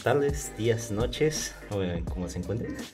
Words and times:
buenas 0.00 0.20
tardes, 0.20 0.52
días, 0.56 0.90
noches, 0.90 1.54
eh, 1.72 2.02
como 2.08 2.28
se 2.28 2.38
encuentren. 2.38 2.76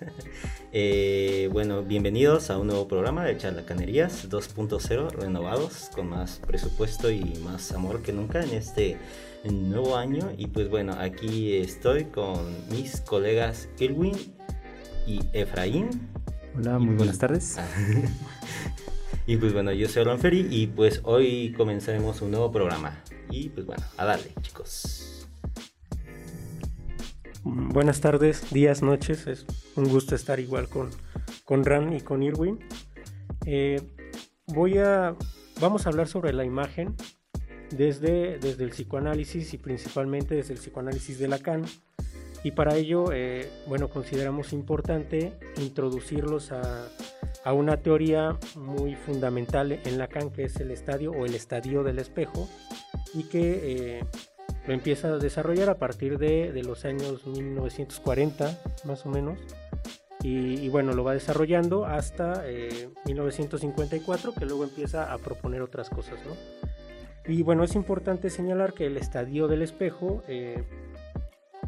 Eh, 0.79 1.49
bueno, 1.53 1.83
bienvenidos 1.83 2.51
a 2.51 2.59
un 2.59 2.67
nuevo 2.67 2.87
programa 2.87 3.25
de 3.25 3.39
Charlacanerías 3.39 4.29
2.0, 4.29 5.11
renovados, 5.11 5.89
con 5.95 6.11
más 6.11 6.39
presupuesto 6.47 7.11
y 7.11 7.23
más 7.43 7.73
amor 7.73 8.03
que 8.03 8.13
nunca 8.13 8.43
en 8.43 8.51
este 8.51 8.99
nuevo 9.45 9.97
año. 9.97 10.33
Y 10.37 10.49
pues 10.49 10.69
bueno, 10.69 10.95
aquí 10.99 11.57
estoy 11.57 12.05
con 12.07 12.39
mis 12.69 13.01
colegas 13.01 13.71
Irwin 13.79 14.17
y 15.07 15.21
Efraín. 15.33 15.89
Hola, 16.59 16.79
muy 16.79 16.97
buenas 16.97 17.19
tardes. 17.19 17.57
y 19.27 19.39
pues 19.39 19.55
bueno, 19.55 19.73
yo 19.73 19.89
soy 19.89 20.05
Ron 20.05 20.19
Ferry 20.19 20.47
y 20.51 20.67
pues 20.67 21.01
hoy 21.05 21.55
comenzaremos 21.57 22.21
un 22.21 22.33
nuevo 22.33 22.53
programa. 22.53 23.03
Y 23.31 23.49
pues 23.49 23.65
bueno, 23.65 23.85
a 23.97 24.05
darle, 24.05 24.31
chicos. 24.43 25.16
Buenas 27.49 28.01
tardes, 28.01 28.53
días, 28.53 28.83
noches. 28.83 29.29
Es 29.29 29.47
un 29.77 29.89
gusto 29.89 30.17
estar 30.17 30.41
igual 30.41 30.69
con, 30.69 30.91
con 31.45 31.65
Ran 31.65 31.93
y 31.93 32.01
con 32.01 32.25
Irwin. 32.25 32.59
Eh, 33.45 33.81
voy 34.49 34.79
a, 34.79 35.15
vamos 35.61 35.87
a 35.87 35.91
hablar 35.91 36.09
sobre 36.09 36.33
la 36.33 36.45
imagen 36.45 36.97
desde, 37.71 38.41
desde 38.41 38.65
el 38.65 38.71
psicoanálisis 38.71 39.55
y 39.55 39.59
principalmente 39.59 40.35
desde 40.35 40.55
el 40.55 40.59
psicoanálisis 40.59 41.21
de 41.21 41.29
Lacan. 41.29 41.65
Y 42.43 42.51
para 42.51 42.75
ello, 42.75 43.13
eh, 43.13 43.49
bueno, 43.69 43.91
consideramos 43.91 44.53
importante 44.53 45.33
introducirlos 45.59 46.51
a, 46.51 46.89
a, 47.45 47.53
una 47.53 47.77
teoría 47.77 48.37
muy 48.57 48.97
fundamental 48.97 49.71
en 49.71 49.99
Lacan, 49.99 50.31
que 50.31 50.47
es 50.47 50.57
el 50.57 50.73
estadio 50.73 51.13
o 51.13 51.25
el 51.25 51.37
estadio 51.37 51.85
del 51.85 52.01
espejo, 52.01 52.49
y 53.15 53.23
que 53.23 53.99
eh, 53.99 54.05
lo 54.67 54.75
empieza 54.75 55.09
a 55.09 55.19
desarrollar 55.19 55.69
a 55.69 55.79
partir 55.79 56.19
de, 56.19 56.53
de 56.53 56.63
los 56.63 56.85
años 56.85 57.27
1940, 57.27 58.59
más 58.85 59.07
o 59.07 59.09
menos. 59.09 59.39
Y, 60.29 60.69
bueno, 60.71 60.93
lo 60.93 61.05
va 61.05 61.13
desarrollando 61.13 61.85
hasta 61.85 62.45
1954, 63.05 64.31
eh, 64.31 64.35
que 64.37 64.45
luego 64.45 64.65
empieza 64.65 65.13
a 65.13 65.19
proponer 65.19 65.63
otras 65.63 65.89
cosas, 65.89 66.19
¿no? 66.27 66.35
Y 67.33 67.45
bueno, 67.45 67.63
es 67.63 67.77
importante 67.77 68.29
señalar 68.29 68.73
que 68.73 68.87
el 68.87 68.97
estadio 68.97 69.47
del 69.47 69.63
espejo 69.63 70.25
eh, 70.27 70.65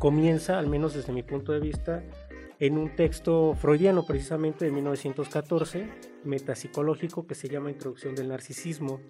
comienza, 0.01 0.59
al 0.59 0.67
menos 0.67 0.95
desde 0.95 1.13
mi 1.13 1.23
punto 1.23 1.53
de 1.53 1.61
vista, 1.61 2.03
en 2.59 2.79
un 2.79 2.97
texto 2.97 3.55
freudiano 3.55 4.05
precisamente 4.05 4.65
de 4.65 4.73
1914, 4.73 5.89
metapsicológico, 6.25 7.29
que 7.29 7.37
se 7.37 7.49
llama 7.49 7.71
Introducción 7.71 8.17
del 8.17 8.29
Narcisismo. 8.29 9.01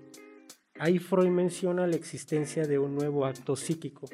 Ahí 0.81 0.98
Freud 0.98 1.31
menciona 1.31 1.87
la 1.87 1.97
existencia 1.97 2.65
de 2.65 2.79
un 2.79 2.95
nuevo 2.95 3.27
acto 3.27 3.57
psíquico 3.57 4.09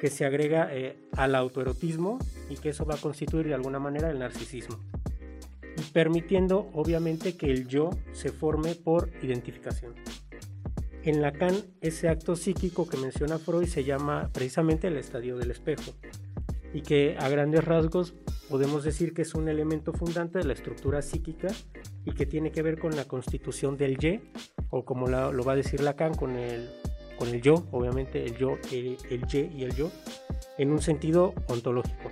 que 0.00 0.08
se 0.08 0.24
agrega 0.24 0.68
eh, 0.72 0.96
al 1.12 1.34
autoerotismo 1.34 2.18
y 2.48 2.56
que 2.56 2.68
eso 2.68 2.84
va 2.84 2.94
a 2.94 3.00
constituir 3.00 3.46
de 3.46 3.54
alguna 3.54 3.80
manera 3.80 4.10
el 4.10 4.18
narcisismo, 4.18 4.78
permitiendo 5.92 6.70
obviamente 6.74 7.36
que 7.36 7.50
el 7.50 7.66
yo 7.66 7.90
se 8.12 8.30
forme 8.30 8.76
por 8.76 9.10
identificación. 9.22 9.94
En 11.02 11.22
Lacan, 11.22 11.56
ese 11.80 12.08
acto 12.08 12.36
psíquico 12.36 12.88
que 12.88 12.98
menciona 12.98 13.38
Freud 13.38 13.66
se 13.66 13.84
llama 13.84 14.30
precisamente 14.32 14.88
el 14.88 14.98
estadio 14.98 15.36
del 15.36 15.50
espejo, 15.50 15.92
y 16.72 16.82
que 16.82 17.16
a 17.18 17.28
grandes 17.28 17.64
rasgos 17.64 18.14
podemos 18.48 18.84
decir 18.84 19.14
que 19.14 19.22
es 19.22 19.34
un 19.34 19.48
elemento 19.48 19.92
fundante 19.92 20.38
de 20.38 20.44
la 20.44 20.52
estructura 20.52 21.02
psíquica 21.02 21.48
y 22.04 22.12
que 22.12 22.26
tiene 22.26 22.52
que 22.52 22.62
ver 22.62 22.78
con 22.78 22.94
la 22.94 23.06
constitución 23.06 23.76
del 23.76 23.92
Y, 24.04 24.20
o 24.70 24.84
como 24.84 25.06
lo 25.08 25.44
va 25.44 25.52
a 25.52 25.56
decir 25.56 25.80
Lacan, 25.80 26.14
con 26.14 26.36
el, 26.36 26.68
con 27.18 27.28
el 27.28 27.42
yo, 27.42 27.66
obviamente 27.70 28.24
el 28.24 28.36
yo, 28.36 28.58
el, 28.72 28.96
el 29.10 29.24
Y 29.32 29.60
y 29.60 29.64
el 29.64 29.74
yo, 29.74 29.90
en 30.58 30.70
un 30.70 30.82
sentido 30.82 31.34
ontológico. 31.48 32.10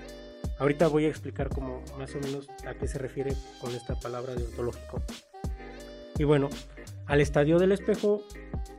Ahorita 0.59 0.89
voy 0.89 1.07
a 1.07 1.09
explicar 1.09 1.49
como 1.49 1.83
más 1.99 2.15
o 2.15 2.19
menos 2.21 2.49
a 2.67 2.75
qué 2.75 2.87
se 2.87 2.99
refiere 2.99 3.35
con 3.61 3.75
esta 3.75 3.99
palabra 3.99 4.35
de 4.35 4.45
ontológico. 4.45 5.03
Y 6.17 6.25
bueno, 6.25 6.49
al 7.07 7.21
estadio 7.21 7.59
del 7.59 7.73
espejo 7.73 8.23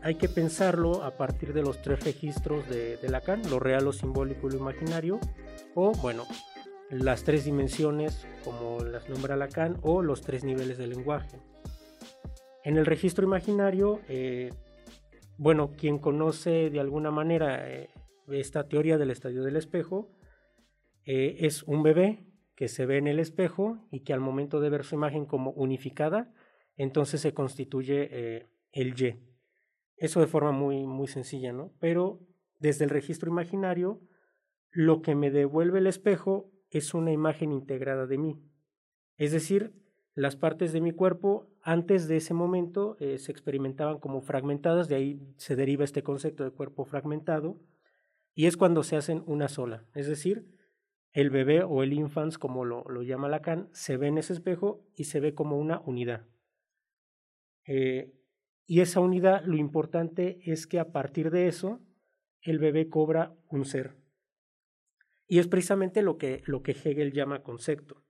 hay 0.01 0.15
que 0.15 0.29
pensarlo 0.29 1.03
a 1.03 1.17
partir 1.17 1.53
de 1.53 1.61
los 1.61 1.81
tres 1.81 2.03
registros 2.03 2.67
de, 2.69 2.97
de 2.97 3.09
Lacan, 3.09 3.41
lo 3.49 3.59
real, 3.59 3.83
lo 3.83 3.93
simbólico 3.93 4.47
y 4.47 4.51
lo 4.51 4.57
imaginario, 4.57 5.19
o 5.73 5.91
bueno, 5.93 6.25
las 6.89 7.23
tres 7.23 7.43
dimensiones 7.43 8.25
como 8.43 8.79
las 8.81 9.09
nombra 9.09 9.35
Lacan 9.35 9.77
o 9.81 10.01
los 10.01 10.21
tres 10.21 10.43
niveles 10.43 10.77
del 10.77 10.91
lenguaje. 10.91 11.39
En 12.65 12.77
el 12.77 12.87
registro 12.87 13.27
imaginario, 13.27 14.01
eh, 14.09 14.49
bueno, 15.37 15.73
quien 15.77 15.99
conoce 15.99 16.71
de 16.71 16.79
alguna 16.79 17.11
manera 17.11 17.71
eh, 17.71 17.91
esta 18.27 18.67
teoría 18.67 18.97
del 18.97 19.11
estadio 19.11 19.43
del 19.43 19.55
espejo, 19.55 20.09
eh, 21.05 21.37
es 21.41 21.61
un 21.61 21.83
bebé 21.83 22.25
que 22.55 22.67
se 22.67 22.87
ve 22.87 22.97
en 22.97 23.05
el 23.05 23.19
espejo 23.19 23.87
y 23.91 23.99
que 23.99 24.13
al 24.13 24.19
momento 24.19 24.61
de 24.61 24.71
ver 24.71 24.83
su 24.83 24.95
imagen 24.95 25.27
como 25.27 25.51
unificada, 25.51 26.33
entonces 26.75 27.21
se 27.21 27.35
constituye 27.35 28.47
el 28.71 28.99
Y. 28.99 29.19
Eso 29.97 30.19
de 30.19 30.27
forma 30.27 30.51
muy, 30.51 30.87
muy 30.87 31.07
sencilla, 31.07 31.53
¿no? 31.53 31.71
Pero 31.79 32.19
desde 32.57 32.85
el 32.85 32.89
registro 32.89 33.29
imaginario, 33.29 34.01
lo 34.71 35.03
que 35.03 35.13
me 35.13 35.29
devuelve 35.29 35.77
el 35.77 35.87
espejo 35.87 36.51
es 36.71 36.95
una 36.95 37.11
imagen 37.11 37.51
integrada 37.51 38.07
de 38.07 38.17
mí. 38.17 38.41
Es 39.17 39.31
decir, 39.31 39.75
las 40.15 40.35
partes 40.35 40.73
de 40.73 40.81
mi 40.81 40.93
cuerpo 40.93 41.54
antes 41.67 42.07
de 42.07 42.17
ese 42.17 42.35
momento 42.35 42.95
eh, 42.99 43.17
se 43.17 43.31
experimentaban 43.31 43.97
como 43.97 44.21
fragmentadas, 44.21 44.87
de 44.87 44.95
ahí 44.95 45.19
se 45.35 45.55
deriva 45.55 45.83
este 45.83 46.03
concepto 46.03 46.43
de 46.43 46.51
cuerpo 46.51 46.85
fragmentado, 46.85 47.59
y 48.35 48.45
es 48.45 48.55
cuando 48.55 48.83
se 48.83 48.95
hacen 48.95 49.23
una 49.25 49.47
sola. 49.47 49.83
Es 49.95 50.07
decir, 50.07 50.45
el 51.11 51.31
bebé 51.31 51.63
o 51.63 51.81
el 51.81 51.93
infans, 51.93 52.37
como 52.37 52.65
lo, 52.65 52.83
lo 52.83 53.01
llama 53.01 53.29
Lacan, 53.29 53.67
se 53.71 53.97
ve 53.97 54.07
en 54.07 54.19
ese 54.19 54.33
espejo 54.33 54.85
y 54.95 55.05
se 55.05 55.19
ve 55.19 55.33
como 55.33 55.57
una 55.57 55.81
unidad. 55.81 56.27
Eh, 57.65 58.13
y 58.67 58.81
esa 58.81 58.99
unidad, 58.99 59.43
lo 59.43 59.57
importante 59.57 60.39
es 60.45 60.67
que 60.67 60.77
a 60.77 60.91
partir 60.91 61.31
de 61.31 61.47
eso, 61.47 61.81
el 62.41 62.59
bebé 62.59 62.89
cobra 62.89 63.35
un 63.49 63.65
ser. 63.65 63.95
Y 65.27 65.39
es 65.39 65.47
precisamente 65.47 66.03
lo 66.03 66.19
que, 66.19 66.43
lo 66.45 66.61
que 66.61 66.73
Hegel 66.73 67.11
llama 67.11 67.41
concepto. 67.41 68.04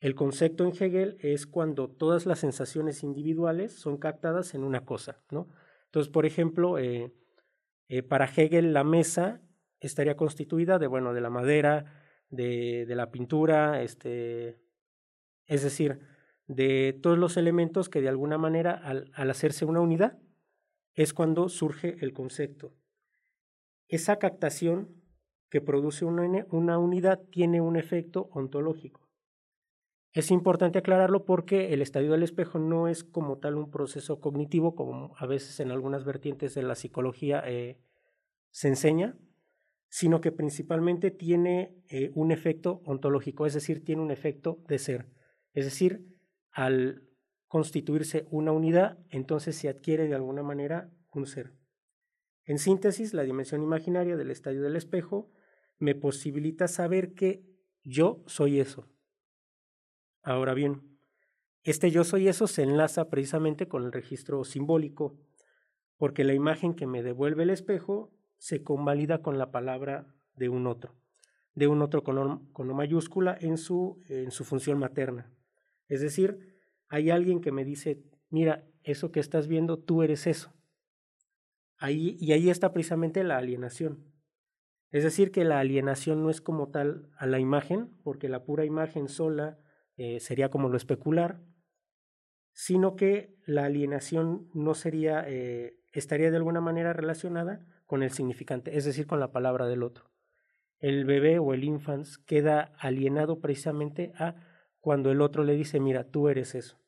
El 0.00 0.14
concepto 0.14 0.64
en 0.64 0.72
Hegel 0.72 1.18
es 1.20 1.46
cuando 1.46 1.88
todas 1.88 2.24
las 2.24 2.38
sensaciones 2.38 3.02
individuales 3.02 3.72
son 3.72 3.98
captadas 3.98 4.54
en 4.54 4.64
una 4.64 4.86
cosa, 4.86 5.22
¿no? 5.30 5.48
Entonces, 5.84 6.10
por 6.10 6.24
ejemplo, 6.24 6.78
eh, 6.78 7.12
eh, 7.88 8.02
para 8.02 8.24
Hegel 8.24 8.72
la 8.72 8.82
mesa 8.82 9.42
estaría 9.78 10.16
constituida 10.16 10.78
de, 10.78 10.86
bueno, 10.86 11.12
de 11.12 11.20
la 11.20 11.28
madera, 11.28 12.02
de, 12.30 12.86
la 12.88 13.10
pintura, 13.10 13.82
este, 13.82 14.58
es 15.46 15.62
decir, 15.62 16.00
de 16.46 16.98
todos 17.02 17.18
los 17.18 17.36
elementos 17.36 17.88
que 17.88 18.00
de 18.00 18.08
alguna 18.08 18.38
manera 18.38 18.72
al, 18.72 19.10
al 19.14 19.30
hacerse 19.30 19.64
una 19.64 19.80
unidad 19.80 20.18
es 20.94 21.12
cuando 21.12 21.48
surge 21.48 21.96
el 22.00 22.12
concepto. 22.12 22.72
Esa 23.88 24.18
captación 24.18 25.02
que 25.50 25.60
produce 25.60 26.04
una, 26.04 26.46
una 26.50 26.78
unidad 26.78 27.20
tiene 27.30 27.60
un 27.60 27.76
efecto 27.76 28.28
ontológico. 28.32 28.99
Es 30.12 30.32
importante 30.32 30.78
aclararlo 30.78 31.24
porque 31.24 31.72
el 31.72 31.82
estadio 31.82 32.10
del 32.10 32.24
espejo 32.24 32.58
no 32.58 32.88
es 32.88 33.04
como 33.04 33.38
tal 33.38 33.54
un 33.54 33.70
proceso 33.70 34.20
cognitivo, 34.20 34.74
como 34.74 35.14
a 35.16 35.26
veces 35.26 35.60
en 35.60 35.70
algunas 35.70 36.04
vertientes 36.04 36.54
de 36.54 36.64
la 36.64 36.74
psicología 36.74 37.42
eh, 37.46 37.78
se 38.50 38.68
enseña, 38.68 39.16
sino 39.88 40.20
que 40.20 40.32
principalmente 40.32 41.12
tiene 41.12 41.76
eh, 41.88 42.10
un 42.14 42.32
efecto 42.32 42.82
ontológico, 42.84 43.46
es 43.46 43.54
decir, 43.54 43.84
tiene 43.84 44.02
un 44.02 44.10
efecto 44.10 44.62
de 44.66 44.78
ser. 44.78 45.06
Es 45.52 45.64
decir, 45.64 46.06
al 46.50 47.04
constituirse 47.46 48.26
una 48.30 48.50
unidad, 48.50 48.98
entonces 49.10 49.56
se 49.56 49.68
adquiere 49.68 50.08
de 50.08 50.14
alguna 50.14 50.42
manera 50.42 50.90
un 51.12 51.26
ser. 51.26 51.52
En 52.44 52.58
síntesis, 52.58 53.14
la 53.14 53.22
dimensión 53.22 53.62
imaginaria 53.62 54.16
del 54.16 54.30
estadio 54.30 54.62
del 54.62 54.76
espejo 54.76 55.30
me 55.78 55.94
posibilita 55.94 56.66
saber 56.66 57.14
que 57.14 57.44
yo 57.82 58.22
soy 58.26 58.60
eso, 58.60 58.88
Ahora 60.22 60.54
bien, 60.54 60.98
este 61.62 61.90
yo 61.90 62.04
soy 62.04 62.28
eso 62.28 62.46
se 62.46 62.62
enlaza 62.62 63.08
precisamente 63.08 63.68
con 63.68 63.84
el 63.84 63.92
registro 63.92 64.44
simbólico, 64.44 65.18
porque 65.96 66.24
la 66.24 66.34
imagen 66.34 66.74
que 66.74 66.86
me 66.86 67.02
devuelve 67.02 67.42
el 67.42 67.50
espejo 67.50 68.12
se 68.38 68.62
convalida 68.62 69.20
con 69.20 69.38
la 69.38 69.50
palabra 69.50 70.14
de 70.34 70.48
un 70.48 70.66
otro, 70.66 70.94
de 71.54 71.68
un 71.68 71.82
otro 71.82 72.02
con, 72.02 72.50
con 72.52 72.74
mayúscula 72.74 73.36
en 73.38 73.58
su, 73.58 74.02
en 74.08 74.30
su 74.30 74.44
función 74.44 74.78
materna. 74.78 75.30
Es 75.88 76.00
decir, 76.00 76.58
hay 76.88 77.10
alguien 77.10 77.40
que 77.40 77.52
me 77.52 77.64
dice, 77.64 78.02
mira, 78.30 78.66
eso 78.82 79.12
que 79.12 79.20
estás 79.20 79.46
viendo, 79.46 79.78
tú 79.78 80.02
eres 80.02 80.26
eso. 80.26 80.52
Ahí, 81.76 82.16
y 82.20 82.32
ahí 82.32 82.50
está 82.50 82.72
precisamente 82.72 83.24
la 83.24 83.36
alienación. 83.36 84.10
Es 84.90 85.04
decir, 85.04 85.30
que 85.30 85.44
la 85.44 85.60
alienación 85.60 86.22
no 86.22 86.30
es 86.30 86.40
como 86.40 86.70
tal 86.70 87.10
a 87.16 87.26
la 87.26 87.38
imagen, 87.38 87.90
porque 88.02 88.28
la 88.28 88.44
pura 88.44 88.64
imagen 88.64 89.08
sola 89.08 89.58
eh, 90.02 90.18
sería 90.18 90.48
como 90.48 90.70
lo 90.70 90.78
especular, 90.78 91.42
sino 92.54 92.96
que 92.96 93.36
la 93.44 93.66
alienación 93.66 94.48
no 94.54 94.72
sería, 94.72 95.22
eh, 95.28 95.76
estaría 95.92 96.30
de 96.30 96.38
alguna 96.38 96.62
manera 96.62 96.94
relacionada 96.94 97.66
con 97.84 98.02
el 98.02 98.10
significante, 98.10 98.78
es 98.78 98.86
decir, 98.86 99.06
con 99.06 99.20
la 99.20 99.30
palabra 99.30 99.66
del 99.66 99.82
otro. 99.82 100.10
el 100.78 101.04
bebé 101.04 101.38
o 101.38 101.52
el 101.52 101.64
infans 101.64 102.16
queda 102.16 102.72
alienado 102.78 103.42
precisamente 103.42 104.14
a 104.16 104.36
cuando 104.78 105.10
el 105.10 105.20
otro 105.20 105.44
le 105.44 105.54
dice, 105.54 105.80
mira, 105.80 106.04
tú 106.04 106.30
eres 106.30 106.54
eso. 106.54 106.80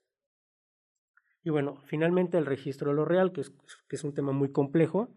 Y 1.44 1.50
bueno, 1.50 1.82
finalmente 1.84 2.38
el 2.38 2.46
registro 2.46 2.92
de 2.92 2.96
lo 2.96 3.04
real, 3.04 3.32
que 3.32 3.42
es, 3.42 4.04
un 4.04 4.14
tema 4.14 4.32
muy 4.32 4.50
complejo, 4.52 5.14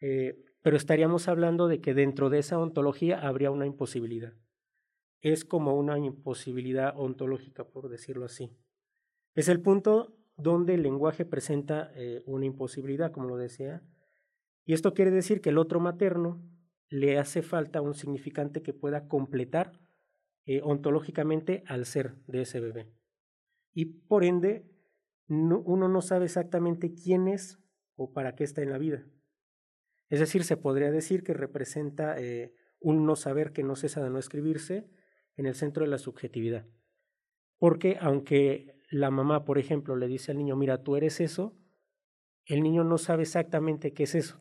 eh, 0.00 0.34
pero 0.62 0.76
estaríamos 0.76 1.28
hablando 1.28 1.68
de 1.68 1.80
que 1.80 1.94
dentro 1.94 2.28
de 2.28 2.40
esa 2.40 2.58
ontología 2.58 3.20
habría 3.20 3.52
una 3.52 3.66
imposibilidad. 3.66 4.32
Es 5.24 5.46
como 5.46 5.74
una 5.74 5.98
imposibilidad 5.98 6.92
ontológica, 7.00 7.64
por 7.64 7.88
decirlo 7.88 8.26
así. 8.26 8.54
Es 9.34 9.48
el 9.48 9.62
punto 9.62 10.18
donde 10.36 10.74
el 10.74 10.82
lenguaje 10.82 11.24
presenta 11.24 11.90
eh, 11.94 12.22
una 12.26 12.44
imposibilidad, 12.44 13.10
como 13.10 13.28
lo 13.28 13.38
decía, 13.38 13.82
y 14.66 14.74
esto 14.74 14.92
quiere 14.92 15.10
decir 15.10 15.40
que 15.40 15.48
el 15.48 15.56
otro 15.56 15.80
materno 15.80 16.46
le 16.90 17.18
hace 17.18 17.40
falta 17.40 17.80
un 17.80 17.94
significante 17.94 18.62
que 18.62 18.74
pueda 18.74 19.08
completar 19.08 19.80
eh, 20.44 20.60
ontológicamente 20.62 21.64
al 21.68 21.86
ser 21.86 22.16
de 22.26 22.42
ese 22.42 22.60
bebé. 22.60 22.92
Y 23.72 23.86
por 23.86 24.24
ende, 24.24 24.70
uno 25.28 25.88
no 25.88 26.02
sabe 26.02 26.26
exactamente 26.26 26.92
quién 26.94 27.28
es 27.28 27.58
o 27.96 28.12
para 28.12 28.34
qué 28.34 28.44
está 28.44 28.60
en 28.60 28.70
la 28.70 28.78
vida. 28.78 29.06
Es 30.10 30.20
decir, 30.20 30.44
se 30.44 30.58
podría 30.58 30.90
decir 30.90 31.24
que 31.24 31.32
representa 31.32 32.20
eh, 32.20 32.54
un 32.78 33.06
no 33.06 33.16
saber 33.16 33.52
que 33.52 33.62
no 33.62 33.74
cesa 33.74 34.04
de 34.04 34.10
no 34.10 34.18
escribirse 34.18 34.90
en 35.36 35.46
el 35.46 35.54
centro 35.54 35.84
de 35.84 35.90
la 35.90 35.98
subjetividad. 35.98 36.66
Porque 37.58 37.96
aunque 38.00 38.80
la 38.90 39.10
mamá, 39.10 39.44
por 39.44 39.58
ejemplo, 39.58 39.96
le 39.96 40.06
dice 40.06 40.32
al 40.32 40.38
niño, 40.38 40.56
mira, 40.56 40.82
tú 40.82 40.96
eres 40.96 41.20
eso, 41.20 41.56
el 42.46 42.62
niño 42.62 42.84
no 42.84 42.98
sabe 42.98 43.22
exactamente 43.22 43.92
qué 43.92 44.04
es 44.04 44.14
eso. 44.14 44.40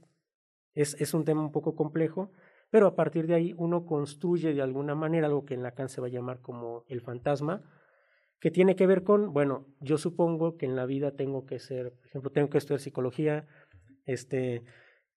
Es, 0.74 1.00
es 1.00 1.13
un 1.13 1.24
tema 1.24 1.42
un 1.42 1.51
poco 1.51 1.75
complejo, 1.75 2.31
pero 2.69 2.88
a 2.88 2.95
partir 2.95 3.28
de 3.28 3.36
ahí 3.36 3.54
uno 3.57 3.86
construye 3.86 4.54
de 4.54 4.62
alguna 4.62 4.95
manera 4.95 5.28
algo 5.28 5.45
que 5.45 5.54
en 5.54 5.63
Lacan 5.63 5.90
se 5.90 6.01
va 6.01 6.07
a 6.07 6.10
llamar 6.10 6.42
como 6.42 6.84
el 6.88 7.01
fantasma, 7.01 7.62
que 8.39 8.51
tiene 8.51 8.75
que 8.75 8.88
ver 8.88 9.04
con, 9.04 9.31
bueno, 9.31 9.68
yo 9.80 9.98
supongo 9.98 10.57
que 10.57 10.66
en 10.66 10.75
la 10.75 10.86
vida 10.86 11.12
tengo 11.12 11.46
que 11.46 11.60
ser, 11.60 11.94
por 11.94 12.06
ejemplo, 12.07 12.31
tengo 12.31 12.50
que 12.50 12.57
estudiar 12.57 12.81
psicología, 12.81 13.48
este, 14.06 14.63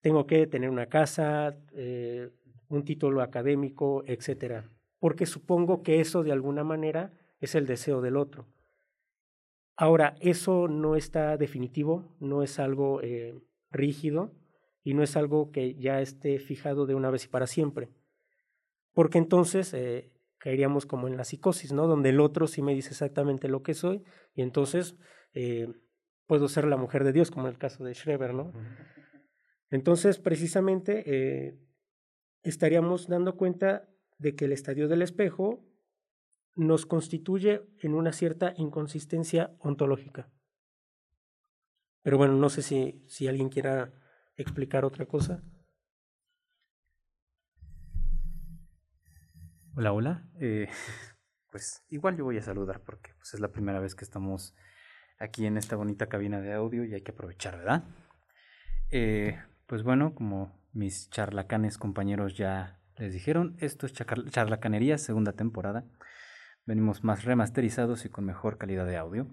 tengo 0.00 0.26
que 0.26 0.46
tener 0.46 0.70
una 0.70 0.87
casa, 0.87 1.56
eh, 1.72 2.31
un 2.69 2.84
título 2.84 3.22
académico, 3.22 4.05
etcétera, 4.06 4.70
porque 4.98 5.26
supongo 5.26 5.82
que 5.82 6.00
eso 6.00 6.22
de 6.22 6.32
alguna 6.32 6.64
manera 6.64 7.12
es 7.40 7.54
el 7.54 7.66
deseo 7.66 8.00
del 8.00 8.16
otro. 8.16 8.46
Ahora, 9.76 10.16
eso 10.20 10.69
no 10.69 10.96
está 10.96 11.37
definitivo, 11.37 12.16
no 12.19 12.43
es 12.43 12.58
algo 12.58 13.02
eh, 13.02 13.38
rígido 13.70 14.32
y 14.82 14.94
no 14.94 15.02
es 15.02 15.16
algo 15.16 15.50
que 15.50 15.75
ya 15.75 16.00
esté 16.00 16.38
fijado 16.38 16.87
de 16.87 16.94
una 16.94 17.10
vez 17.10 17.26
y 17.26 17.28
para 17.28 17.46
siempre, 17.46 17.90
porque 18.94 19.19
entonces 19.19 19.75
eh, 19.75 20.12
caeríamos 20.38 20.87
como 20.87 21.08
en 21.08 21.19
la 21.19 21.25
psicosis, 21.25 21.72
¿no? 21.72 21.87
Donde 21.87 22.08
el 22.08 22.20
otro 22.20 22.46
sí 22.46 22.62
me 22.62 22.75
dice 22.75 22.90
exactamente 22.90 23.48
lo 23.48 23.62
que 23.62 23.75
soy 23.75 24.02
y 24.34 24.40
entonces 24.40 24.96
eh, 25.34 25.69
puedo 26.26 26.48
ser 26.48 26.66
la 26.66 26.78
mujer 26.78 27.04
de 27.04 27.12
Dios, 27.12 27.31
como 27.31 27.46
en 27.46 27.52
el 27.52 27.58
caso 27.58 27.84
de 27.84 27.93
Schreber, 27.93 28.32
¿no? 28.32 28.52
Entonces, 29.69 30.19
precisamente, 30.19 31.58
estaríamos 32.43 33.08
dando 33.08 33.37
cuenta 33.37 33.88
de 34.18 34.34
que 34.34 34.46
el 34.46 34.52
estadio 34.52 34.88
del 34.88 35.02
espejo 35.02 35.64
nos 36.54 36.86
constituye 36.86 37.62
en 37.80 37.94
una 37.94 38.12
cierta 38.12 38.54
inconsistencia 38.56 39.54
ontológica. 39.58 40.30
Pero 42.02 42.18
bueno, 42.18 42.34
no 42.34 42.48
sé 42.48 42.62
si, 42.62 43.04
si 43.08 43.28
alguien 43.28 43.48
quiera 43.48 43.92
explicar 44.36 44.84
otra 44.84 45.06
cosa. 45.06 45.42
Hola, 49.74 49.92
hola. 49.92 50.30
Eh, 50.40 50.69
pues 51.50 51.84
igual 51.90 52.16
yo 52.16 52.24
voy 52.24 52.38
a 52.38 52.42
saludar 52.42 52.80
porque 52.82 53.12
pues, 53.19 53.34
es 53.34 53.40
la 53.40 53.52
primera 53.52 53.80
vez 53.80 53.94
que 53.94 54.04
estamos 54.04 54.54
aquí 55.19 55.46
en 55.46 55.56
esta 55.58 55.76
bonita 55.76 56.06
cabina 56.06 56.40
de 56.40 56.54
audio 56.54 56.84
y 56.84 56.94
hay 56.94 57.02
que 57.02 57.12
aprovechar, 57.12 57.58
¿verdad? 57.58 57.84
Eh, 58.90 59.38
pues 59.66 59.82
bueno, 59.82 60.14
como 60.14 60.58
mis 60.72 61.10
charlacanes 61.10 61.76
compañeros 61.76 62.36
ya 62.36 62.80
les 62.98 63.12
dijeron, 63.12 63.56
esto 63.58 63.87
es 63.87 63.93
Charlacanería, 63.93 64.98
segunda 64.98 65.32
temporada. 65.32 65.84
Venimos 66.64 67.04
más 67.04 67.25
remasterizados 67.25 68.04
y 68.04 68.08
con 68.08 68.25
mejor 68.25 68.58
calidad 68.58 68.87
de 68.87 68.96
audio. 68.96 69.26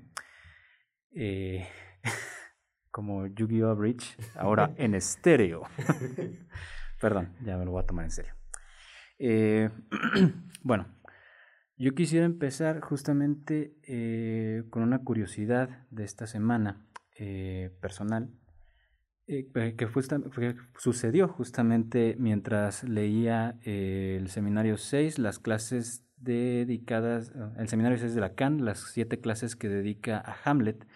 Eh, 1.16 1.68
como 2.92 3.28
Yu-Gi-Oh! 3.28 3.76
Bridge, 3.76 4.18
ahora 4.36 4.74
en 4.78 4.96
estéreo. 4.96 5.64
Perdón, 7.02 7.36
ya 7.42 7.58
me 7.58 7.66
lo 7.66 7.72
voy 7.72 7.84
a 7.84 7.88
tomar 7.88 8.06
en 8.06 8.12
serio. 8.12 8.34
Eh, 9.18 9.70
bueno, 10.62 10.88
yo 11.78 11.96
quisiera 11.96 12.26
empezar 12.26 12.82
justamente 12.82 13.78
eh, 13.84 14.64
con 14.70 14.84
una 14.84 15.00
curiosidad 15.04 15.88
de 15.90 16.04
esta 16.04 16.28
semana 16.28 16.86
eh, 19.28 19.48
que, 19.54 19.88
sucedió 20.78 21.28
justamente 21.28 22.16
mientras 22.20 22.84
leía 22.84 23.58
el 23.64 24.30
seminario 24.30 24.78
6, 24.78 25.20
las 25.20 25.40
clases 25.40 26.04
dedicadas, 26.18 27.34
el 27.58 27.68
seminario 27.68 27.98
6 27.98 28.16
de 28.16 28.22
Lacan, 28.22 28.66
las 28.66 28.80
siete 28.80 29.20
clases 29.20 29.56
que 29.56 29.70
dedica 29.70 30.18
a 30.18 30.36
Hamlet, 30.44 30.88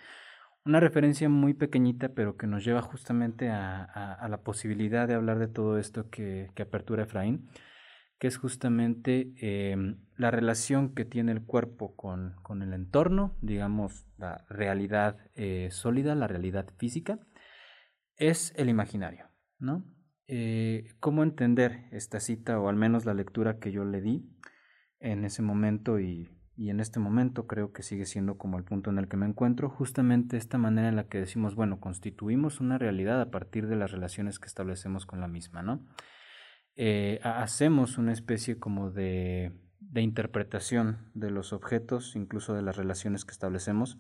una 0.66 0.80
referencia 0.80 1.30
muy 1.30 1.54
pequeñita, 1.54 2.10
pero 2.10 2.36
que 2.36 2.48
nos 2.48 2.66
lleva 2.66 2.82
justamente 2.82 3.50
a, 3.50 4.26
la 4.30 4.42
posibilidad 4.42 5.08
de 5.08 5.14
hablar 5.14 5.40
de 5.40 5.48
todo 5.48 5.78
esto 5.78 6.10
que, 6.10 6.50
que 6.56 6.64
apertura 6.64 7.04
Efraín 7.04 7.48
que 8.20 8.28
es 8.28 8.38
justamente 8.38 9.34
em, 9.38 9.98
la 10.16 10.32
relación 10.32 10.96
que 10.96 11.06
tiene 11.06 11.32
el 11.32 11.44
cuerpo 11.44 11.96
con, 11.96 12.36
con 12.42 12.62
el 12.62 12.74
entorno, 12.74 13.36
digamos, 13.42 14.08
la 14.18 14.46
realidad 14.50 15.18
eh, 15.36 15.70
sólida, 15.72 16.16
la 16.16 16.28
realidad 16.28 16.68
física, 16.78 17.20
es 18.18 18.54
el 18.56 18.70
imaginario, 18.70 19.28
¿no? 19.60 19.86
Eh, 20.28 20.90
¿Cómo 21.00 21.24
entender 21.24 21.88
esta 21.92 22.20
cita, 22.20 22.60
o 22.60 22.68
al 22.68 22.76
menos 22.76 23.06
la 23.06 23.14
lectura 23.14 23.60
que 23.60 23.72
yo 23.72 23.86
le 23.86 24.02
di 24.02 24.30
en 25.00 25.24
ese 25.24 25.42
momento 25.42 26.00
y, 26.00 26.30
y 26.58 26.72
en 26.72 26.80
este 26.80 27.00
momento 27.00 27.46
creo 27.46 27.72
que 27.72 27.84
sigue 27.84 28.06
siendo 28.06 28.38
como 28.38 28.58
el 28.58 28.64
punto 28.64 28.90
en 28.90 28.98
el 28.98 29.08
que 29.08 29.16
me 29.16 29.28
encuentro, 29.28 29.70
justamente 29.70 30.38
esta 30.38 30.58
manera 30.58 30.90
en 30.90 30.96
la 30.96 31.08
que 31.08 31.20
decimos, 31.20 31.54
bueno, 31.54 31.80
constituimos 31.80 32.60
una 32.60 32.80
realidad 32.80 33.22
a 33.22 33.30
partir 33.30 33.68
de 33.68 33.76
las 33.76 33.92
relaciones 33.92 34.40
que 34.40 34.48
establecemos 34.48 35.06
con 35.06 35.22
la 35.22 35.28
misma, 35.28 35.62
¿no? 35.62 35.86
Eh, 36.76 37.20
hacemos 37.24 37.98
una 38.00 38.12
especie 38.12 38.58
como 38.58 38.90
de, 38.92 39.52
de, 39.80 40.02
interpretación 40.02 41.12
de 41.14 41.32
los 41.32 41.54
objetos, 41.54 42.16
incluso 42.16 42.54
de 42.56 42.64
las 42.64 42.76
relaciones 42.76 43.24
que 43.24 43.32
establecemos. 43.32 44.00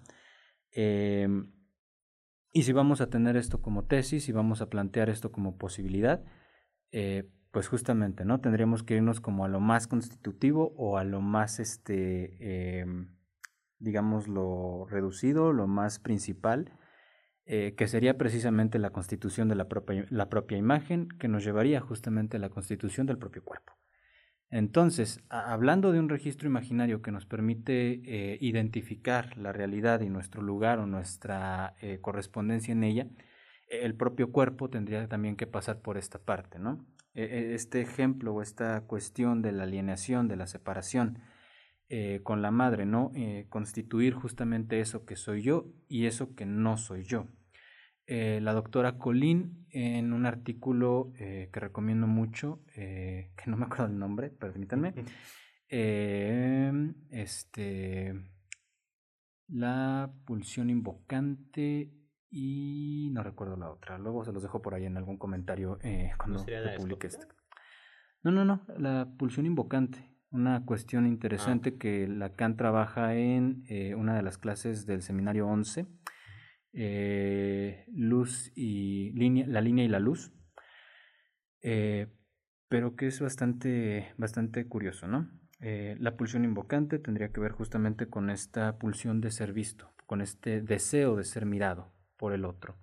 Em, 0.71 1.51
y 2.57 2.63
si 2.63 2.73
vamos 2.73 3.01
a 3.01 3.09
tener 3.11 3.37
esto 3.37 3.61
como 3.61 3.85
tesis 3.85 4.27
y 4.29 4.31
vamos 4.31 4.61
a 4.63 4.69
plantear 4.71 5.11
esto 5.11 5.31
como 5.31 5.59
posibilidad, 5.59 6.25
eh, 6.91 7.29
pues 7.51 7.67
justamente, 7.67 8.25
¿no? 8.25 8.41
Tendríamos 8.41 8.81
que 8.81 8.95
irnos 8.95 9.21
como 9.21 9.45
a 9.45 9.47
lo 9.47 9.59
más 9.59 9.85
constitutivo 9.85 10.73
o 10.75 10.97
a 10.97 11.03
lo 11.03 11.21
más, 11.21 11.59
este, 11.59 12.79
em, 12.79 13.15
digamos, 13.77 14.27
lo 14.27 14.87
reducido, 14.89 15.53
lo 15.53 15.67
más 15.67 15.99
principal, 15.99 16.73
eh, 17.45 17.75
que 17.77 17.87
sería 17.87 18.17
precisamente 18.17 18.79
la 18.79 18.89
constitución 18.89 19.49
de 19.49 19.55
la 19.55 20.29
propia 20.29 20.57
imagen, 20.57 21.09
que 21.19 21.27
nos 21.27 21.43
llevaría 21.43 21.79
justamente 21.79 22.37
a 22.37 22.39
la 22.39 22.49
constitución 22.49 23.05
del 23.05 23.19
propio 23.19 23.43
cuerpo. 23.43 23.73
Entonces, 24.49 25.21
hablando 25.29 25.91
de 25.91 25.99
un 25.99 26.07
registro 26.07 26.47
imaginario 26.47 27.01
que 27.01 27.11
nos 27.11 27.25
permite 27.25 28.01
eh, 28.05 28.37
identificar 28.39 29.37
la 29.37 29.51
realidad 29.51 29.99
y 30.01 30.09
nuestro 30.09 30.41
lugar 30.41 30.79
o 30.79 30.87
nuestra 30.87 31.75
eh, 31.81 31.99
correspondencia 31.99 32.71
en 32.71 32.83
ella, 32.83 33.07
el 33.69 33.95
propio 33.95 34.31
cuerpo 34.31 34.69
tendría 34.69 35.07
también 35.09 35.35
que 35.35 35.47
pasar 35.47 35.81
por 35.81 35.97
esta 35.97 36.19
parte, 36.19 36.59
¿no? 36.59 36.85
E, 37.13 37.23
e, 37.23 37.55
este 37.55 37.81
ejemplo 37.81 38.33
o 38.33 38.41
esta 38.41 38.79
cuestión 38.81 39.41
de 39.41 39.51
la 39.51 39.63
alienación, 39.63 40.29
de 40.29 40.37
la 40.37 40.47
separación 40.47 41.19
con 42.23 42.41
la 42.41 42.51
madre, 42.51 42.85
¿no? 42.85 43.13
constituir 43.47 44.13
justamente 44.13 44.81
eso 44.81 45.05
que 45.05 45.15
soy 45.15 45.41
yo 45.41 45.67
y 45.87 46.05
eso 46.05 46.35
que 46.35 46.45
no 46.45 46.75
soy 46.75 47.03
yo. 47.03 47.27
Eh, 48.09 48.39
la 48.41 48.53
doctora 48.53 48.97
Colín 48.97 49.67
en 49.69 50.13
un 50.13 50.25
artículo 50.25 51.11
eh, 51.19 51.49
que 51.51 51.59
recomiendo 51.59 52.07
mucho, 52.07 52.63
eh, 52.73 53.33
que 53.35 53.51
no 53.51 53.57
me 53.57 53.65
acuerdo 53.65 53.87
el 53.87 53.99
nombre, 53.99 54.29
permítanme, 54.29 54.93
este, 57.09 58.13
la 59.49 60.09
pulsión 60.25 60.69
invocante 60.69 61.91
y 62.29 63.09
no 63.11 63.23
recuerdo 63.23 63.57
la 63.57 63.69
otra. 63.69 63.97
Luego 63.97 64.23
se 64.23 64.31
los 64.31 64.41
dejo 64.41 64.61
por 64.61 64.73
ahí 64.73 64.85
en 64.85 64.95
algún 64.95 65.17
comentario 65.17 65.77
cuando 66.17 66.39
se 66.39 66.75
publique 66.77 67.07
esto. 67.07 67.27
No, 68.23 68.31
no, 68.31 68.45
no, 68.45 68.61
la 68.77 69.11
pulsión 69.17 69.45
invocante. 69.45 70.13
Una 70.29 70.65
cuestión 70.65 71.03
ah. 71.03 71.09
interesante 71.09 71.77
que 71.77 72.07
Lacan 72.07 72.55
trabaja 72.55 73.15
en 73.15 73.65
una 73.97 74.15
de 74.15 74.21
las 74.23 74.37
clases 74.37 74.85
del 74.85 75.01
seminario 75.01 75.45
11 75.45 75.87
eh, 76.79 77.85
luz 77.91 78.51
y 78.55 79.11
línea, 79.13 79.47
la 79.47 79.61
línea 79.61 79.83
y 79.83 79.87
la 79.87 79.99
luz. 79.99 80.31
Eh, 81.63 82.05
pero 82.69 82.95
que 82.95 83.07
es 83.07 83.19
bastante, 83.19 84.13
bastante 84.17 84.67
curioso, 84.67 85.07
¿no? 85.07 85.27
Eh, 85.59 85.95
la 85.99 86.15
pulsión 86.15 86.45
invocante 86.45 86.99
tendría 86.99 87.29
que 87.29 87.39
ver 87.39 87.51
justamente 87.51 88.09
con 88.09 88.29
esta 88.29 88.77
pulsión 88.77 89.21
de 89.21 89.31
ser 89.31 89.53
visto, 89.53 89.91
con 90.05 90.21
este 90.21 90.61
deseo 90.61 91.15
de 91.15 91.23
ser 91.23 91.47
mirado 91.47 91.95
por 92.15 92.31
el 92.31 92.45
otro. 92.45 92.77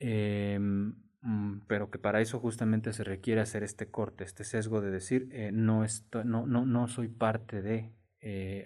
Em, 0.00 0.96
mm, 1.20 1.66
pero 1.68 1.90
que 1.90 2.00
para 2.00 2.20
eso 2.20 2.40
justamente 2.40 2.92
se 2.92 3.04
requiere 3.04 3.40
hacer 3.40 3.62
este 3.62 3.92
corte, 3.92 4.24
este 4.24 4.42
sesgo 4.42 4.80
de 4.80 4.90
decir, 4.90 5.28
no, 5.52 5.84
no, 6.24 6.46
no, 6.46 6.66
no 6.66 6.88
soy 6.88 7.06
parte 7.06 7.62
de, 7.62 7.92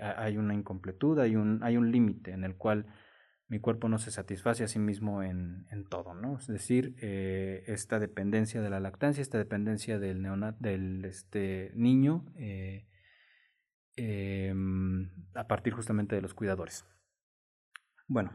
hay 0.00 0.38
una 0.38 0.54
incompletud, 0.54 1.18
hay 1.18 1.36
un, 1.36 1.62
hay 1.62 1.76
un 1.76 1.92
límite 1.92 2.30
en 2.30 2.44
el 2.44 2.56
cual 2.56 2.86
mi 3.48 3.60
cuerpo 3.60 3.88
no 3.88 3.98
se 3.98 4.10
satisface 4.10 4.64
a 4.64 4.68
sí 4.68 4.78
mismo 4.78 5.22
en, 5.22 5.66
en 5.70 5.84
todo, 5.84 6.14
¿no? 6.14 6.38
Es 6.38 6.46
decir, 6.46 6.96
eh, 7.02 7.64
esta 7.66 7.98
dependencia 7.98 8.62
de 8.62 8.70
la 8.70 8.80
lactancia, 8.80 9.20
esta 9.20 9.38
dependencia 9.38 9.98
del, 9.98 10.22
neonat, 10.22 10.58
del 10.58 11.04
este, 11.04 11.70
niño 11.74 12.24
eh, 12.36 12.86
em, 13.96 15.10
a 15.34 15.46
partir 15.46 15.74
justamente 15.74 16.14
de 16.16 16.22
los 16.22 16.34
cuidadores. 16.34 16.86
Bueno, 18.08 18.32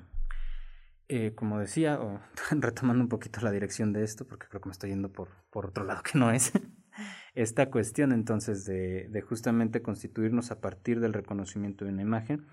eh, 1.07 1.33
como 1.35 1.59
decía, 1.59 1.99
retomando 2.51 3.03
un 3.03 3.09
poquito 3.09 3.41
la 3.41 3.51
dirección 3.51 3.93
de 3.93 4.03
esto, 4.03 4.27
porque 4.27 4.47
creo 4.47 4.61
que 4.61 4.69
me 4.69 4.73
estoy 4.73 4.91
yendo 4.91 5.11
por, 5.11 5.29
por 5.49 5.65
otro 5.65 5.83
lado 5.83 6.03
que 6.03 6.19
no 6.19 6.31
es, 6.31 6.51
esta 7.33 7.71
cuestión 7.71 8.11
entonces 8.11 8.65
de, 8.65 9.07
de 9.09 9.21
justamente 9.21 9.81
constituirnos 9.81 10.51
a 10.51 10.59
partir 10.59 10.99
del 10.99 11.13
reconocimiento 11.13 11.85
de 11.85 11.91
una 11.91 12.01
imagen, 12.01 12.45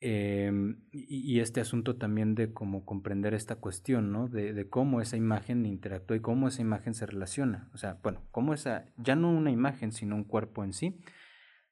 Em, 0.00 0.82
y, 0.92 1.40
este 1.40 1.60
asunto 1.60 1.96
también 1.96 2.34
de 2.34 2.52
cómo 2.52 2.84
comprender 2.84 3.32
esta 3.32 3.56
cuestión, 3.56 4.12
¿no? 4.12 4.28
De, 4.28 4.68
cómo 4.68 5.00
esa 5.00 5.16
imagen 5.16 5.64
interactúa 5.64 6.16
y 6.16 6.20
cómo 6.20 6.48
esa 6.48 6.60
imagen 6.60 6.94
se 6.94 7.06
relaciona. 7.06 7.70
O 7.72 7.78
sea, 7.78 7.98
bueno, 8.02 8.22
cómo 8.30 8.52
esa, 8.52 8.86
ya 8.98 9.16
no 9.16 9.30
una 9.30 9.50
imagen, 9.50 9.92
sino 9.92 10.14
un 10.16 10.24
cuerpo 10.24 10.62
en 10.62 10.74
sí, 10.74 11.00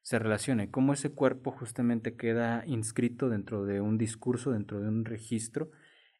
se 0.01 0.19
relaciona 0.19 0.63
y 0.63 0.67
cómo 0.69 0.93
ese 0.93 1.11
cuerpo 1.11 1.51
justamente 1.51 2.15
queda 2.15 2.63
inscrito 2.65 3.29
dentro 3.29 3.65
de 3.65 3.81
un 3.81 3.97
discurso, 3.97 4.51
dentro 4.51 4.81
de 4.81 4.87
un 4.87 5.05
registro, 5.05 5.69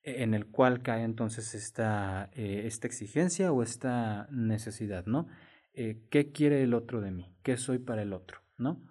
e, 0.03 0.23
en 0.23 0.33
el 0.33 0.45
cual 0.47 0.83
cae 0.83 1.03
entonces 1.03 1.55
esta, 1.55 2.29
eh, 2.33 2.63
esta 2.65 2.87
exigencia 2.87 3.51
o 3.51 3.63
esta 3.63 4.27
necesidad, 4.31 5.05
¿no? 5.05 5.27
Eh, 5.73 6.03
¿Qué 6.11 6.31
quiere 6.31 6.61
el 6.61 6.73
otro 6.75 7.01
de 7.01 7.11
mí? 7.11 7.35
¿Qué 7.41 7.57
soy 7.57 7.79
para 7.79 8.03
el 8.03 8.13
otro? 8.13 8.39
¿No? 8.57 8.81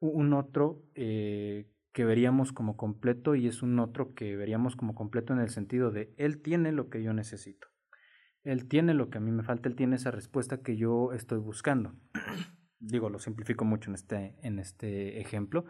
Un 0.00 0.32
otro 0.32 0.82
eh, 0.96 1.71
que 1.92 2.04
veríamos 2.04 2.52
como 2.52 2.76
completo 2.76 3.34
y 3.34 3.46
es 3.46 3.62
un 3.62 3.78
otro 3.78 4.14
que 4.14 4.36
veríamos 4.36 4.76
como 4.76 4.94
completo 4.94 5.32
en 5.32 5.40
el 5.40 5.50
sentido 5.50 5.90
de 5.90 6.14
él 6.16 6.40
tiene 6.40 6.72
lo 6.72 6.88
que 6.88 7.02
yo 7.02 7.12
necesito. 7.12 7.68
Él 8.44 8.66
tiene 8.66 8.94
lo 8.94 9.08
que 9.08 9.18
a 9.18 9.20
mí 9.20 9.30
me 9.30 9.44
falta, 9.44 9.68
él 9.68 9.76
tiene 9.76 9.96
esa 9.96 10.10
respuesta 10.10 10.62
que 10.62 10.76
yo 10.76 11.12
estoy 11.12 11.38
buscando. 11.38 11.94
Digo, 12.80 13.08
lo 13.08 13.18
simplifico 13.18 13.64
mucho 13.64 13.90
en 13.90 13.94
este, 13.94 14.34
en 14.42 14.58
este 14.58 15.20
ejemplo, 15.20 15.64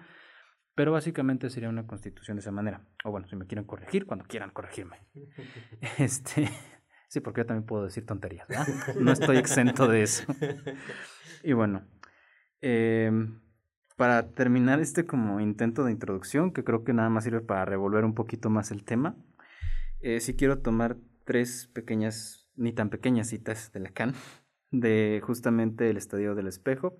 pero 0.74 0.92
básicamente 0.92 1.50
sería 1.50 1.68
una 1.68 1.86
constitución 1.86 2.36
de 2.36 2.40
esa 2.40 2.52
manera. 2.52 2.86
O 3.04 3.10
bueno, 3.10 3.26
si 3.26 3.36
me 3.36 3.46
quieren 3.46 3.66
corregir, 3.66 4.06
cuando 4.06 4.24
quieran 4.24 4.50
corregirme. 4.50 4.98
Este, 5.98 6.48
sí, 7.08 7.20
porque 7.20 7.40
yo 7.40 7.46
también 7.46 7.66
puedo 7.66 7.84
decir 7.84 8.06
tonterías, 8.06 8.46
No 8.98 9.12
estoy 9.12 9.36
exento 9.36 9.88
de 9.88 10.02
eso. 10.02 10.24
Y 11.44 11.54
bueno, 11.54 11.84
eh, 12.60 13.10
para 13.96 14.32
terminar 14.32 14.80
este 14.80 15.04
como 15.06 15.40
intento 15.40 15.84
de 15.84 15.92
introducción, 15.92 16.52
que 16.52 16.64
creo 16.64 16.84
que 16.84 16.92
nada 16.92 17.08
más 17.10 17.24
sirve 17.24 17.40
para 17.40 17.64
revolver 17.64 18.04
un 18.04 18.14
poquito 18.14 18.50
más 18.50 18.70
el 18.70 18.84
tema, 18.84 19.16
eh, 20.00 20.20
sí 20.20 20.34
quiero 20.34 20.58
tomar 20.60 20.96
tres 21.24 21.68
pequeñas, 21.72 22.48
ni 22.56 22.72
tan 22.72 22.90
pequeñas 22.90 23.28
citas 23.28 23.72
de 23.72 23.80
Lacan, 23.80 24.14
de 24.70 25.20
justamente 25.24 25.88
el 25.88 25.96
Estadio 25.96 26.34
del 26.34 26.48
Espejo, 26.48 26.96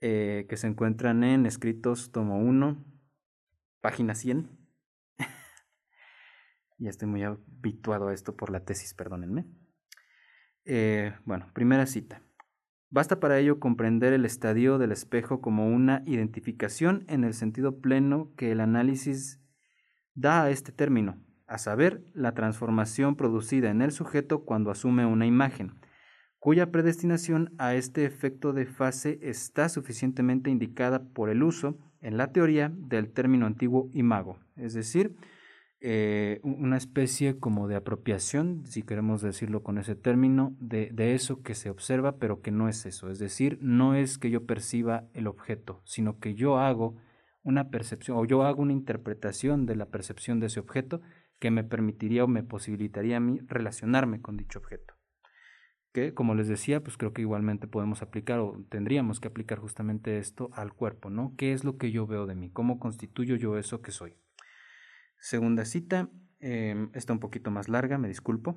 eh, 0.00 0.46
que 0.48 0.56
se 0.56 0.66
encuentran 0.66 1.24
en 1.24 1.44
Escritos 1.44 2.12
Tomo 2.12 2.38
1, 2.38 2.84
página 3.80 4.14
100. 4.14 4.48
ya 6.78 6.90
estoy 6.90 7.08
muy 7.08 7.24
habituado 7.24 8.08
a 8.08 8.14
esto 8.14 8.36
por 8.36 8.50
la 8.50 8.64
tesis, 8.64 8.94
perdónenme. 8.94 9.46
Eh, 10.64 11.14
bueno, 11.24 11.50
primera 11.52 11.86
cita. 11.86 12.22
Basta 12.90 13.20
para 13.20 13.38
ello 13.38 13.60
comprender 13.60 14.14
el 14.14 14.24
estadio 14.24 14.78
del 14.78 14.92
espejo 14.92 15.42
como 15.42 15.68
una 15.68 16.02
identificación 16.06 17.04
en 17.08 17.22
el 17.22 17.34
sentido 17.34 17.80
pleno 17.80 18.32
que 18.36 18.50
el 18.50 18.60
análisis 18.60 19.42
da 20.14 20.44
a 20.44 20.50
este 20.50 20.72
término, 20.72 21.22
a 21.46 21.58
saber, 21.58 22.02
la 22.14 22.32
transformación 22.32 23.14
producida 23.14 23.70
en 23.70 23.82
el 23.82 23.92
sujeto 23.92 24.44
cuando 24.44 24.70
asume 24.70 25.04
una 25.04 25.26
imagen, 25.26 25.78
cuya 26.38 26.70
predestinación 26.70 27.54
a 27.58 27.74
este 27.74 28.06
efecto 28.06 28.54
de 28.54 28.64
fase 28.64 29.18
está 29.22 29.68
suficientemente 29.68 30.50
indicada 30.50 31.04
por 31.12 31.28
el 31.28 31.42
uso, 31.42 31.78
en 32.00 32.16
la 32.16 32.32
teoría, 32.32 32.72
del 32.74 33.12
término 33.12 33.44
antiguo 33.44 33.90
imago, 33.92 34.38
es 34.56 34.72
decir, 34.72 35.14
eh, 35.80 36.40
una 36.42 36.76
especie 36.76 37.38
como 37.38 37.68
de 37.68 37.76
apropiación, 37.76 38.66
si 38.66 38.82
queremos 38.82 39.22
decirlo 39.22 39.62
con 39.62 39.78
ese 39.78 39.94
término, 39.94 40.56
de, 40.58 40.90
de, 40.92 41.14
eso 41.14 41.42
que 41.42 41.54
se 41.54 41.70
observa, 41.70 42.18
pero 42.18 42.40
que 42.40 42.50
no 42.50 42.68
es 42.68 42.84
eso. 42.84 43.10
Es 43.10 43.18
decir, 43.18 43.58
no 43.60 43.94
es 43.94 44.18
que 44.18 44.30
yo 44.30 44.44
perciba 44.44 45.04
el 45.14 45.28
objeto, 45.28 45.80
sino 45.84 46.18
que 46.18 46.34
yo 46.34 46.58
hago 46.58 46.96
una 47.42 47.70
percepción 47.70 48.18
o 48.18 48.24
yo 48.24 48.42
hago 48.42 48.62
una 48.62 48.72
interpretación 48.72 49.66
de 49.66 49.76
la 49.76 49.86
percepción 49.86 50.40
de 50.40 50.46
ese 50.46 50.60
objeto 50.60 51.00
que 51.38 51.50
me 51.50 51.64
permitiría 51.64 52.24
o 52.24 52.28
me 52.28 52.42
posibilitaría 52.42 53.16
a 53.16 53.20
mí 53.20 53.40
relacionarme 53.46 54.20
con 54.20 54.36
dicho 54.36 54.58
objeto. 54.58 54.94
Que, 55.92 56.12
como 56.12 56.34
les 56.34 56.48
decía, 56.48 56.82
pues 56.82 56.96
creo 56.96 57.12
que 57.12 57.22
igualmente 57.22 57.66
podemos 57.66 58.02
aplicar 58.02 58.40
o 58.40 58.64
tendríamos 58.68 59.20
que 59.20 59.28
aplicar 59.28 59.58
justamente 59.58 60.18
esto 60.18 60.50
al 60.52 60.74
cuerpo, 60.74 61.08
¿no? 61.08 61.34
¿Qué 61.38 61.52
es 61.52 61.64
lo 61.64 61.78
que 61.78 61.90
yo 61.90 62.06
veo 62.06 62.26
de 62.26 62.34
mí? 62.34 62.50
¿Cómo 62.50 62.78
constituyo 62.78 63.36
yo 63.36 63.56
eso 63.56 63.80
que 63.80 63.92
soy? 63.92 64.14
Segunda 65.18 65.64
cita, 65.64 66.08
em, 66.40 66.90
está 66.94 67.12
un 67.12 67.20
poquito 67.20 67.50
más 67.50 67.68
larga, 67.68 67.98
me 67.98 68.08
disculpo. 68.08 68.56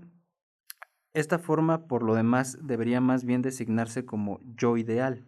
Esta 1.14 1.40
forma, 1.40 1.88
por 1.88 2.04
lo 2.04 2.16
demás, 2.16 2.58
debería 2.62 3.02
más 3.02 3.26
bien 3.26 3.42
designarse 3.42 4.06
como 4.06 4.40
yo 4.56 4.78
ideal. 4.78 5.26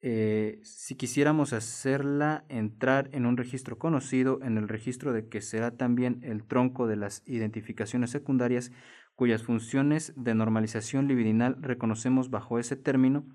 Eh, 0.00 0.60
si 0.62 0.94
quisiéramos 0.94 1.52
hacerla 1.52 2.44
entrar 2.48 3.10
en 3.12 3.26
un 3.26 3.36
registro 3.36 3.78
conocido, 3.78 4.40
en 4.42 4.56
el 4.56 4.68
registro 4.68 5.12
de 5.12 5.28
que 5.28 5.40
será 5.40 5.76
también 5.76 6.20
el 6.22 6.44
tronco 6.44 6.86
de 6.86 6.96
las 6.96 7.22
identificaciones 7.26 8.10
secundarias, 8.10 8.70
cuyas 9.16 9.42
funciones 9.42 10.12
de 10.16 10.34
normalización 10.34 11.08
libidinal 11.08 11.56
reconocemos 11.60 12.30
bajo 12.30 12.60
ese 12.60 12.76
término, 12.76 13.26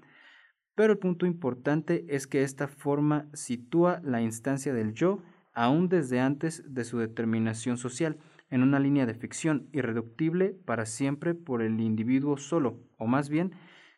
pero 0.75 0.93
el 0.93 0.99
punto 0.99 1.25
importante 1.25 2.05
es 2.07 2.27
que 2.27 2.43
esta 2.43 2.67
forma 2.67 3.27
sitúa 3.33 3.99
la 4.03 4.21
instancia 4.21 4.73
del 4.73 4.93
yo 4.93 5.21
aún 5.53 5.89
desde 5.89 6.19
antes 6.19 6.63
de 6.73 6.83
su 6.83 6.99
determinación 6.99 7.77
social, 7.77 8.17
en 8.49 8.61
una 8.61 8.79
línea 8.79 9.05
de 9.05 9.15
ficción 9.15 9.67
irreductible 9.71 10.55
para 10.65 10.85
siempre 10.85 11.33
por 11.33 11.61
el 11.61 11.79
individuo 11.79 12.37
solo, 12.37 12.79
o 12.97 13.07
más 13.07 13.29
bien, 13.29 13.53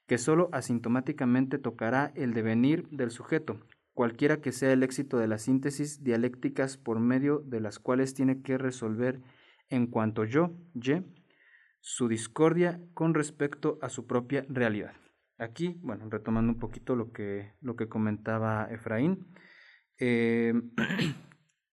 que 0.07 0.17
solo 0.17 0.49
asintomáticamente 0.53 1.57
tocará 1.57 2.11
el 2.15 2.33
devenir 2.33 2.87
del 2.89 3.11
sujeto, 3.11 3.59
cualquiera 3.93 4.41
que 4.41 4.51
sea 4.51 4.71
el 4.71 4.83
éxito 4.83 5.17
de 5.17 5.27
las 5.27 5.41
síntesis 5.41 6.03
dialécticas 6.03 6.77
por 6.77 6.99
medio 6.99 7.39
de 7.39 7.59
las 7.59 7.79
cuales 7.79 8.13
tiene 8.13 8.41
que 8.41 8.57
resolver 8.57 9.21
en 9.69 9.87
cuanto 9.87 10.25
yo, 10.25 10.51
Y, 10.73 11.03
su 11.79 12.07
discordia 12.07 12.81
con 12.93 13.13
respecto 13.13 13.77
a 13.81 13.89
su 13.89 14.07
propia 14.07 14.45
realidad. 14.49 14.93
Aquí, 15.37 15.77
bueno, 15.81 16.09
retomando 16.09 16.51
un 16.51 16.59
poquito 16.59 16.95
lo 16.95 17.11
que, 17.11 17.53
lo 17.61 17.75
que 17.75 17.87
comentaba 17.87 18.67
Efraín, 18.71 19.27
eh, 19.99 20.53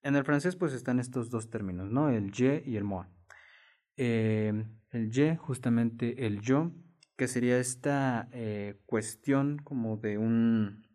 En 0.02 0.16
el 0.16 0.24
francés 0.24 0.56
pues 0.56 0.72
están 0.72 0.98
estos 0.98 1.30
dos 1.30 1.50
términos, 1.50 1.90
¿no? 1.90 2.08
El 2.10 2.32
je 2.32 2.62
y 2.66 2.76
el 2.76 2.84
moi. 2.84 3.06
Eh, 3.96 4.64
el 4.90 5.10
je, 5.10 5.36
justamente 5.36 6.26
el 6.26 6.40
yo, 6.40 6.72
que 7.16 7.28
sería 7.28 7.58
esta 7.58 8.28
eh, 8.32 8.80
cuestión 8.86 9.58
como 9.58 9.96
de 9.96 10.18
un, 10.18 10.86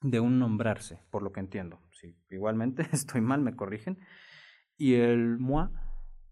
de 0.00 0.20
un 0.20 0.38
nombrarse, 0.38 1.00
por 1.10 1.22
lo 1.22 1.32
que 1.32 1.40
entiendo. 1.40 1.80
Igualmente 2.30 2.86
estoy 2.92 3.20
mal, 3.20 3.40
me 3.40 3.56
corrigen. 3.56 3.98
Y 4.76 4.94
el 4.94 5.38
moi, 5.38 5.68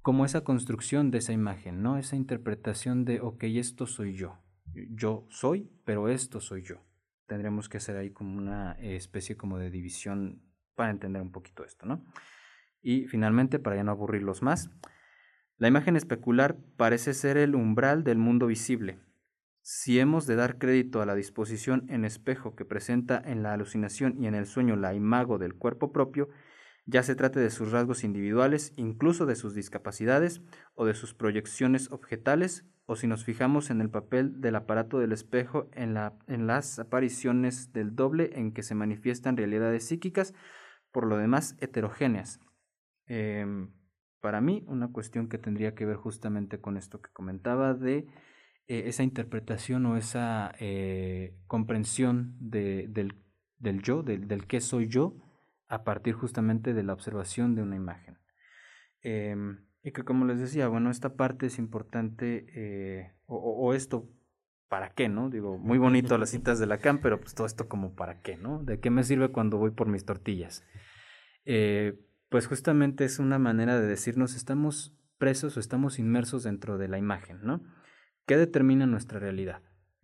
como 0.03 0.25
esa 0.25 0.43
construcción 0.43 1.11
de 1.11 1.19
esa 1.19 1.33
imagen, 1.33 1.83
¿no? 1.83 1.99
Esa 1.99 2.17
interpretación 2.17 3.05
de, 3.05 3.21
ok, 3.21 3.45
esto 3.45 3.87
soy 3.87 4.15
yo. 4.15 4.39
Yo 4.91 5.27
soy, 5.31 5.71
pero 5.85 6.09
esto 6.09 6.41
soy 6.41 6.63
yo. 6.63 6.85
Tendríamos 7.27 7.69
que 7.69 7.79
hacer 7.79 7.97
ahí 7.97 8.11
como 8.11 8.37
una 8.39 8.73
especie 8.73 9.37
como 9.37 9.59
de 9.59 9.71
división 9.71 10.46
para 10.77 10.91
entender 10.91 11.21
un 11.21 11.33
poquito 11.33 11.65
esto, 11.65 11.87
¿no? 11.87 12.05
Y 12.83 13.07
finalmente, 13.09 13.59
para 13.59 13.75
ya 13.75 13.83
no 13.83 13.91
aburrirlos 13.91 14.43
más, 14.43 14.71
la 15.59 15.69
imagen 15.69 15.97
especular 15.97 16.57
parece 16.77 17.15
ser 17.15 17.37
el 17.37 17.55
umbral 17.55 18.05
del 18.05 18.19
mundo 18.19 18.47
visible. 18.47 19.01
Si 19.63 19.99
hemos 19.99 20.27
de 20.27 20.37
dar 20.37 20.59
crédito 20.59 21.03
a 21.03 21.07
la 21.07 21.17
disposición 21.17 21.87
en 21.89 22.05
espejo 22.05 22.55
que 22.55 22.65
presenta 22.65 23.21
en 23.25 23.43
la 23.43 23.53
alucinación 23.53 24.23
y 24.23 24.29
en 24.29 24.37
el 24.37 24.47
sueño 24.47 24.77
la 24.77 24.95
imago 24.95 25.39
del 25.39 25.55
cuerpo 25.55 25.93
propio, 25.93 26.29
ya 26.85 27.03
se 27.03 27.17
trate 27.17 27.41
de 27.41 27.51
sus 27.51 27.73
rasgos 27.73 28.05
individuales, 28.05 28.73
incluso 28.77 29.27
de 29.27 29.35
sus 29.35 29.55
discapacidades 29.55 30.41
o 30.75 30.87
de 30.87 30.95
sus 30.95 31.15
proyecciones 31.15 31.91
objetales, 31.91 32.65
o 32.85 32.95
si 32.95 33.09
nos 33.09 33.25
fijamos 33.25 33.71
en 33.71 33.81
el 33.81 33.91
papel 33.91 34.41
del 34.41 34.55
aparato 34.55 35.01
del 35.01 35.11
espejo 35.11 35.69
en, 35.73 35.95
la, 35.95 36.15
en 36.29 36.47
las 36.47 36.79
apariciones 36.79 37.73
del 37.73 37.97
doble 37.97 38.31
en 38.35 38.53
que 38.53 38.63
se 38.63 38.77
manifiestan 38.77 39.37
realidades 39.37 39.89
psíquicas, 39.89 40.33
por 40.97 41.07
lo 41.07 41.19
demás 41.19 41.59
heterogéneas. 41.61 42.41
Em, 43.05 43.71
para 44.23 44.41
mí, 44.41 44.65
una 44.67 44.91
cuestión 44.93 45.29
que 45.29 45.37
tendría 45.37 45.75
que 45.75 45.85
ver 45.85 45.97
justamente 45.97 46.59
con 46.59 46.79
esto 46.79 47.03
que 47.03 47.11
comentaba 47.13 47.75
de 47.75 48.07
eh, 48.67 48.85
esa 48.87 49.03
interpretación 49.03 49.85
o 49.85 49.99
esa 49.99 50.55
eh, 50.59 51.37
comprensión 51.49 52.35
de, 52.41 52.87
del, 52.89 53.13
del, 53.59 53.83
yo, 53.83 54.03
del, 54.03 54.27
del 54.27 54.47
qué 54.47 54.63
soy 54.63 54.89
yo, 54.89 55.19
a 55.69 55.85
partir 55.85 56.15
justamente 56.15 56.73
de 56.73 56.83
la 56.83 56.95
observación 56.95 57.55
de 57.55 57.61
una 57.61 57.77
imagen. 57.77 58.17
Em, 59.03 59.67
y 59.83 59.93
que 59.93 60.03
como 60.03 60.25
les 60.25 60.41
decía, 60.41 60.67
bueno, 60.69 60.91
esta 60.91 61.15
parte 61.15 61.45
es 61.45 61.59
importante, 61.59 62.47
eh, 62.55 63.13
o, 63.27 63.37
o, 63.37 63.75
esto, 63.75 64.09
¿para 64.71 64.95
qué, 64.95 65.11
no? 65.11 65.29
Digo, 65.29 65.59
muy 65.59 65.77
bonito 65.77 66.17
las 66.17 66.31
citas 66.31 66.59
de 66.59 66.65
Lacan, 66.65 67.03
pero 67.03 67.21
pues 67.21 67.35
todo 67.35 67.47
esto 67.47 67.69
como 67.69 67.95
¿para 67.95 68.23
qué, 68.23 68.39
no? 68.39 68.65
¿De 68.65 68.81
qué 68.81 68.89
me 68.89 69.05
sirve 69.05 69.29
cuando 69.29 69.59
voy 69.59 69.73
por 69.73 69.89
mis 69.89 70.07
tortillas? 70.07 70.65
Eh, 71.47 71.99
pues 72.29 72.47
justamente 72.47 73.05
es 73.05 73.19
una 73.19 73.39
manera 73.39 73.81
de 73.81 73.87
decirnos 73.87 74.35
estamos 74.35 74.95
presos 75.17 75.57
o 75.57 75.61
estamos 75.61 75.99
inmersos 75.99 76.43
dentro 76.43 76.77
de 76.77 76.89
la 76.89 76.99
imagen, 76.99 77.41
¿no? 77.43 77.63
¿Qué 78.27 78.37
determina 78.37 78.87
nuestra 78.87 79.19
realidad? 79.21 79.63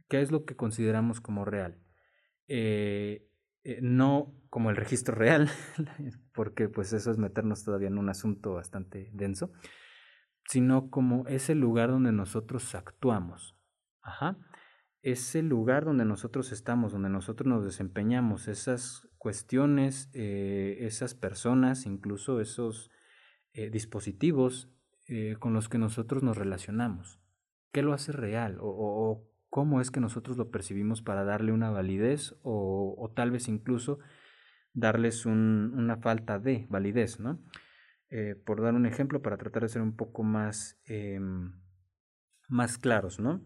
¿Qué 0.08 0.22
es 0.22 0.30
lo 0.30 0.44
que 0.44 0.56
consideramos 0.56 1.20
como 1.20 1.44
real? 1.44 1.78
Eh, 2.48 3.28
eh, 3.64 3.78
no 3.82 4.34
como 4.50 4.70
el 4.70 4.76
registro 4.76 5.14
real, 5.14 5.50
porque 6.32 6.68
pues 6.68 6.92
eso 6.92 7.10
es 7.10 7.18
meternos 7.18 7.64
todavía 7.64 7.88
en 7.88 7.98
un 7.98 8.08
asunto 8.08 8.54
bastante 8.54 9.10
denso, 9.12 9.52
sino 10.46 10.90
como 10.90 11.26
ese 11.26 11.54
lugar 11.54 11.90
donde 11.90 12.12
nosotros 12.12 12.74
actuamos. 12.74 13.56
Ajá. 14.00 14.38
Ese 15.00 15.42
lugar 15.42 15.84
donde 15.84 16.04
nosotros 16.04 16.52
estamos, 16.52 16.92
donde 16.92 17.08
nosotros 17.08 17.48
nos 17.48 17.64
desempeñamos, 17.64 18.46
esas 18.46 19.08
cuestiones, 19.22 20.10
eh, 20.14 20.78
esas 20.80 21.14
personas, 21.14 21.86
incluso 21.86 22.40
esos 22.40 22.90
eh, 23.52 23.70
dispositivos 23.70 24.68
eh, 25.06 25.36
con 25.38 25.52
los 25.52 25.68
que 25.68 25.78
nosotros 25.78 26.24
nos 26.24 26.36
relacionamos. 26.36 27.20
¿Qué 27.70 27.82
lo 27.82 27.92
hace 27.92 28.10
real? 28.10 28.58
O, 28.60 29.24
cómo 29.48 29.80
es 29.80 29.92
que 29.92 30.00
nosotros 30.00 30.36
lo 30.36 30.50
percibimos 30.50 31.02
para 31.02 31.22
darle 31.22 31.52
una 31.52 31.70
validez 31.70 32.34
o, 32.42 33.12
tal 33.14 33.30
vez 33.30 33.46
incluso 33.46 34.00
darles 34.72 35.24
un, 35.24 35.72
una 35.76 35.98
falta 35.98 36.40
de 36.40 36.66
validez, 36.68 37.20
¿no? 37.20 37.44
Por 38.44 38.60
dar 38.60 38.74
un 38.74 38.86
ejemplo, 38.86 39.22
para 39.22 39.36
tratar 39.36 39.62
de 39.62 39.68
ser 39.68 39.82
un 39.82 39.94
poco 39.94 40.24
más, 40.24 40.80
eh, 40.86 41.20
más 42.48 42.76
claros, 42.76 43.20
¿no? 43.20 43.40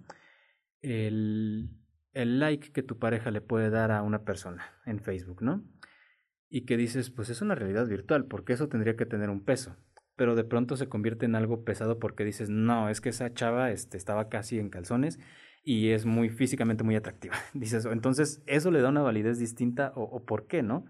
El, 0.80 1.70
el 2.16 2.40
like 2.40 2.72
que 2.72 2.82
tu 2.82 2.98
pareja 2.98 3.30
le 3.30 3.42
puede 3.42 3.68
dar 3.68 3.92
a 3.92 4.02
una 4.02 4.24
persona 4.24 4.64
en 4.86 5.00
Facebook, 5.00 5.42
¿no? 5.42 5.62
Y 6.48 6.64
que 6.64 6.78
dices, 6.78 7.10
pues 7.10 7.28
es 7.28 7.42
una 7.42 7.54
realidad 7.54 7.86
virtual, 7.86 8.24
porque 8.24 8.54
eso 8.54 8.68
tendría 8.68 8.96
que 8.96 9.04
tener 9.04 9.28
un 9.28 9.44
peso. 9.44 9.76
Pero 10.16 10.34
de 10.34 10.44
pronto 10.44 10.76
se 10.76 10.88
convierte 10.88 11.26
en 11.26 11.34
algo 11.34 11.62
pesado 11.62 11.98
porque 11.98 12.24
dices, 12.24 12.48
no, 12.48 12.88
es 12.88 13.02
que 13.02 13.10
esa 13.10 13.34
chava 13.34 13.70
este, 13.70 13.98
estaba 13.98 14.30
casi 14.30 14.58
en 14.58 14.70
calzones 14.70 15.18
y 15.62 15.90
es 15.90 16.06
muy 16.06 16.30
físicamente 16.30 16.84
muy 16.84 16.96
atractiva. 16.96 17.34
Dices, 17.52 17.84
entonces, 17.84 18.42
¿eso 18.46 18.70
le 18.70 18.80
da 18.80 18.88
una 18.88 19.02
validez 19.02 19.38
distinta 19.38 19.92
o, 19.94 20.04
o 20.04 20.24
por 20.24 20.46
qué, 20.46 20.62
no? 20.62 20.86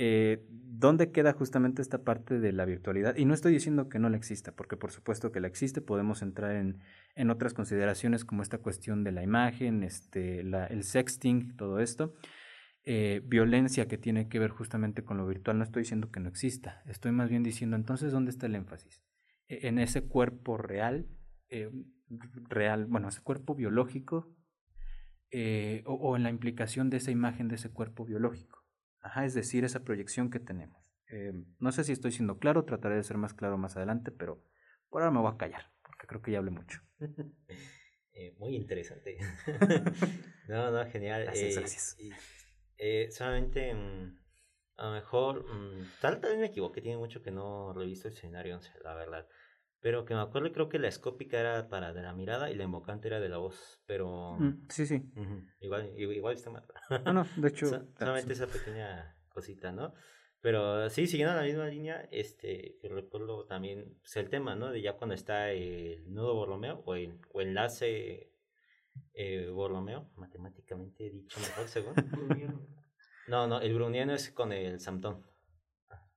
Eh, 0.00 0.46
¿Dónde 0.48 1.10
queda 1.10 1.32
justamente 1.32 1.82
esta 1.82 2.04
parte 2.04 2.38
de 2.38 2.52
la 2.52 2.64
virtualidad? 2.64 3.16
Y 3.16 3.24
no 3.24 3.34
estoy 3.34 3.52
diciendo 3.52 3.88
que 3.88 3.98
no 3.98 4.08
la 4.08 4.16
exista, 4.16 4.52
porque 4.52 4.76
por 4.76 4.92
supuesto 4.92 5.32
que 5.32 5.40
la 5.40 5.48
existe, 5.48 5.80
podemos 5.80 6.22
entrar 6.22 6.54
en, 6.54 6.78
en 7.16 7.30
otras 7.30 7.52
consideraciones 7.52 8.24
como 8.24 8.42
esta 8.42 8.58
cuestión 8.58 9.02
de 9.02 9.10
la 9.10 9.24
imagen, 9.24 9.82
este, 9.82 10.38
el 10.38 10.84
sexting, 10.84 11.56
todo 11.56 11.80
esto. 11.80 12.14
Eh, 12.84 13.22
violencia 13.24 13.88
que 13.88 13.98
tiene 13.98 14.28
que 14.28 14.38
ver 14.38 14.50
justamente 14.50 15.02
con 15.02 15.16
lo 15.16 15.26
virtual, 15.26 15.58
no 15.58 15.64
estoy 15.64 15.82
diciendo 15.82 16.12
que 16.12 16.20
no 16.20 16.28
exista, 16.28 16.80
estoy 16.86 17.10
más 17.10 17.28
bien 17.28 17.42
diciendo 17.42 17.74
entonces 17.74 18.12
dónde 18.12 18.30
está 18.30 18.46
el 18.46 18.54
énfasis. 18.54 19.02
E, 19.48 19.66
en 19.66 19.80
ese 19.80 20.02
cuerpo 20.02 20.58
real, 20.58 21.08
eh, 21.48 21.72
real, 22.48 22.86
bueno, 22.86 23.08
ese 23.08 23.20
cuerpo 23.20 23.56
biológico, 23.56 24.32
o 25.84 26.16
en 26.16 26.22
la 26.22 26.30
implicación 26.30 26.88
de 26.88 26.98
esa 26.98 27.10
imagen 27.10 27.48
de 27.48 27.56
ese 27.56 27.68
cuerpo 27.68 28.04
biológico. 28.04 28.57
Ajá, 29.08 29.24
es 29.24 29.32
decir, 29.32 29.64
esa 29.64 29.84
proyección 29.84 30.28
que 30.28 30.38
tenemos. 30.38 30.92
Eh, 31.08 31.32
no 31.60 31.72
sé 31.72 31.82
si 31.82 31.92
estoy 31.92 32.12
siendo 32.12 32.38
claro, 32.38 32.66
trataré 32.66 32.96
de 32.96 33.02
ser 33.02 33.16
más 33.16 33.32
claro 33.32 33.56
más 33.56 33.74
adelante, 33.74 34.10
pero 34.10 34.44
por 34.90 35.00
ahora 35.00 35.14
me 35.14 35.20
voy 35.20 35.32
a 35.32 35.38
callar, 35.38 35.72
porque 35.82 36.06
creo 36.06 36.20
que 36.20 36.32
ya 36.32 36.38
hablé 36.38 36.50
mucho. 36.50 36.82
eh, 38.12 38.36
muy 38.38 38.54
interesante. 38.54 39.16
no, 40.48 40.70
no, 40.70 40.90
genial. 40.90 41.22
Gracias, 41.24 41.56
eh, 41.56 41.58
gracias. 41.58 41.96
Eh, 42.76 43.08
solamente, 43.10 43.72
mm, 43.72 44.18
a 44.76 44.86
lo 44.88 44.92
mejor, 44.92 45.46
mm, 45.46 45.86
tal, 46.02 46.20
vez 46.20 46.36
me 46.36 46.46
equivoqué, 46.48 46.82
tiene 46.82 46.98
mucho 46.98 47.22
que 47.22 47.30
no 47.30 47.72
revisto 47.72 48.08
el 48.08 48.14
escenario, 48.14 48.60
la 48.84 48.94
verdad. 48.94 49.26
Pero 49.80 50.04
que 50.04 50.14
me 50.14 50.20
acuerdo, 50.20 50.52
creo 50.52 50.68
que 50.68 50.78
la 50.78 50.88
escópica 50.88 51.38
era 51.38 51.68
para 51.68 51.92
de 51.92 52.02
la 52.02 52.12
mirada 52.12 52.50
y 52.50 52.56
la 52.56 52.64
invocante 52.64 53.06
era 53.08 53.20
de 53.20 53.28
la 53.28 53.38
voz, 53.38 53.80
pero... 53.86 54.36
Mm, 54.38 54.66
sí, 54.68 54.86
sí. 54.86 54.96
Uh 55.14 55.20
-huh. 55.20 55.54
igual, 55.60 55.92
igual 55.96 56.34
está 56.34 56.50
mal. 56.50 56.64
No, 57.04 57.12
no, 57.12 57.26
de 57.36 57.48
hecho... 57.48 57.66
so, 57.66 57.86
solamente 57.96 58.32
esa 58.32 58.48
pequeña 58.48 59.16
cosita, 59.28 59.70
¿no? 59.70 59.94
Pero 60.40 60.88
sí, 60.90 61.06
siguiendo 61.06 61.34
la 61.34 61.42
misma 61.42 61.66
línea, 61.66 62.08
este, 62.10 62.76
que 62.80 62.88
recuerdo 62.88 63.46
también 63.46 63.98
pues, 64.00 64.16
el 64.16 64.30
tema, 64.30 64.56
¿no? 64.56 64.70
De 64.70 64.80
ya 64.80 64.94
cuando 64.96 65.14
está 65.14 65.50
el 65.50 66.12
nudo 66.12 66.34
Borromeo 66.34 66.82
o, 66.84 66.94
el, 66.94 67.20
o 67.32 67.40
enlace 67.40 68.32
eh, 69.14 69.48
Borromeo, 69.48 70.10
matemáticamente 70.16 71.10
dicho 71.10 71.40
mejor, 71.40 71.68
según. 71.68 71.94
no, 73.28 73.46
no, 73.46 73.60
el 73.60 73.74
bruniano 73.74 74.12
es 74.12 74.30
con 74.30 74.52
el 74.52 74.80
Samtón. 74.80 75.24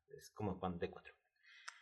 Es 0.10 0.30
como 0.32 0.56
Juan 0.56 0.78
de 0.78 0.89
4 0.89 1.21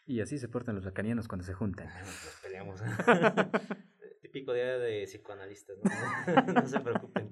y 0.10 0.22
así 0.22 0.40
se 0.40 0.48
portan 0.48 0.74
los 0.74 0.86
lacanianos 0.86 1.28
cuando 1.28 1.46
se 1.46 1.54
juntan. 1.54 1.88
Nos 1.88 2.40
peleamos. 2.42 2.82
Típico 4.24 4.54
día 4.54 4.80
de 4.80 5.04
psicoanalistas, 5.06 5.78
¿no? 5.78 6.54
no 6.54 6.68
se 6.68 6.80
preocupen. 6.80 7.32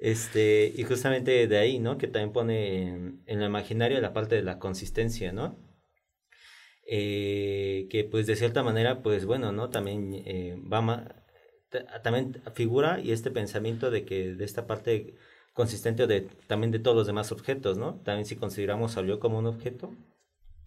Este, 0.00 0.72
y 0.74 0.84
justamente 0.84 1.46
de 1.46 1.58
ahí, 1.58 1.78
¿no? 1.78 1.98
Que 1.98 2.06
también 2.06 2.32
pone 2.32 2.88
en, 2.88 3.22
en 3.26 3.42
el 3.42 3.48
imaginario 3.48 4.00
la 4.00 4.14
parte 4.14 4.34
de 4.34 4.42
la 4.42 4.58
consistencia, 4.58 5.32
¿no? 5.32 5.58
Eh, 6.86 7.86
que 7.90 8.04
pues 8.04 8.26
de 8.26 8.36
cierta 8.36 8.62
manera, 8.62 9.02
pues 9.02 9.26
bueno, 9.26 9.52
¿no? 9.52 9.68
También 9.68 10.14
eh, 10.14 10.56
va 10.72 11.22
también 12.02 12.40
figura 12.54 12.98
y 12.98 13.12
este 13.12 13.30
pensamiento 13.30 13.90
de 13.90 14.06
que 14.06 14.34
de 14.34 14.44
esta 14.46 14.66
parte 14.66 15.16
consistente 15.52 16.06
de, 16.06 16.22
también 16.46 16.70
de 16.70 16.78
todos 16.78 16.96
los 16.96 17.06
demás 17.06 17.30
objetos, 17.30 17.76
¿no? 17.76 18.00
También 18.04 18.24
si 18.24 18.36
consideramos 18.36 18.96
al 18.96 19.06
yo 19.06 19.20
como 19.20 19.38
un 19.38 19.46
objeto, 19.46 19.92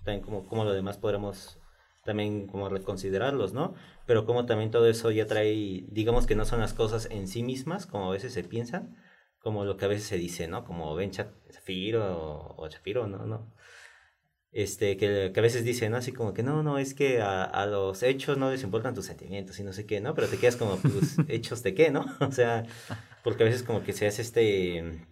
también 0.09 0.21
como, 0.21 0.47
como 0.47 0.63
lo 0.63 0.73
demás 0.73 0.97
podremos 0.97 1.59
también 2.03 2.47
como 2.47 2.69
reconsiderarlos, 2.69 3.53
¿no? 3.53 3.75
Pero 4.05 4.25
como 4.25 4.45
también 4.45 4.71
todo 4.71 4.87
eso 4.87 5.11
ya 5.11 5.27
trae, 5.27 5.85
digamos 5.89 6.25
que 6.25 6.35
no 6.35 6.45
son 6.45 6.59
las 6.59 6.73
cosas 6.73 7.07
en 7.11 7.27
sí 7.27 7.43
mismas, 7.43 7.85
como 7.85 8.09
a 8.09 8.13
veces 8.13 8.33
se 8.33 8.43
piensan, 8.43 8.95
como 9.39 9.65
lo 9.65 9.77
que 9.77 9.85
a 9.85 9.89
veces 9.89 10.07
se 10.07 10.17
dice, 10.17 10.47
¿no? 10.47 10.65
Como 10.65 10.95
ven 10.95 11.11
Zafiro 11.13 12.17
o, 12.17 12.55
o 12.57 12.69
Zafiro, 12.71 13.07
¿no? 13.07 13.25
no 13.25 13.53
este, 14.51 14.97
que, 14.97 15.31
que, 15.33 15.39
a 15.39 15.43
veces 15.43 15.63
dicen, 15.63 15.91
¿no? 15.91 15.97
Así 15.97 16.11
como 16.11 16.33
que 16.33 16.41
no, 16.43 16.63
no, 16.63 16.79
es 16.79 16.93
que 16.93 17.21
a, 17.21 17.43
a, 17.43 17.67
los 17.67 18.01
hechos 18.01 18.37
no 18.37 18.49
les 18.49 18.63
importan 18.63 18.95
tus 18.95 19.05
sentimientos 19.05 19.59
y 19.59 19.63
no 19.63 19.73
sé 19.73 19.85
qué, 19.85 20.01
¿no? 20.01 20.15
Pero 20.15 20.27
te 20.27 20.37
quedas 20.37 20.55
como, 20.55 20.77
pues, 20.77 21.17
hechos 21.27 21.61
de 21.63 21.75
qué, 21.75 21.91
¿no? 21.91 22.05
O 22.19 22.31
sea, 22.31 22.65
porque 23.23 23.43
a 23.43 23.45
veces 23.45 23.63
como 23.63 23.83
que 23.83 23.93
se 23.93 24.07
hace 24.07 24.21
este 24.21 25.05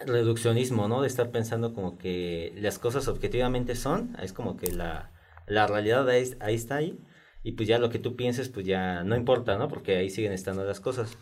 reduccionismo, 0.00 0.88
¿no? 0.88 1.02
De 1.02 1.08
estar 1.08 1.30
pensando 1.30 1.74
como 1.74 1.98
que 1.98 2.52
las 2.56 2.78
cosas 2.78 3.08
objetivamente 3.08 3.76
son, 3.76 4.16
es 4.22 4.32
como 4.32 4.56
que 4.56 4.72
la, 4.72 5.12
la 5.46 5.66
realidad 5.66 6.08
ahí, 6.08 6.34
ahí 6.40 6.54
está 6.54 6.76
ahí, 6.76 6.98
y 7.42 7.52
pues 7.52 7.68
ya 7.68 7.78
lo 7.78 7.90
que 7.90 7.98
tú 7.98 8.16
pienses, 8.16 8.48
pues 8.48 8.66
ya 8.66 9.04
no 9.04 9.16
importa, 9.16 9.58
¿no? 9.58 9.68
Porque 9.68 9.96
ahí 9.96 10.10
siguen 10.10 10.32
estando 10.32 10.64
las 10.64 10.80
cosas. 10.80 11.16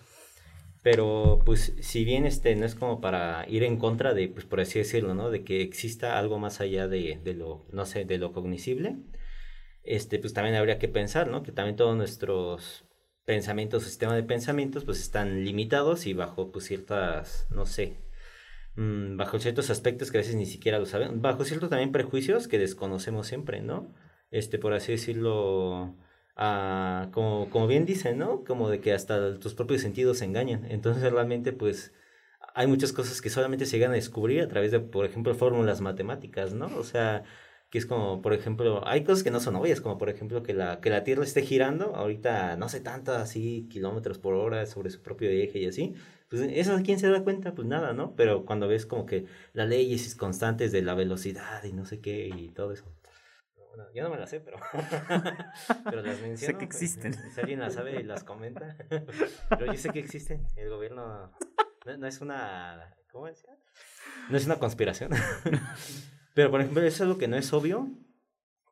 Pero 0.82 1.40
pues 1.46 1.74
si 1.80 2.04
bien 2.04 2.26
este 2.26 2.56
no 2.56 2.66
es 2.66 2.74
como 2.74 3.00
para 3.00 3.46
ir 3.48 3.62
en 3.62 3.76
contra 3.78 4.14
de, 4.14 4.28
pues 4.28 4.44
por 4.46 4.60
así 4.60 4.78
decirlo, 4.80 5.14
¿no? 5.14 5.30
De 5.30 5.44
que 5.44 5.62
exista 5.62 6.18
algo 6.18 6.38
más 6.38 6.60
allá 6.60 6.88
de, 6.88 7.20
de 7.22 7.34
lo, 7.34 7.66
no 7.72 7.86
sé, 7.86 8.04
de 8.04 8.18
lo 8.18 8.32
cognoscible, 8.32 8.96
este, 9.84 10.18
pues 10.18 10.32
también 10.32 10.56
habría 10.56 10.78
que 10.78 10.88
pensar, 10.88 11.28
¿no? 11.28 11.42
Que 11.42 11.52
también 11.52 11.76
todos 11.76 11.96
nuestros 11.96 12.84
pensamientos, 13.24 13.84
sistema 13.84 14.14
de 14.16 14.22
pensamientos, 14.24 14.84
pues 14.84 15.00
están 15.00 15.44
limitados 15.44 16.06
y 16.06 16.14
bajo 16.14 16.50
pues 16.52 16.66
ciertas, 16.66 17.46
no 17.50 17.66
sé, 17.66 17.96
mmm, 18.76 19.16
bajo 19.16 19.38
ciertos 19.38 19.70
aspectos 19.70 20.10
que 20.10 20.18
a 20.18 20.20
veces 20.20 20.34
ni 20.36 20.46
siquiera 20.46 20.78
lo 20.78 20.86
saben, 20.86 21.22
bajo 21.22 21.44
ciertos 21.44 21.70
también 21.70 21.92
prejuicios 21.92 22.48
que 22.48 22.58
desconocemos 22.58 23.26
siempre, 23.26 23.60
¿no? 23.62 23.92
Este, 24.30 24.58
por 24.58 24.72
así 24.74 24.92
decirlo, 24.92 25.94
uh, 26.36 27.10
como, 27.12 27.50
como 27.50 27.66
bien 27.66 27.86
dicen, 27.86 28.18
¿no? 28.18 28.44
Como 28.44 28.68
de 28.70 28.80
que 28.80 28.92
hasta 28.92 29.38
tus 29.38 29.54
propios 29.54 29.82
sentidos 29.82 30.18
se 30.18 30.24
engañan. 30.24 30.66
Entonces 30.70 31.10
realmente 31.12 31.52
pues 31.52 31.92
hay 32.54 32.66
muchas 32.66 32.92
cosas 32.92 33.20
que 33.22 33.30
solamente 33.30 33.66
se 33.66 33.76
llegan 33.76 33.92
a 33.92 33.94
descubrir 33.94 34.42
a 34.42 34.48
través 34.48 34.70
de, 34.72 34.80
por 34.80 35.04
ejemplo, 35.06 35.34
fórmulas 35.34 35.80
matemáticas, 35.80 36.52
¿no? 36.54 36.66
O 36.76 36.84
sea, 36.84 37.24
que 37.70 37.78
es 37.78 37.86
como, 37.86 38.20
por 38.22 38.34
ejemplo, 38.34 38.86
hay 38.86 39.04
cosas 39.04 39.22
que 39.24 39.30
no 39.30 39.40
son 39.40 39.56
obvias, 39.56 39.80
como 39.80 39.98
por 39.98 40.10
ejemplo 40.10 40.42
que 40.42 40.52
la, 40.54 40.80
que 40.80 40.90
la 40.90 41.04
Tierra 41.04 41.24
esté 41.24 41.42
girando, 41.42 41.96
ahorita 41.96 42.56
no 42.56 42.68
sé 42.68 42.80
tanto 42.80 43.12
así, 43.12 43.66
kilómetros 43.70 44.18
por 44.18 44.34
hora 44.34 44.66
sobre 44.66 44.90
su 44.90 45.00
propio 45.02 45.30
eje 45.30 45.58
y 45.60 45.66
así, 45.66 45.94
pues 46.32 46.50
eso 46.54 46.80
quién 46.82 46.98
se 46.98 47.10
da 47.10 47.22
cuenta, 47.22 47.54
pues 47.54 47.68
nada, 47.68 47.92
¿no? 47.92 48.16
Pero 48.16 48.46
cuando 48.46 48.66
ves 48.66 48.86
como 48.86 49.04
que 49.04 49.26
las 49.52 49.68
leyes 49.68 50.14
constantes 50.14 50.72
de 50.72 50.80
la 50.80 50.94
velocidad 50.94 51.62
y 51.64 51.74
no 51.74 51.84
sé 51.84 52.00
qué 52.00 52.26
y 52.34 52.48
todo 52.48 52.72
eso. 52.72 52.90
Bueno, 53.68 53.84
yo 53.94 54.02
no 54.02 54.08
me 54.08 54.16
las 54.16 54.30
sé, 54.30 54.40
pero, 54.40 54.56
pero 55.84 56.00
las 56.00 56.20
menciono. 56.22 56.36
Sé 56.38 56.46
que 56.52 56.66
pues, 56.66 56.82
existen. 56.82 57.12
si 57.12 57.38
alguien 57.38 57.60
las 57.60 57.74
sabe 57.74 58.00
y 58.00 58.02
las 58.02 58.24
comenta. 58.24 58.78
pero 59.50 59.66
yo 59.66 59.74
sé 59.74 59.90
que 59.90 59.98
existen. 59.98 60.46
El 60.56 60.70
gobierno 60.70 61.30
no, 61.84 61.96
no 61.98 62.06
es 62.06 62.22
una... 62.22 62.96
¿Cómo 63.10 63.26
decía? 63.26 63.54
No 64.30 64.38
es 64.38 64.46
una 64.46 64.58
conspiración. 64.58 65.10
Pero, 66.32 66.50
por 66.50 66.62
ejemplo, 66.62 66.80
eso 66.82 66.94
es 66.94 67.00
algo 67.02 67.18
que 67.18 67.28
no 67.28 67.36
es 67.36 67.52
obvio, 67.52 67.90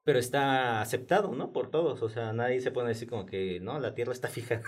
pero 0.03 0.19
está 0.19 0.81
aceptado, 0.81 1.35
¿no? 1.35 1.53
Por 1.53 1.71
todos. 1.71 2.01
O 2.01 2.09
sea, 2.09 2.33
nadie 2.33 2.63
se 2.63 2.71
puede 2.71 2.89
decir 2.89 3.11
como 3.11 3.27
que, 3.27 3.61
no, 3.61 3.79
la 3.81 3.95
Tierra 3.95 4.15
está 4.15 4.29
fija, 4.29 4.63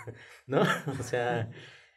¿no? 0.47 0.61
O 1.01 1.03
sea, 1.03 1.51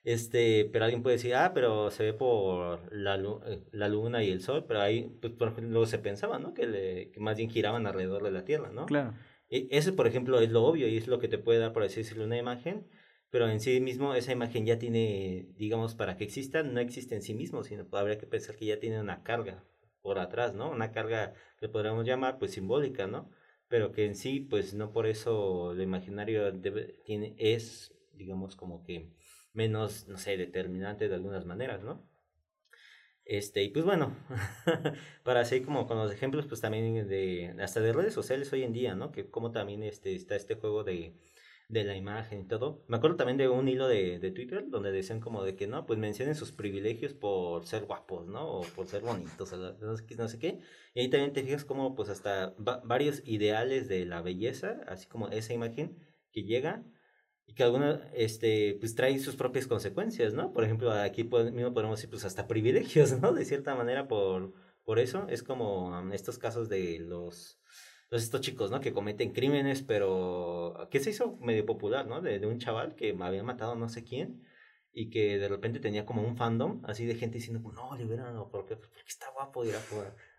este, 0.05 0.69
pero 0.71 0.85
alguien 0.85 1.03
puede 1.03 1.17
decir, 1.17 1.35
ah, 1.35 1.51
pero 1.53 1.91
se 1.91 2.03
ve 2.03 2.13
por 2.13 2.93
la, 2.93 3.15
eh, 3.15 3.63
la 3.71 3.89
luna 3.89 4.23
y 4.23 4.31
el 4.31 4.41
sol, 4.41 4.65
pero 4.67 4.79
ahí, 4.81 5.11
pues, 5.19 5.33
por 5.33 5.49
ejemplo, 5.49 5.85
se 5.85 5.97
pensaba, 5.97 6.39
¿no? 6.39 6.53
Que, 6.53 6.67
le, 6.67 7.11
que 7.11 7.19
más 7.19 7.35
bien 7.37 7.49
giraban 7.49 7.87
alrededor 7.87 8.23
de 8.23 8.31
la 8.31 8.45
Tierra, 8.45 8.71
¿no? 8.71 8.85
Claro. 8.85 9.13
E, 9.49 9.67
eso, 9.71 9.95
por 9.95 10.07
ejemplo, 10.07 10.39
es 10.39 10.51
lo 10.51 10.63
obvio 10.63 10.87
y 10.87 10.95
es 10.95 11.07
lo 11.07 11.19
que 11.19 11.27
te 11.27 11.39
puede 11.39 11.59
dar, 11.59 11.73
por 11.73 11.83
así 11.83 11.97
decirlo, 11.97 12.23
una 12.23 12.37
imagen, 12.37 12.87
pero 13.31 13.49
en 13.49 13.59
sí 13.59 13.81
mismo 13.81 14.13
esa 14.13 14.31
imagen 14.31 14.65
ya 14.65 14.79
tiene, 14.79 15.47
digamos, 15.57 15.95
para 15.95 16.15
que 16.17 16.23
exista, 16.23 16.63
no 16.63 16.79
existe 16.79 17.15
en 17.15 17.21
sí 17.21 17.33
mismo, 17.33 17.63
sino 17.63 17.87
habría 17.91 18.17
que 18.17 18.27
pensar 18.27 18.55
que 18.55 18.65
ya 18.67 18.79
tiene 18.79 18.99
una 18.99 19.23
carga, 19.23 19.63
por 20.05 20.19
atrás, 20.19 20.53
¿no? 20.53 20.69
Una 20.69 20.91
carga 20.91 21.33
que 21.59 21.67
podríamos 21.67 22.05
llamar 22.05 22.37
pues 22.37 22.51
simbólica, 22.51 23.07
¿no? 23.07 23.31
Pero 23.67 23.91
que 23.91 24.05
en 24.05 24.15
sí 24.15 24.39
pues 24.39 24.75
no 24.75 24.93
por 24.93 25.07
eso 25.07 25.73
lo 25.73 25.81
imaginario 25.81 26.51
debe, 26.51 27.01
tiene, 27.05 27.33
es, 27.39 27.91
digamos, 28.13 28.55
como 28.55 28.83
que 28.83 29.09
menos, 29.55 30.07
no 30.07 30.17
sé, 30.17 30.37
determinante 30.37 31.09
de 31.09 31.15
algunas 31.15 31.45
maneras, 31.45 31.83
¿no? 31.83 32.07
Este, 33.25 33.63
y 33.63 33.69
pues 33.69 33.83
bueno, 33.85 34.15
para 35.23 35.45
seguir 35.45 35.65
como 35.65 35.87
con 35.87 35.97
los 35.97 36.11
ejemplos, 36.13 36.45
pues 36.45 36.61
también 36.61 37.07
de, 37.07 37.55
hasta 37.59 37.79
de 37.81 37.91
redes 37.91 38.13
sociales 38.13 38.53
hoy 38.53 38.63
en 38.63 38.73
día, 38.73 38.95
¿no? 38.95 39.11
Que 39.11 39.29
como 39.29 39.51
también 39.51 39.81
este, 39.81 40.13
está 40.13 40.35
este 40.35 40.55
juego 40.55 40.83
de, 40.83 41.15
de 41.67 41.83
la 41.83 41.95
imagen 41.95 42.41
y 42.41 42.47
todo. 42.47 42.83
Me 42.87 42.97
acuerdo 42.97 43.17
también 43.17 43.37
de 43.37 43.49
un 43.49 43.67
hilo 43.67 43.87
de, 43.87 44.19
de, 44.19 44.31
Twitter 44.31 44.65
donde 44.69 44.91
decían 44.91 45.19
como 45.19 45.43
de 45.43 45.55
que 45.55 45.67
no, 45.67 45.85
pues 45.87 45.97
mencionen 45.99 46.35
sus 46.35 46.51
privilegios 46.51 47.13
por 47.13 47.65
ser 47.65 47.85
guapos, 47.85 48.27
¿no? 48.27 48.47
O 48.47 48.61
por 48.75 48.87
ser 48.87 49.01
bonitos, 49.01 49.51
o 49.53 49.57
no, 49.57 49.97
sé, 49.97 50.15
no 50.15 50.27
sé 50.27 50.39
qué. 50.39 50.59
Y 50.93 51.01
ahí 51.01 51.09
también 51.09 51.33
te 51.33 51.43
fijas 51.43 51.65
como 51.65 51.95
pues 51.95 52.09
hasta 52.09 52.53
varios 52.57 53.23
ideales 53.25 53.87
de 53.87 54.05
la 54.05 54.21
belleza, 54.21 54.81
así 54.87 55.07
como 55.07 55.29
esa 55.29 55.53
imagen 55.53 55.97
que 56.31 56.43
llega 56.43 56.83
y 57.47 57.53
que 57.53 57.63
alguna, 57.63 58.09
este, 58.13 58.77
pues 58.79 58.95
trae 58.95 59.19
sus 59.19 59.35
propias 59.35 59.67
consecuencias, 59.67 60.33
¿no? 60.33 60.51
Por 60.53 60.63
ejemplo, 60.63 60.91
aquí 60.91 61.23
mismo 61.23 61.73
podemos 61.73 61.97
decir 61.97 62.09
pues 62.09 62.25
hasta 62.25 62.47
privilegios, 62.47 63.19
¿no? 63.21 63.33
De 63.33 63.45
cierta 63.45 63.75
manera 63.75 64.07
por, 64.07 64.53
por 64.83 64.99
eso. 64.99 65.27
Es 65.29 65.43
como 65.43 66.11
estos 66.11 66.37
casos 66.37 66.69
de 66.69 66.99
los 66.99 67.59
estos 68.11 68.41
chicos, 68.41 68.71
¿no? 68.71 68.79
Que 68.79 68.93
cometen 68.93 69.31
crímenes, 69.33 69.81
pero 69.81 70.87
que 70.89 70.99
se 70.99 71.09
hizo 71.09 71.37
medio 71.37 71.65
popular, 71.65 72.07
¿no? 72.07 72.21
De, 72.21 72.39
de, 72.39 72.47
un 72.47 72.59
chaval 72.59 72.95
que 72.95 73.15
había 73.19 73.43
matado 73.43 73.75
no 73.75 73.89
sé 73.89 74.03
quién 74.03 74.43
y 74.95 75.09
que 75.09 75.37
de 75.37 75.49
repente 75.49 75.79
tenía 75.79 76.05
como 76.05 76.21
un 76.21 76.37
fandom 76.37 76.81
así 76.85 77.05
de 77.05 77.15
gente 77.15 77.37
diciendo, 77.37 77.69
no, 77.73 77.95
libéranlo 77.97 78.49
porque, 78.49 78.77
porque 78.77 79.01
está 79.05 79.29
guapo 79.31 79.65
y 79.65 79.69
era 79.69 79.81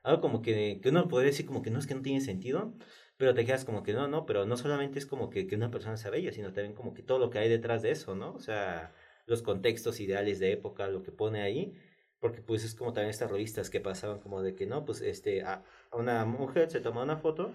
Algo 0.02 0.22
como 0.22 0.40
que, 0.40 0.80
que 0.82 0.88
uno 0.88 1.06
podría 1.08 1.30
decir 1.30 1.44
como 1.44 1.62
que 1.62 1.70
no 1.70 1.78
es 1.78 1.86
que 1.86 1.94
no 1.94 2.00
tiene 2.00 2.22
sentido, 2.22 2.74
pero 3.16 3.34
te 3.34 3.44
quedas 3.44 3.64
como 3.64 3.82
que 3.82 3.92
no, 3.92 4.08
no, 4.08 4.26
pero 4.26 4.46
no 4.46 4.56
solamente 4.56 4.98
es 4.98 5.06
como 5.06 5.30
que, 5.30 5.46
que 5.46 5.56
una 5.56 5.70
persona 5.70 5.96
sea 5.96 6.10
bella, 6.10 6.32
sino 6.32 6.52
también 6.52 6.74
como 6.74 6.94
que 6.94 7.02
todo 7.02 7.18
lo 7.18 7.30
que 7.30 7.38
hay 7.38 7.48
detrás 7.48 7.82
de 7.82 7.90
eso, 7.90 8.14
¿no? 8.14 8.34
O 8.34 8.40
sea, 8.40 8.94
los 9.26 9.42
contextos 9.42 10.00
ideales 10.00 10.38
de 10.38 10.52
época, 10.52 10.88
lo 10.88 11.02
que 11.02 11.12
pone 11.12 11.42
ahí 11.42 11.74
porque 12.20 12.40
pues 12.40 12.64
es 12.64 12.74
como 12.74 12.92
también 12.92 13.10
estas 13.10 13.30
revistas 13.30 13.70
que 13.70 13.80
pasaban 13.80 14.20
como 14.20 14.42
de 14.42 14.54
que 14.54 14.66
no, 14.66 14.84
pues 14.84 15.00
este, 15.00 15.42
a, 15.42 15.62
una 15.92 16.24
mujer 16.24 16.70
se 16.70 16.80
toma 16.80 17.02
una 17.02 17.16
foto 17.16 17.52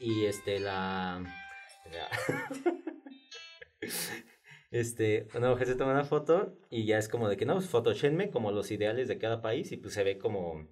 y 0.00 0.24
este, 0.24 0.58
la... 0.58 1.22
este, 4.70 5.28
una 5.34 5.50
mujer 5.50 5.68
se 5.68 5.76
toma 5.76 5.92
una 5.92 6.04
foto 6.04 6.56
y 6.70 6.84
ya 6.84 6.98
es 6.98 7.08
como 7.08 7.28
de 7.28 7.36
que 7.36 7.44
no, 7.44 7.54
pues 7.54 7.68
photoshenme 7.68 8.30
como 8.30 8.50
los 8.50 8.70
ideales 8.70 9.08
de 9.08 9.18
cada 9.18 9.40
país 9.40 9.70
y 9.72 9.76
pues 9.76 9.94
se 9.94 10.04
ve 10.04 10.18
como, 10.18 10.66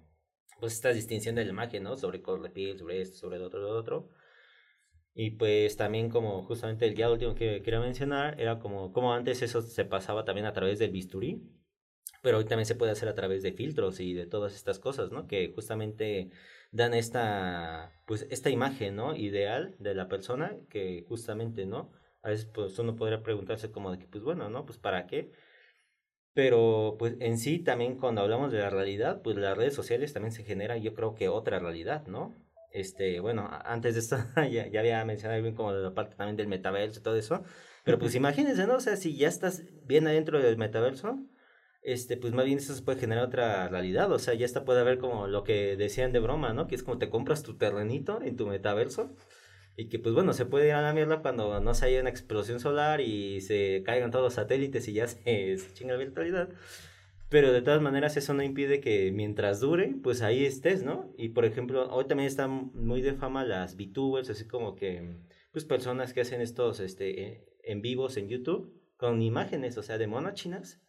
pues 0.59 0.73
esta 0.73 0.93
distinción 0.93 1.35
de 1.35 1.45
la 1.45 1.51
imagen, 1.51 1.83
¿no? 1.83 1.95
Sobre 1.97 2.21
color 2.21 2.41
de 2.43 2.49
piel, 2.49 2.77
sobre 2.77 3.01
esto, 3.01 3.17
sobre 3.17 3.39
lo 3.39 3.47
otro, 3.47 3.61
lo 3.61 3.69
otro. 3.69 4.09
Y 5.13 5.31
pues 5.31 5.77
también 5.77 6.09
como 6.09 6.43
justamente 6.43 6.85
el 6.85 6.95
día 6.95 7.09
último 7.09 7.35
que 7.35 7.61
quería 7.61 7.79
mencionar 7.79 8.39
era 8.39 8.59
como, 8.59 8.91
como 8.91 9.13
antes 9.13 9.41
eso 9.41 9.61
se 9.61 9.85
pasaba 9.85 10.25
también 10.25 10.45
a 10.45 10.53
través 10.53 10.79
del 10.79 10.91
bisturí 10.91 11.41
pero 12.25 12.39
hoy 12.39 12.45
también 12.45 12.65
se 12.65 12.73
puede 12.73 12.91
hacer 12.91 13.07
a 13.07 13.13
través 13.13 13.43
de 13.43 13.51
filtros 13.53 13.99
y 13.99 14.15
de 14.15 14.25
todas 14.25 14.55
estas 14.55 14.79
cosas, 14.79 15.11
¿no? 15.11 15.27
Que 15.27 15.51
justamente 15.53 16.31
dan 16.71 16.95
esta, 16.95 17.91
pues, 18.07 18.25
esta 18.31 18.49
imagen, 18.49 18.95
¿no? 18.95 19.15
Ideal 19.15 19.75
de 19.77 19.93
la 19.93 20.07
persona 20.07 20.57
que 20.67 21.05
justamente, 21.07 21.67
¿no? 21.67 21.91
A 22.23 22.29
veces, 22.29 22.47
pues, 22.47 22.79
uno 22.79 22.95
podría 22.95 23.21
preguntarse 23.21 23.69
como 23.71 23.91
de 23.91 23.99
que, 23.99 24.07
pues, 24.07 24.23
bueno, 24.23 24.49
¿no? 24.49 24.65
Pues, 24.65 24.79
¿para 24.79 25.05
qué? 25.05 25.33
Pero, 26.35 26.97
pues, 26.99 27.15
en 27.21 27.37
sí, 27.37 27.59
también 27.59 27.97
cuando 27.97 28.21
hablamos 28.21 28.51
de 28.51 28.59
la 28.59 28.69
realidad, 28.69 29.21
pues, 29.23 29.37
las 29.37 29.57
redes 29.57 29.73
sociales 29.73 30.11
también 30.13 30.33
se 30.33 30.43
genera, 30.43 30.77
yo 30.77 30.93
creo 30.93 31.15
que 31.15 31.29
otra 31.29 31.59
realidad, 31.59 32.05
¿no? 32.07 32.35
Este, 32.73 33.21
bueno, 33.21 33.49
antes 33.63 33.93
de 33.95 34.01
esto 34.01 34.17
ya, 34.51 34.67
ya 34.67 34.81
había 34.81 35.05
mencionado 35.05 35.41
bien 35.41 35.55
como 35.55 35.71
la 35.71 35.93
parte 35.93 36.17
también 36.17 36.35
del 36.35 36.47
metaverso 36.47 36.99
y 36.99 37.03
todo 37.03 37.15
eso, 37.15 37.43
pero 37.85 37.99
pues 37.99 38.15
imagínense, 38.15 38.67
¿no? 38.67 38.75
O 38.75 38.79
sea, 38.81 38.97
si 38.97 39.15
ya 39.15 39.29
estás 39.29 39.63
bien 39.85 40.07
adentro 40.07 40.39
del 40.41 40.57
metaverso, 40.57 41.19
este, 41.83 42.17
pues 42.17 42.33
más 42.33 42.45
bien 42.45 42.57
eso 42.57 42.75
se 42.75 42.81
puede 42.81 42.99
generar 42.99 43.25
otra 43.25 43.69
realidad, 43.69 44.11
o 44.11 44.19
sea, 44.19 44.33
ya 44.33 44.45
está 44.45 44.65
puede 44.65 44.81
haber 44.81 44.97
como 44.97 45.27
lo 45.27 45.43
que 45.45 45.77
decían 45.77 46.11
de 46.11 46.19
broma, 46.19 46.51
¿no? 46.53 46.67
Que 46.67 46.75
es 46.75 46.83
como 46.83 46.97
te 46.97 47.09
compras 47.09 47.43
tu 47.43 47.57
terrenito 47.57 48.21
en 48.21 48.35
tu 48.35 48.45
metaverso 48.47 49.15
y 49.77 49.89
que 49.89 49.99
pues 49.99 50.15
bueno, 50.15 50.33
se 50.33 50.45
puede 50.45 50.67
ir 50.67 50.73
a 50.73 50.81
la 50.81 50.93
mierda 50.93 51.21
cuando 51.21 51.59
no 51.59 51.73
se 51.73 51.85
haya 51.85 52.01
una 52.01 52.09
explosión 52.09 52.59
solar 52.59 53.01
y 53.01 53.41
se 53.41 53.83
caigan 53.85 54.11
todos 54.11 54.23
los 54.25 54.33
satélites 54.33 54.87
y 54.87 54.93
ya 54.93 55.07
se, 55.07 55.57
chinga 55.73 55.93
la 55.93 55.99
virtualidad. 55.99 56.49
Pero 57.29 57.51
de 57.51 57.61
todas 57.61 57.81
maneras 57.81 58.17
eso 58.17 58.33
no 58.33 58.43
impide 58.43 58.79
que 58.79 59.11
mientras 59.11 59.59
dure, 59.59 59.95
pues 60.03 60.21
ahí 60.21 60.45
estés, 60.45 60.83
¿no? 60.83 61.13
Y 61.17 61.29
por 61.29 61.45
ejemplo, 61.45 61.89
hoy 61.91 62.05
también 62.05 62.27
están 62.27 62.71
muy 62.73 63.01
de 63.01 63.13
fama 63.13 63.43
las 63.43 63.75
VTubers, 63.75 64.29
así 64.29 64.47
como 64.47 64.75
que, 64.75 65.17
pues 65.51 65.65
personas 65.65 66.13
que 66.13 66.21
hacen 66.21 66.41
estos, 66.41 66.79
este, 66.79 67.45
en 67.63 67.81
vivos 67.81 68.17
en 68.17 68.29
YouTube 68.29 68.73
con 68.97 69.21
imágenes, 69.21 69.77
o 69.77 69.83
sea, 69.83 69.97
de 69.97 70.07
monas 70.07 70.35
chinas 70.35 70.81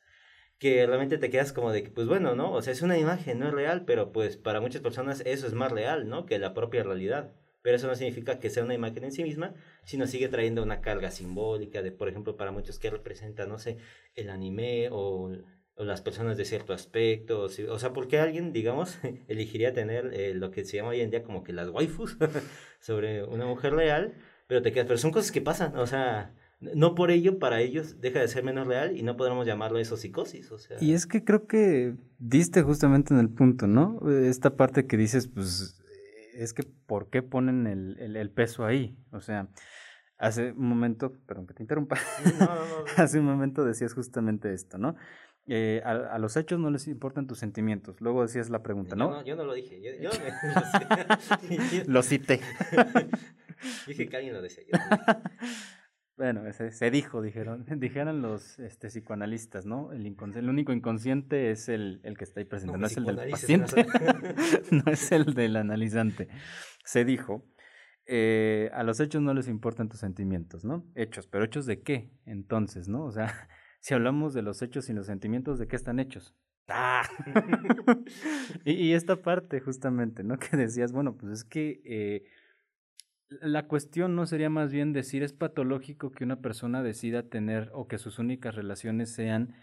que 0.58 0.86
realmente 0.86 1.18
te 1.18 1.30
quedas 1.30 1.52
como 1.52 1.72
de 1.72 1.82
que, 1.82 1.90
pues 1.90 2.06
bueno, 2.06 2.34
¿no? 2.34 2.52
O 2.52 2.62
sea, 2.62 2.72
es 2.72 2.82
una 2.82 2.98
imagen, 2.98 3.38
no 3.38 3.48
es 3.48 3.54
real, 3.54 3.84
pero 3.84 4.12
pues 4.12 4.36
para 4.36 4.60
muchas 4.60 4.80
personas 4.82 5.22
eso 5.26 5.46
es 5.46 5.54
más 5.54 5.70
real, 5.72 6.08
¿no? 6.08 6.26
Que 6.26 6.38
la 6.38 6.54
propia 6.54 6.82
realidad. 6.82 7.34
Pero 7.66 7.78
eso 7.78 7.88
no 7.88 7.96
significa 7.96 8.38
que 8.38 8.48
sea 8.48 8.62
una 8.62 8.74
imagen 8.74 9.02
en 9.02 9.10
sí 9.10 9.24
misma, 9.24 9.52
sino 9.82 10.06
sigue 10.06 10.28
trayendo 10.28 10.62
una 10.62 10.80
carga 10.80 11.10
simbólica 11.10 11.82
de, 11.82 11.90
por 11.90 12.08
ejemplo, 12.08 12.36
para 12.36 12.52
muchos 12.52 12.78
que 12.78 12.90
representa, 12.90 13.44
no 13.44 13.58
sé, 13.58 13.78
el 14.14 14.30
anime 14.30 14.88
o, 14.92 15.32
o 15.74 15.84
las 15.84 16.00
personas 16.00 16.36
de 16.36 16.44
cierto 16.44 16.72
aspecto. 16.72 17.40
O, 17.40 17.48
sea, 17.80 17.92
¿por 17.92 18.06
qué 18.06 18.20
alguien, 18.20 18.52
digamos, 18.52 18.98
elegiría 19.26 19.72
tener 19.72 20.14
eh, 20.14 20.32
lo 20.32 20.52
que 20.52 20.64
se 20.64 20.76
llama 20.76 20.90
hoy 20.90 21.00
en 21.00 21.10
día 21.10 21.24
como 21.24 21.42
que 21.42 21.52
las 21.52 21.68
waifus 21.70 22.16
sobre 22.78 23.24
una 23.24 23.46
mujer 23.46 23.74
real? 23.74 24.14
Pero 24.46 24.62
te 24.62 24.70
quedas, 24.70 24.86
pero 24.86 24.98
son 24.98 25.10
cosas 25.10 25.32
que 25.32 25.40
pasan, 25.40 25.76
o 25.76 25.88
sea, 25.88 26.36
no 26.60 26.94
por 26.94 27.10
ello 27.10 27.40
para 27.40 27.62
ellos 27.62 28.00
deja 28.00 28.20
de 28.20 28.28
ser 28.28 28.44
menos 28.44 28.68
real 28.68 28.96
y 28.96 29.02
no 29.02 29.16
podremos 29.16 29.44
llamarlo 29.44 29.80
eso 29.80 29.96
psicosis. 29.96 30.52
O 30.52 30.58
sea. 30.58 30.76
Y 30.80 30.92
es 30.92 31.04
que 31.04 31.24
creo 31.24 31.48
que 31.48 31.96
diste 32.20 32.62
justamente 32.62 33.12
en 33.12 33.18
el 33.18 33.28
punto, 33.28 33.66
¿no? 33.66 33.98
Esta 34.08 34.54
parte 34.54 34.86
que 34.86 34.96
dices, 34.96 35.26
pues 35.26 35.82
es 36.38 36.54
que 36.54 36.62
¿por 36.62 37.10
qué 37.10 37.22
ponen 37.22 37.66
el, 37.66 38.16
el, 38.16 38.30
peso 38.30 38.64
ahí? 38.64 38.96
O 39.12 39.20
sea, 39.20 39.48
hace 40.18 40.52
un 40.52 40.68
momento, 40.68 41.12
perdón 41.26 41.46
que 41.46 41.54
te 41.54 41.62
interrumpa, 41.62 41.96
hace 42.96 43.18
un 43.18 43.26
momento 43.26 43.64
decías 43.64 43.94
justamente 43.94 44.52
esto, 44.52 44.78
¿no? 44.78 44.96
Eh, 45.48 45.80
a, 45.84 46.18
los 46.18 46.36
hechos 46.36 46.58
no 46.58 46.70
les 46.70 46.88
importan 46.88 47.28
tus 47.28 47.38
sentimientos. 47.38 48.00
Luego 48.00 48.22
decías 48.22 48.50
la 48.50 48.64
pregunta, 48.64 48.96
¿no? 48.96 49.10
no 49.10 49.24
yo 49.24 49.36
no 49.36 49.44
lo 49.44 49.54
dije, 49.54 49.80
yo, 49.80 49.92
yo 50.00 50.10
lo 51.86 52.02
cité. 52.02 52.40
dije 53.86 54.08
que 54.08 54.16
alguien 54.16 54.34
lo 54.34 54.42
decía. 54.42 54.64
Bueno, 56.16 56.50
se, 56.52 56.70
se 56.70 56.90
dijo, 56.90 57.20
dijeron, 57.20 57.66
dijeron 57.78 58.22
los 58.22 58.58
este, 58.58 58.88
psicoanalistas, 58.88 59.66
¿no? 59.66 59.92
El, 59.92 60.06
el 60.06 60.48
único 60.48 60.72
inconsciente 60.72 61.50
es 61.50 61.68
el, 61.68 62.00
el, 62.04 62.16
que 62.16 62.24
está 62.24 62.40
ahí 62.40 62.46
presente, 62.46 62.78
no, 62.78 62.86
es 62.86 62.96
el 62.96 63.04
del 63.04 63.30
paciente, 63.30 63.86
no 64.70 64.90
es 64.90 65.12
el 65.12 65.34
del 65.34 65.56
analizante. 65.56 66.28
Se 66.84 67.04
dijo, 67.04 67.44
eh, 68.06 68.70
a 68.72 68.82
los 68.82 68.98
hechos 69.00 69.20
no 69.20 69.34
les 69.34 69.48
importan 69.48 69.88
tus 69.88 70.00
sentimientos, 70.00 70.64
¿no? 70.64 70.86
Hechos, 70.94 71.26
pero 71.26 71.44
hechos 71.44 71.66
de 71.66 71.82
qué, 71.82 72.10
entonces, 72.24 72.88
¿no? 72.88 73.04
O 73.04 73.12
sea, 73.12 73.26
si 73.80 73.92
hablamos 73.92 74.32
de 74.32 74.42
los 74.42 74.62
hechos 74.62 74.88
y 74.88 74.94
los 74.94 75.06
sentimientos, 75.06 75.58
¿de 75.58 75.68
qué 75.68 75.76
están 75.76 76.00
hechos? 76.00 76.34
Ah. 76.68 77.02
y, 78.64 78.92
esta 78.92 79.22
parte 79.22 79.60
justamente, 79.60 80.24
¿no? 80.24 80.38
Que 80.38 80.56
decías, 80.56 80.92
bueno, 80.92 81.16
pues 81.16 81.32
es 81.32 81.44
que 81.44 81.80
eh, 81.84 82.24
la 83.28 83.66
cuestión 83.66 84.14
no 84.14 84.26
sería 84.26 84.50
más 84.50 84.72
bien 84.72 84.92
decir 84.92 85.22
es 85.22 85.32
patológico 85.32 86.10
que 86.12 86.24
una 86.24 86.40
persona 86.40 86.82
decida 86.82 87.28
tener 87.28 87.70
o 87.72 87.88
que 87.88 87.98
sus 87.98 88.18
únicas 88.18 88.54
relaciones 88.54 89.12
sean 89.12 89.54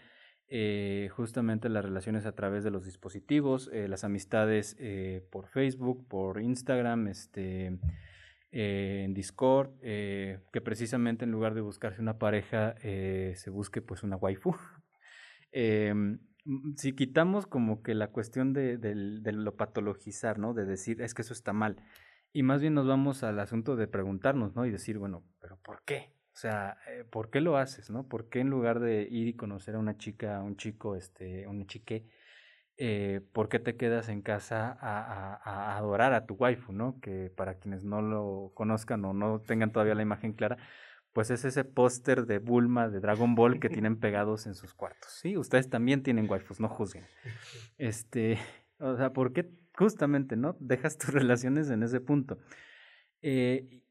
eh, 0.48 1.08
justamente 1.16 1.68
las 1.70 1.84
relaciones 1.84 2.26
a 2.26 2.32
través 2.32 2.64
de 2.64 2.70
los 2.70 2.84
dispositivos, 2.84 3.70
eh, 3.72 3.88
las 3.88 4.04
amistades 4.04 4.76
eh, 4.78 5.26
por 5.30 5.48
Facebook, 5.48 6.06
por 6.06 6.40
Instagram, 6.40 7.08
este, 7.08 7.78
en 8.52 9.14
Discord, 9.14 9.80
que 9.80 10.60
precisamente 10.62 11.24
en 11.24 11.32
lugar 11.32 11.54
de 11.54 11.60
buscarse 11.60 12.00
una 12.00 12.18
pareja 12.18 12.76
se 12.80 13.50
busque 13.50 13.82
pues 13.82 14.02
una 14.02 14.16
waifu. 14.16 14.54
Em, 15.56 16.18
si 16.76 16.94
quitamos 16.94 17.46
como 17.46 17.80
que 17.82 17.94
la 17.94 18.08
cuestión 18.08 18.52
de, 18.52 18.76
de, 18.76 19.32
lo 19.32 19.56
patologizar, 19.56 20.36
¿no? 20.36 20.52
De 20.52 20.64
decir, 20.64 21.00
es 21.00 21.14
que 21.14 21.22
eso 21.22 21.32
está 21.32 21.52
mal. 21.52 21.76
Y 22.36 22.42
más 22.42 22.60
bien 22.60 22.74
nos 22.74 22.88
vamos 22.88 23.22
al 23.22 23.38
asunto 23.38 23.76
de 23.76 23.86
preguntarnos, 23.86 24.56
¿no? 24.56 24.66
Y 24.66 24.70
decir, 24.70 24.98
bueno, 24.98 25.22
pero 25.40 25.56
¿por 25.58 25.82
qué? 25.84 26.12
O 26.32 26.36
sea, 26.36 26.78
eh, 26.88 27.04
¿por 27.08 27.30
qué 27.30 27.40
lo 27.40 27.56
haces, 27.56 27.90
no? 27.90 28.08
¿Por 28.08 28.28
qué 28.28 28.40
en 28.40 28.50
lugar 28.50 28.80
de 28.80 29.06
ir 29.08 29.28
y 29.28 29.34
conocer 29.34 29.76
a 29.76 29.78
una 29.78 29.96
chica, 29.96 30.38
a 30.38 30.42
un 30.42 30.56
chico, 30.56 30.96
este, 30.96 31.46
un 31.46 31.64
chique, 31.68 32.08
eh, 32.76 33.20
¿por 33.32 33.48
qué 33.48 33.60
te 33.60 33.76
quedas 33.76 34.08
en 34.08 34.20
casa 34.20 34.76
a, 34.80 35.36
a, 35.44 35.78
adorar 35.78 36.12
a 36.12 36.26
tu 36.26 36.34
waifu, 36.34 36.72
no? 36.72 36.98
Que 37.00 37.30
para 37.30 37.54
quienes 37.60 37.84
no 37.84 38.02
lo 38.02 38.50
conozcan 38.54 39.04
o 39.04 39.12
no 39.12 39.38
tengan 39.38 39.70
todavía 39.70 39.94
la 39.94 40.02
imagen 40.02 40.32
clara, 40.32 40.58
pues 41.12 41.30
es 41.30 41.44
ese 41.44 41.62
póster 41.62 42.26
de 42.26 42.40
Bulma 42.40 42.88
de 42.88 42.98
Dragon 42.98 43.36
Ball 43.36 43.60
que 43.60 43.68
tienen 43.70 44.00
pegados 44.00 44.48
en 44.48 44.56
sus 44.56 44.74
cuartos. 44.74 45.12
Sí, 45.12 45.36
ustedes 45.36 45.70
también 45.70 46.02
tienen 46.02 46.28
waifus, 46.28 46.58
no 46.58 46.68
juzguen. 46.68 47.04
Este, 47.78 48.38
o 48.78 48.96
sea, 48.96 49.12
¿por 49.12 49.32
qué 49.32 49.48
justamente, 49.76 50.36
no? 50.36 50.56
Dejas 50.60 50.98
tus 50.98 51.10
relaciones 51.14 51.70
en 51.70 51.82
ese 51.82 52.00
punto. 52.00 52.38
Eh, 53.22 53.82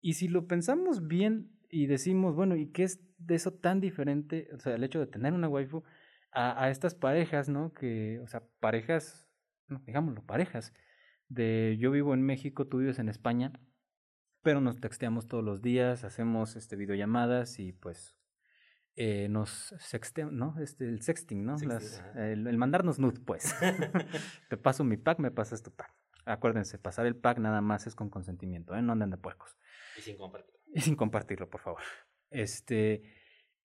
y 0.00 0.14
si 0.14 0.28
lo 0.28 0.46
pensamos 0.46 1.06
bien 1.06 1.50
y 1.70 1.86
decimos, 1.86 2.34
bueno, 2.34 2.56
¿y 2.56 2.70
qué 2.70 2.84
es 2.84 3.00
de 3.18 3.36
eso 3.36 3.52
tan 3.52 3.80
diferente? 3.80 4.48
O 4.52 4.58
sea, 4.58 4.74
el 4.74 4.84
hecho 4.84 5.00
de 5.00 5.06
tener 5.06 5.32
una 5.32 5.48
waifu 5.48 5.82
a, 6.30 6.68
estas 6.68 6.94
parejas, 6.94 7.48
¿no? 7.48 7.72
Que, 7.72 8.20
o 8.20 8.26
sea, 8.26 8.42
parejas, 8.60 9.28
no, 9.68 9.80
digámoslo, 9.86 10.22
parejas. 10.22 10.72
De 11.28 11.76
yo 11.78 11.90
vivo 11.90 12.12
en 12.12 12.22
México, 12.22 12.66
tú 12.66 12.78
vives 12.78 12.98
en 12.98 13.08
España, 13.08 13.52
pero 14.42 14.60
nos 14.60 14.80
texteamos 14.80 15.26
todos 15.26 15.44
los 15.44 15.62
días, 15.62 16.04
hacemos 16.04 16.56
este 16.56 16.76
videollamadas 16.76 17.58
y 17.60 17.72
pues 17.72 18.16
eh, 18.96 19.28
nos 19.28 19.74
sexteamos, 19.78 20.32
¿no? 20.32 20.56
Este, 20.60 20.88
el 20.88 21.02
sexting, 21.02 21.44
¿no? 21.44 21.56
Las, 21.58 22.02
el, 22.16 22.46
el, 22.46 22.58
mandarnos 22.58 22.98
nude, 22.98 23.20
pues. 23.20 23.54
Te 24.48 24.56
paso 24.56 24.84
mi 24.84 24.96
pack, 24.96 25.18
me 25.18 25.30
pasas 25.30 25.62
tu 25.62 25.72
pack. 25.72 25.92
Acuérdense, 26.26 26.78
pasar 26.78 27.06
el 27.06 27.16
pack 27.16 27.38
nada 27.38 27.60
más 27.60 27.86
es 27.86 27.94
con 27.94 28.08
consentimiento, 28.08 28.74
¿eh? 28.74 28.82
No 28.82 28.92
anden 28.92 29.10
de 29.10 29.18
puercos. 29.18 29.56
Y 29.98 30.00
sin 30.00 30.16
compartirlo. 30.16 30.60
Y 30.72 30.80
sin 30.80 30.96
compartirlo, 30.96 31.50
por 31.50 31.60
favor. 31.60 31.82
Este, 32.30 33.02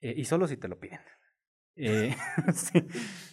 eh, 0.02 0.14
y 0.16 0.26
solo 0.26 0.48
si 0.48 0.58
te 0.58 0.68
lo 0.68 0.80
piden. 0.80 1.00
Eh, 1.76 2.14
sí. 2.54 2.86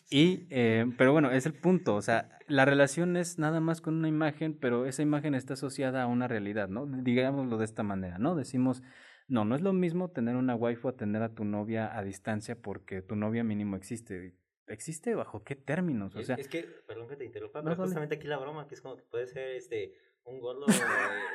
Y, 0.09 0.47
eh, 0.51 0.87
pero 0.97 1.13
bueno, 1.13 1.31
es 1.31 1.47
el 1.47 1.55
punto. 1.55 1.97
O 1.97 2.03
sea, 2.03 2.39
la 2.47 2.65
relación 2.65 3.17
es 3.17 3.39
nada 3.39 3.61
más 3.61 3.81
con 3.81 3.95
una 3.95 4.09
imagen, 4.09 4.57
pero 4.59 4.87
esa 4.87 5.03
imagen 5.03 5.35
está 5.35 5.55
asociada 5.55 6.03
a 6.03 6.07
una 6.07 6.29
realidad, 6.29 6.69
¿no? 6.69 6.87
Digámoslo 6.87 7.59
de 7.59 7.65
esta 7.65 7.83
manera, 7.83 8.19
¿no? 8.19 8.37
Decimos, 8.37 8.83
no, 9.29 9.45
no 9.45 9.55
es 9.55 9.63
lo 9.63 9.73
mismo 9.73 10.11
tener 10.11 10.37
una 10.37 10.55
waifu 10.55 10.89
a 10.89 10.97
tener 10.97 11.23
a 11.23 11.35
tu 11.35 11.45
novia 11.45 11.97
a 11.97 12.03
distancia 12.03 12.61
porque 12.61 13.03
tu 13.03 13.17
novia 13.17 13.45
mínimo 13.45 13.77
existe. 13.77 14.35
¿Existe 14.69 15.15
bajo 15.15 15.45
qué 15.45 15.55
términos? 15.55 16.15
O 16.17 16.23
sea, 16.23 16.37
es, 16.37 16.49
que, 16.49 16.65
perdón 16.87 17.09
que 17.09 17.17
te 17.17 17.25
interrumpa, 17.25 17.63
pero 17.63 17.77
justamente 17.77 18.17
aquí 18.17 18.27
la 18.27 18.39
broma, 18.39 18.67
que 18.67 18.75
es 18.75 18.81
como 18.81 18.97
que 18.97 19.05
puede 19.05 19.27
ser 19.27 19.51
este 19.51 19.93
un 20.25 20.41
gordo 20.41 20.67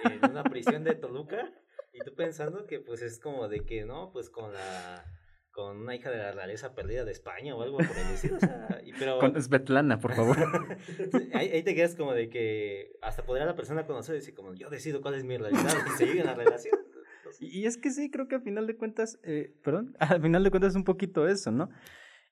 en 0.03 0.31
una 0.31 0.43
prisión 0.43 0.83
de 0.83 0.95
Toluca 0.95 1.49
y 1.93 1.99
tú 1.99 2.13
pensando 2.13 2.67
que 2.67 2.79
pues 2.79 3.01
es 3.01 3.19
como 3.19 3.47
de 3.47 3.65
que 3.65 3.85
no, 3.85 4.11
pues 4.11 4.29
con 4.29 4.51
la 4.53 5.05
con 5.51 5.77
una 5.81 5.95
hija 5.95 6.09
de 6.09 6.17
la 6.17 6.31
realeza 6.31 6.73
perdida 6.73 7.03
de 7.03 7.11
España 7.11 7.55
o 7.55 7.61
algo 7.61 7.77
por 7.77 7.97
el 7.97 8.13
estilo, 8.13 8.37
o 8.37 8.39
sea, 8.39 8.81
y, 8.85 8.93
pero... 8.93 9.19
Con 9.19 9.41
Svetlana, 9.41 9.99
por 9.99 10.13
favor. 10.13 10.37
ahí, 11.33 11.61
te 11.63 11.75
quedas 11.75 11.95
como 11.95 12.13
de 12.13 12.29
que 12.29 12.93
hasta 13.01 13.25
podrá 13.25 13.45
la 13.45 13.55
persona 13.55 13.85
conocer 13.85 14.15
y 14.15 14.19
decir 14.19 14.33
como 14.33 14.53
yo 14.53 14.69
decido 14.69 15.01
cuál 15.01 15.15
es 15.15 15.25
mi 15.25 15.37
realidad 15.37 15.75
y 15.87 15.97
seguir 15.97 16.21
en 16.21 16.27
la 16.27 16.35
relación. 16.35 16.79
Y 17.41 17.65
es 17.65 17.77
que 17.77 17.89
sí, 17.89 18.09
creo 18.09 18.27
que 18.27 18.35
al 18.35 18.43
final 18.43 18.67
de 18.67 18.77
cuentas, 18.77 19.19
eh, 19.23 19.53
perdón, 19.63 19.95
al 19.99 20.21
final 20.21 20.43
de 20.43 20.51
cuentas 20.51 20.71
es 20.71 20.75
un 20.77 20.85
poquito 20.85 21.27
eso, 21.27 21.51
¿no? 21.51 21.69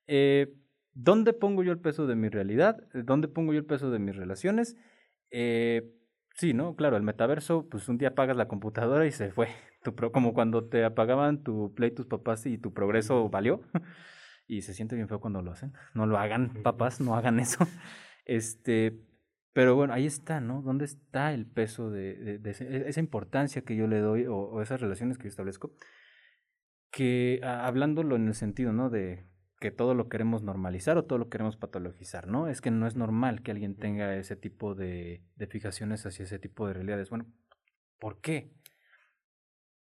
Eh, 0.08 0.54
¿Dónde 0.94 1.34
pongo 1.34 1.64
yo 1.64 1.72
el 1.72 1.80
peso 1.80 2.08
de 2.08 2.16
mi 2.16 2.30
realidad? 2.30 2.78
¿Dónde 2.94 3.28
pongo 3.28 3.54
yo 3.54 3.60
el 3.60 3.66
peso 3.66 3.92
de 3.92 4.00
mis 4.00 4.16
relaciones? 4.16 4.76
Eh, 5.32 5.96
Sí, 6.40 6.54
¿no? 6.54 6.74
Claro, 6.78 6.96
el 6.96 7.04
metaverso, 7.04 7.68
pues 7.68 7.90
un 7.90 7.98
día 7.98 8.10
apagas 8.10 8.38
la 8.38 8.48
computadora 8.48 9.06
y 9.06 9.12
se 9.12 9.30
fue. 9.30 9.50
Tu 9.84 9.94
pro, 9.94 10.14
como 10.14 10.34
cuando 10.34 10.68
te 10.68 10.86
apagaban 10.86 11.44
tu 11.44 11.74
Play 11.74 11.92
tus 11.92 12.06
papás 12.06 12.46
y 12.46 12.58
tu 12.58 12.74
progreso 12.74 13.30
valió. 13.30 13.62
y 14.48 14.62
se 14.62 14.74
siente 14.74 14.96
bien 14.96 15.10
feo 15.10 15.20
cuando 15.20 15.42
lo 15.42 15.52
hacen. 15.52 15.74
No 15.94 16.06
lo 16.06 16.18
hagan, 16.18 16.62
papás, 16.64 17.02
no 17.02 17.16
hagan 17.16 17.42
eso. 17.42 17.68
Este, 18.26 19.02
pero 19.54 19.76
bueno, 19.76 19.94
ahí 19.94 20.06
está, 20.06 20.40
¿no? 20.40 20.62
¿Dónde 20.62 20.86
está 20.86 21.34
el 21.34 21.46
peso 21.46 21.90
de, 21.90 22.40
de, 22.40 22.52
e, 22.52 22.90
esa 22.90 23.00
importancia 23.00 23.64
que 23.64 23.76
yo 23.76 23.88
le 23.88 24.00
doy 24.00 24.26
o, 24.26 24.36
o, 24.36 24.62
esas 24.62 24.80
relaciones 24.80 25.18
que 25.18 25.24
yo 25.24 25.30
establezco? 25.30 25.74
Que 26.92 27.40
hablándolo 27.44 28.16
en 28.16 28.28
el 28.28 28.36
sentido, 28.36 28.74
¿no? 28.74 28.90
De 28.90 29.26
que 29.60 29.72
todo 29.72 29.94
lo 29.94 30.08
queremos 30.08 30.42
normalizar 30.44 30.98
o 30.98 31.06
todo 31.06 31.20
lo 31.20 31.30
queremos 31.30 31.58
patologizar, 31.58 32.28
¿no? 32.28 32.48
Es 32.48 32.62
que 32.62 32.72
no 32.72 32.88
es 32.88 32.96
normal 32.96 33.42
que 33.42 33.52
alguien 33.52 33.76
tenga 33.76 34.16
ese 34.16 34.36
tipo 34.36 34.74
de, 34.76 35.24
de 35.36 35.48
fijaciones 35.48 36.06
hacia 36.06 36.24
ese 36.24 36.40
tipo 36.40 36.68
de 36.68 36.74
realidades. 36.74 37.10
Bueno, 37.10 37.26
¿por 38.00 38.22
qué? 38.22 38.54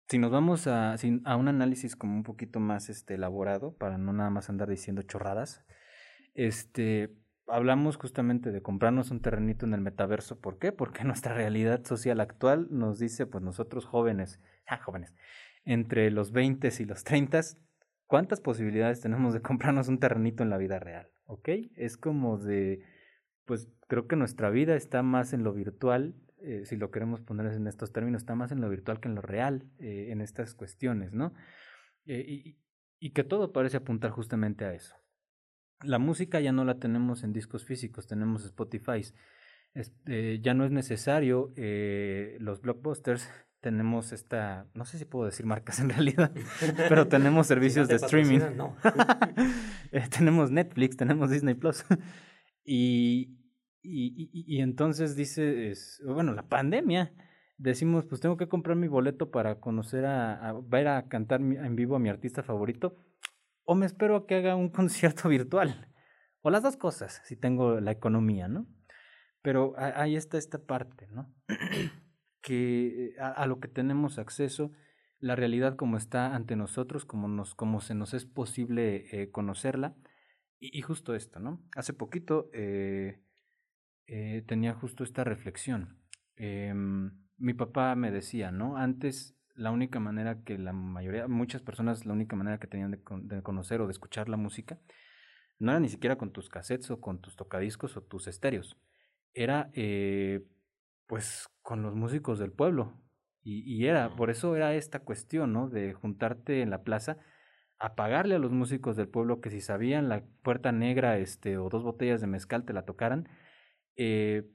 Si 0.07 0.19
nos 0.19 0.31
vamos 0.31 0.67
a, 0.67 0.93
a 0.93 1.35
un 1.35 1.47
análisis 1.47 1.95
como 1.95 2.15
un 2.15 2.23
poquito 2.23 2.59
más 2.59 2.89
este, 2.89 3.15
elaborado, 3.15 3.75
para 3.75 3.97
no 3.97 4.13
nada 4.13 4.29
más 4.29 4.49
andar 4.49 4.69
diciendo 4.69 5.01
chorradas, 5.01 5.65
este, 6.35 7.15
hablamos 7.47 7.97
justamente 7.97 8.51
de 8.51 8.61
comprarnos 8.61 9.11
un 9.11 9.21
terrenito 9.21 9.65
en 9.65 9.73
el 9.73 9.81
metaverso. 9.81 10.39
¿Por 10.39 10.57
qué? 10.57 10.71
Porque 10.71 11.03
nuestra 11.05 11.33
realidad 11.33 11.83
social 11.85 12.19
actual 12.19 12.67
nos 12.71 12.99
dice, 12.99 13.25
pues 13.25 13.43
nosotros 13.43 13.85
jóvenes, 13.85 14.39
ah, 14.67 14.77
jóvenes, 14.77 15.13
entre 15.63 16.11
los 16.11 16.31
20 16.31 16.69
y 16.79 16.85
los 16.85 17.03
30 17.03 17.41
¿cuántas 18.07 18.41
posibilidades 18.41 19.01
tenemos 19.01 19.33
de 19.33 19.41
comprarnos 19.41 19.87
un 19.87 19.99
terrenito 19.99 20.43
en 20.43 20.49
la 20.49 20.57
vida 20.57 20.79
real? 20.79 21.09
¿Ok? 21.25 21.49
Es 21.75 21.97
como 21.97 22.37
de, 22.37 22.83
pues 23.45 23.69
creo 23.87 24.07
que 24.07 24.15
nuestra 24.15 24.49
vida 24.49 24.75
está 24.75 25.01
más 25.01 25.33
en 25.33 25.43
lo 25.43 25.53
virtual, 25.53 26.15
eh, 26.41 26.63
si 26.65 26.75
lo 26.75 26.91
queremos 26.91 27.21
poner 27.21 27.51
en 27.53 27.67
estos 27.67 27.91
términos, 27.91 28.21
está 28.21 28.35
más 28.35 28.51
en 28.51 28.61
lo 28.61 28.69
virtual 28.69 28.99
que 28.99 29.07
en 29.07 29.15
lo 29.15 29.21
real, 29.21 29.67
eh, 29.79 30.09
en 30.11 30.21
estas 30.21 30.53
cuestiones, 30.53 31.13
¿no? 31.13 31.33
Eh, 32.05 32.23
y, 32.27 32.59
y 32.99 33.11
que 33.11 33.23
todo 33.23 33.51
parece 33.51 33.77
apuntar 33.77 34.11
justamente 34.11 34.65
a 34.65 34.73
eso. 34.73 34.95
La 35.83 35.99
música 35.99 36.39
ya 36.39 36.51
no 36.51 36.65
la 36.65 36.79
tenemos 36.79 37.23
en 37.23 37.33
discos 37.33 37.65
físicos, 37.65 38.07
tenemos 38.07 38.45
Spotify. 38.45 39.01
Este, 39.73 40.39
ya 40.39 40.53
no 40.53 40.65
es 40.65 40.71
necesario 40.71 41.53
los 42.39 42.61
blockbusters 42.61 43.29
tenemos 43.65 44.11
esta, 44.11 44.67
no 44.75 44.85
sé 44.85 44.99
si 44.99 45.05
puedo 45.05 45.25
decir 45.25 45.47
marcas 45.47 45.79
en 45.79 45.89
realidad, 45.89 46.31
pero 46.87 47.07
tenemos 47.07 47.47
servicios 47.47 47.87
de 47.87 47.95
streaming. 47.95 48.55
No. 48.55 48.75
Eh, 49.91 50.03
tenemos 50.09 50.51
Netflix, 50.51 50.97
tenemos 50.97 51.29
Disney 51.29 51.53
Plus. 51.53 51.85
y, 52.65 53.37
y, 53.81 54.29
y, 54.33 54.59
entonces 54.59 55.15
dice, 55.15 55.71
bueno, 56.03 56.33
la 56.33 56.49
pandemia, 56.49 57.13
decimos, 57.57 58.05
pues 58.05 58.19
tengo 58.19 58.35
que 58.35 58.49
comprar 58.49 58.75
mi 58.75 58.89
boleto 58.89 59.31
para 59.31 59.61
conocer 59.61 60.05
a, 60.05 60.49
a 60.49 60.59
ver 60.59 60.89
a 60.89 61.07
cantar 61.07 61.39
en 61.39 61.75
vivo 61.77 61.95
a 61.95 61.99
mi 61.99 62.09
artista 62.09 62.43
favorito, 62.43 62.97
o 63.65 63.75
me 63.75 63.85
espero 63.85 64.15
a 64.15 64.27
que 64.27 64.35
haga 64.35 64.55
un 64.55 64.69
concierto 64.79 65.29
virtual, 65.29 65.91
o 66.41 66.49
las 66.49 66.63
dos 66.63 66.77
cosas, 66.77 67.21
si 67.25 67.35
tengo 67.35 67.81
la 67.81 67.91
economía, 67.91 68.47
¿no? 68.47 68.67
Pero 69.41 69.73
ahí 69.77 70.15
está 70.15 70.37
esta 70.37 70.59
parte, 70.59 71.07
¿no? 71.11 71.31
que 72.41 73.13
a, 73.19 73.45
lo 73.47 73.59
que 73.59 73.67
tenemos 73.67 74.17
acceso, 74.17 74.71
la 75.19 75.35
realidad 75.35 75.75
como 75.75 75.97
está 75.97 76.35
ante 76.35 76.55
nosotros, 76.55 77.05
como, 77.05 77.27
nos, 77.27 77.55
como 77.55 77.81
se 77.81 77.95
nos 77.95 78.13
es 78.13 78.25
posible 78.25 79.05
eh, 79.11 79.31
conocerla. 79.31 79.95
Y, 80.59 80.81
justo 80.81 81.13
esto, 81.13 81.39
¿no? 81.39 81.63
Hace 81.75 81.93
poquito 81.93 82.49
eh, 82.53 83.21
eh, 84.07 84.43
tenía 84.47 84.73
justo 84.73 85.03
esta 85.03 85.23
reflexión. 85.23 85.99
Em, 86.37 87.11
mi 87.37 87.53
papá 87.53 87.95
me 87.95 88.09
decía, 88.09 88.51
¿no? 88.51 88.77
Antes 88.77 89.35
la 89.55 89.71
única 89.71 89.99
manera 89.99 90.43
que 90.43 90.57
la 90.57 90.73
mayoría, 90.73 91.27
muchas 91.27 91.61
personas, 91.61 92.05
la 92.05 92.13
única 92.13 92.35
manera 92.35 92.59
que 92.59 92.67
tenían 92.67 92.91
de, 92.91 93.01
de 93.23 93.41
conocer 93.41 93.81
o 93.81 93.87
de 93.87 93.91
escuchar 93.91 94.29
la 94.29 94.37
música, 94.37 94.79
no 95.59 95.71
era 95.71 95.79
ni 95.79 95.89
siquiera 95.89 96.17
con 96.17 96.31
tus 96.31 96.49
cassettes 96.49 96.91
o 96.91 96.99
con 96.99 97.21
tus 97.21 97.35
tocadiscos 97.35 97.95
o 97.97 98.01
tus 98.01 98.27
estéreos. 98.27 98.77
Era 99.33 99.71
pues 101.07 101.49
con 101.61 101.81
los 101.81 101.95
músicos 101.95 102.39
del 102.39 102.51
pueblo. 102.51 103.01
Y, 103.41 103.61
y 103.61 103.87
era, 103.87 104.15
por 104.15 104.29
eso 104.29 104.55
era 104.55 104.73
esta 104.73 104.99
cuestión, 104.99 105.53
¿no? 105.53 105.69
De 105.69 105.93
juntarte 105.93 106.61
en 106.61 106.71
la 106.71 106.83
plaza 106.83 107.17
a 107.77 107.95
pagarle 107.95 108.35
a 108.35 108.39
los 108.39 108.51
músicos 108.51 108.95
del 108.95 109.07
pueblo 109.07 109.41
que 109.41 109.51
si 109.51 109.61
sabían 109.61 110.09
la 110.09 110.23
puerta 110.41 110.71
negra 110.71 111.17
este, 111.17 111.57
o 111.57 111.69
dos 111.69 111.83
botellas 111.83 112.21
de 112.21 112.27
mezcal 112.27 112.65
te 112.65 112.73
la 112.73 112.85
tocaran. 112.85 113.29
Eh, 113.95 114.49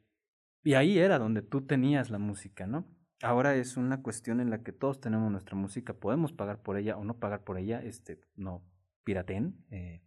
y 0.63 0.75
ahí 0.75 0.99
era 0.99 1.19
donde 1.19 1.43
tú 1.43 1.67
tenías 1.67 2.11
la 2.11 2.19
música, 2.19 2.67
¿no? 2.67 2.87
Ahora 3.23 3.55
es 3.55 3.77
una 3.77 4.03
cuestión 4.03 4.41
en 4.41 4.51
la 4.51 4.63
que 4.63 4.73
todos 4.73 5.01
tenemos 5.01 5.31
nuestra 5.31 5.57
música, 5.57 5.95
podemos 5.95 6.33
pagar 6.33 6.63
por 6.63 6.79
ella 6.79 6.97
o 6.97 7.05
no 7.05 7.19
pagar 7.19 7.45
por 7.45 7.59
ella, 7.59 7.83
este, 7.83 8.21
no 8.35 8.65
piraten, 9.05 9.65
eh, 9.71 10.03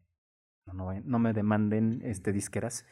no, 0.66 1.20
me 1.20 1.34
demanden 1.34 2.02
este, 2.04 2.32
disqueras. 2.32 2.86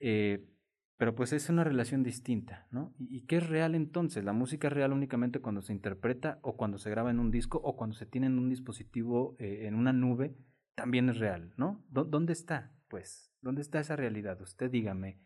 Eh, 0.00 0.48
pero 0.96 1.14
pues 1.16 1.32
es 1.32 1.48
una 1.48 1.64
relación 1.64 2.04
distinta, 2.04 2.68
¿no? 2.70 2.94
¿Y, 2.96 3.26
qué 3.26 3.38
es 3.38 3.48
real 3.48 3.74
entonces? 3.74 4.24
¿La 4.24 4.32
música 4.32 4.68
es 4.68 4.72
real 4.72 4.92
únicamente 4.92 5.40
cuando 5.40 5.60
se 5.60 5.72
interpreta 5.72 6.38
o 6.42 6.56
cuando 6.56 6.78
se 6.78 6.90
graba 6.90 7.10
en 7.10 7.18
un 7.18 7.32
disco 7.32 7.58
o 7.58 7.76
cuando 7.76 7.96
se 7.96 8.06
tiene 8.06 8.28
en 8.28 8.38
un 8.38 8.48
dispositivo, 8.48 9.34
eh, 9.38 9.66
en 9.66 9.74
una 9.74 9.92
nube? 9.92 10.36
También 10.76 11.08
es 11.08 11.18
real, 11.18 11.54
¿no? 11.56 11.84
¿Dónde 11.88 12.32
está? 12.32 12.72
Pues, 12.88 13.34
¿dónde 13.40 13.62
está 13.62 13.80
esa 13.80 13.96
realidad? 13.96 14.40
Usted 14.40 14.70
dígame. 14.70 15.20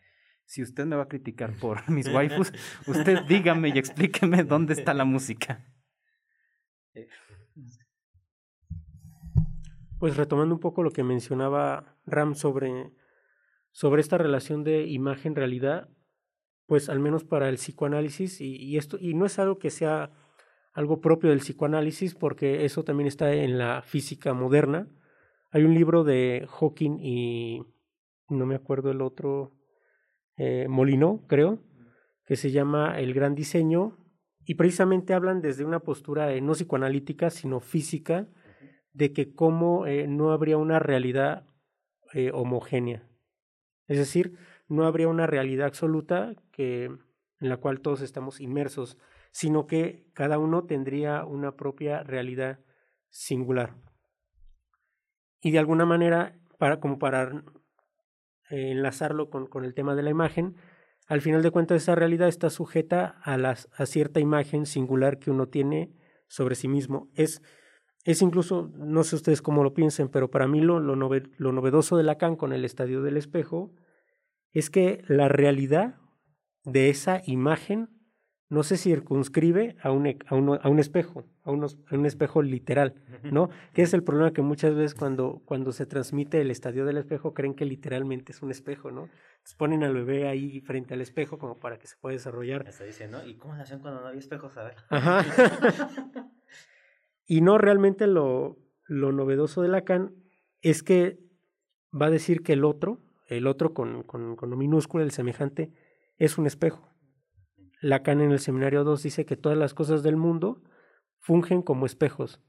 Si 0.46 0.62
usted 0.62 0.86
me 0.86 0.96
va 0.96 1.02
a 1.02 1.08
criticar 1.08 1.52
por 1.52 1.88
mis 1.90 2.08
waifus, 2.08 2.52
usted 2.86 3.20
dígame 3.28 3.68
y 3.68 3.78
explíqueme 3.78 4.42
dónde 4.42 4.72
está 4.72 4.94
la 4.94 5.04
música. 5.04 5.64
Pues 9.98 10.16
retomando 10.16 10.54
un 10.54 10.60
poco 10.60 10.82
lo 10.82 10.90
que 10.90 11.02
mencionaba 11.02 11.96
Ram 12.06 12.34
sobre 12.34 12.92
sobre 13.76 14.00
esta 14.00 14.16
relación 14.16 14.64
de 14.64 14.86
imagen-realidad, 14.86 15.90
pues 16.64 16.88
al 16.88 16.98
menos 16.98 17.24
para 17.24 17.50
el 17.50 17.56
psicoanálisis, 17.56 18.40
y, 18.40 18.78
esto, 18.78 18.96
y 18.98 19.12
no 19.12 19.26
es 19.26 19.38
algo 19.38 19.58
que 19.58 19.68
sea 19.68 20.12
algo 20.72 21.02
propio 21.02 21.28
del 21.28 21.40
psicoanálisis, 21.40 22.14
porque 22.14 22.64
eso 22.64 22.84
también 22.84 23.06
está 23.06 23.34
en 23.34 23.58
la 23.58 23.82
física 23.82 24.32
moderna. 24.32 24.88
Hay 25.50 25.64
un 25.64 25.74
libro 25.74 26.04
de 26.04 26.48
Hawking 26.48 27.00
y 27.02 27.66
no 28.30 28.46
me 28.46 28.54
acuerdo 28.54 28.90
el 28.90 29.02
otro, 29.02 29.52
eh, 30.36 30.66
Molino, 30.68 31.24
creo, 31.26 31.62
que 32.24 32.36
se 32.36 32.50
llama 32.50 32.98
El 32.98 33.14
Gran 33.14 33.34
Diseño, 33.34 33.98
y 34.44 34.54
precisamente 34.54 35.12
hablan 35.12 35.40
desde 35.40 35.64
una 35.64 35.80
postura 35.80 36.40
no 36.40 36.52
psicoanalítica, 36.52 37.30
sino 37.30 37.60
física, 37.60 38.28
de 38.92 39.12
que 39.12 39.34
cómo 39.34 39.86
eh, 39.86 40.06
no 40.06 40.30
habría 40.30 40.56
una 40.56 40.78
realidad 40.78 41.46
eh, 42.14 42.30
homogénea. 42.32 43.06
Es 43.88 43.98
decir, 43.98 44.38
no 44.68 44.86
habría 44.86 45.08
una 45.08 45.26
realidad 45.26 45.66
absoluta 45.66 46.34
que, 46.52 46.84
en 46.84 47.48
la 47.48 47.58
cual 47.58 47.80
todos 47.80 48.00
estamos 48.00 48.40
inmersos, 48.40 48.96
sino 49.32 49.66
que 49.66 50.08
cada 50.14 50.38
uno 50.38 50.64
tendría 50.64 51.24
una 51.24 51.56
propia 51.56 52.02
realidad 52.02 52.60
singular. 53.10 53.74
Y 55.40 55.50
de 55.50 55.58
alguna 55.58 55.84
manera, 55.84 56.40
para, 56.58 56.80
como 56.80 56.98
para 56.98 57.44
eh, 58.50 58.70
enlazarlo 58.70 59.30
con, 59.30 59.46
con, 59.46 59.64
el 59.64 59.74
tema 59.74 59.94
de 59.94 60.02
la 60.02 60.10
imagen, 60.10 60.56
al 61.06 61.20
final 61.20 61.42
de 61.42 61.50
cuentas 61.50 61.82
esa 61.82 61.94
realidad 61.94 62.28
está 62.28 62.50
sujeta 62.50 63.20
a, 63.22 63.36
las, 63.38 63.68
a 63.76 63.86
cierta 63.86 64.20
imagen 64.20 64.66
singular 64.66 65.18
que 65.18 65.30
uno 65.30 65.48
tiene 65.48 65.92
sobre 66.26 66.56
sí 66.56 66.68
mismo. 66.68 67.08
Es, 67.14 67.42
es 68.04 68.22
incluso, 68.22 68.70
no 68.76 69.04
sé 69.04 69.16
ustedes 69.16 69.42
cómo 69.42 69.62
lo 69.62 69.72
piensen, 69.72 70.08
pero 70.08 70.30
para 70.30 70.48
mí 70.48 70.60
lo, 70.60 70.80
lo, 70.80 70.96
novedoso 70.96 71.96
de 71.96 72.02
Lacan 72.02 72.36
con 72.36 72.52
el 72.52 72.64
estadio 72.64 73.02
del 73.02 73.16
espejo 73.16 73.72
es 74.52 74.70
que 74.70 75.02
la 75.06 75.28
realidad 75.28 75.96
de 76.64 76.88
esa 76.88 77.22
imagen 77.26 77.88
no 78.48 78.62
se 78.62 78.76
circunscribe 78.76 79.76
a 79.82 79.90
un, 79.90 80.06
a 80.06 80.58
a 80.62 80.68
un 80.68 80.78
espejo, 80.78 81.24
a, 81.44 81.50
a, 81.50 81.94
un 81.96 82.06
espejo 82.06 82.42
literal, 82.42 82.94
¿no? 83.24 83.50
Que 83.72 83.82
es 83.82 83.92
el 83.92 84.04
problema 84.04 84.32
que 84.32 84.42
muchas 84.42 84.74
veces 84.74 84.94
cuando, 84.94 85.42
cuando 85.44 85.72
se 85.72 85.86
transmite 85.86 86.40
el 86.40 86.50
estadio 86.50 86.84
del 86.84 86.98
espejo 86.98 87.34
creen 87.34 87.54
que 87.54 87.64
literalmente 87.64 88.32
es 88.32 88.42
un 88.42 88.50
espejo, 88.50 88.90
¿no? 88.90 89.08
Entonces 89.38 89.54
ponen 89.56 89.82
al 89.82 89.94
bebé 89.94 90.28
ahí 90.28 90.60
frente 90.60 90.94
al 90.94 91.00
espejo 91.00 91.38
como 91.38 91.56
para 91.56 91.78
que 91.78 91.88
se 91.88 91.96
pueda 91.96 92.12
desarrollar. 92.12 92.66
Está 92.68 92.84
diciendo, 92.84 93.26
¿y 93.26 93.34
cómo 93.34 93.56
se 93.56 93.62
hacen 93.62 93.80
cuando 93.80 94.00
no 94.00 94.08
hay 94.08 94.18
espejos? 94.18 94.56
A 94.56 94.64
ver. 94.64 94.76
Ajá. 94.90 95.24
Y 97.26 97.40
no 97.40 97.58
realmente 97.58 98.06
lo, 98.06 98.56
lo 98.86 99.12
novedoso 99.12 99.60
de 99.60 99.68
Lacan 99.68 100.14
es 100.60 100.82
que 100.82 101.18
va 101.92 102.06
a 102.06 102.10
decir 102.10 102.42
que 102.42 102.52
el 102.52 102.64
otro, 102.64 103.00
el 103.26 103.48
otro 103.48 103.74
con, 103.74 104.04
con, 104.04 104.36
con 104.36 104.50
lo 104.50 104.56
minúsculo, 104.56 105.02
el 105.02 105.10
semejante, 105.10 105.72
es 106.18 106.38
un 106.38 106.46
espejo. 106.46 106.88
Lacan 107.88 108.20
en 108.20 108.32
el 108.32 108.40
seminario 108.40 108.82
2 108.84 109.02
dice 109.02 109.26
que 109.26 109.36
todas 109.36 109.56
las 109.56 109.72
cosas 109.72 110.02
del 110.02 110.16
mundo 110.16 110.62
fungen 111.18 111.62
como 111.62 111.86
espejos. 111.86 112.40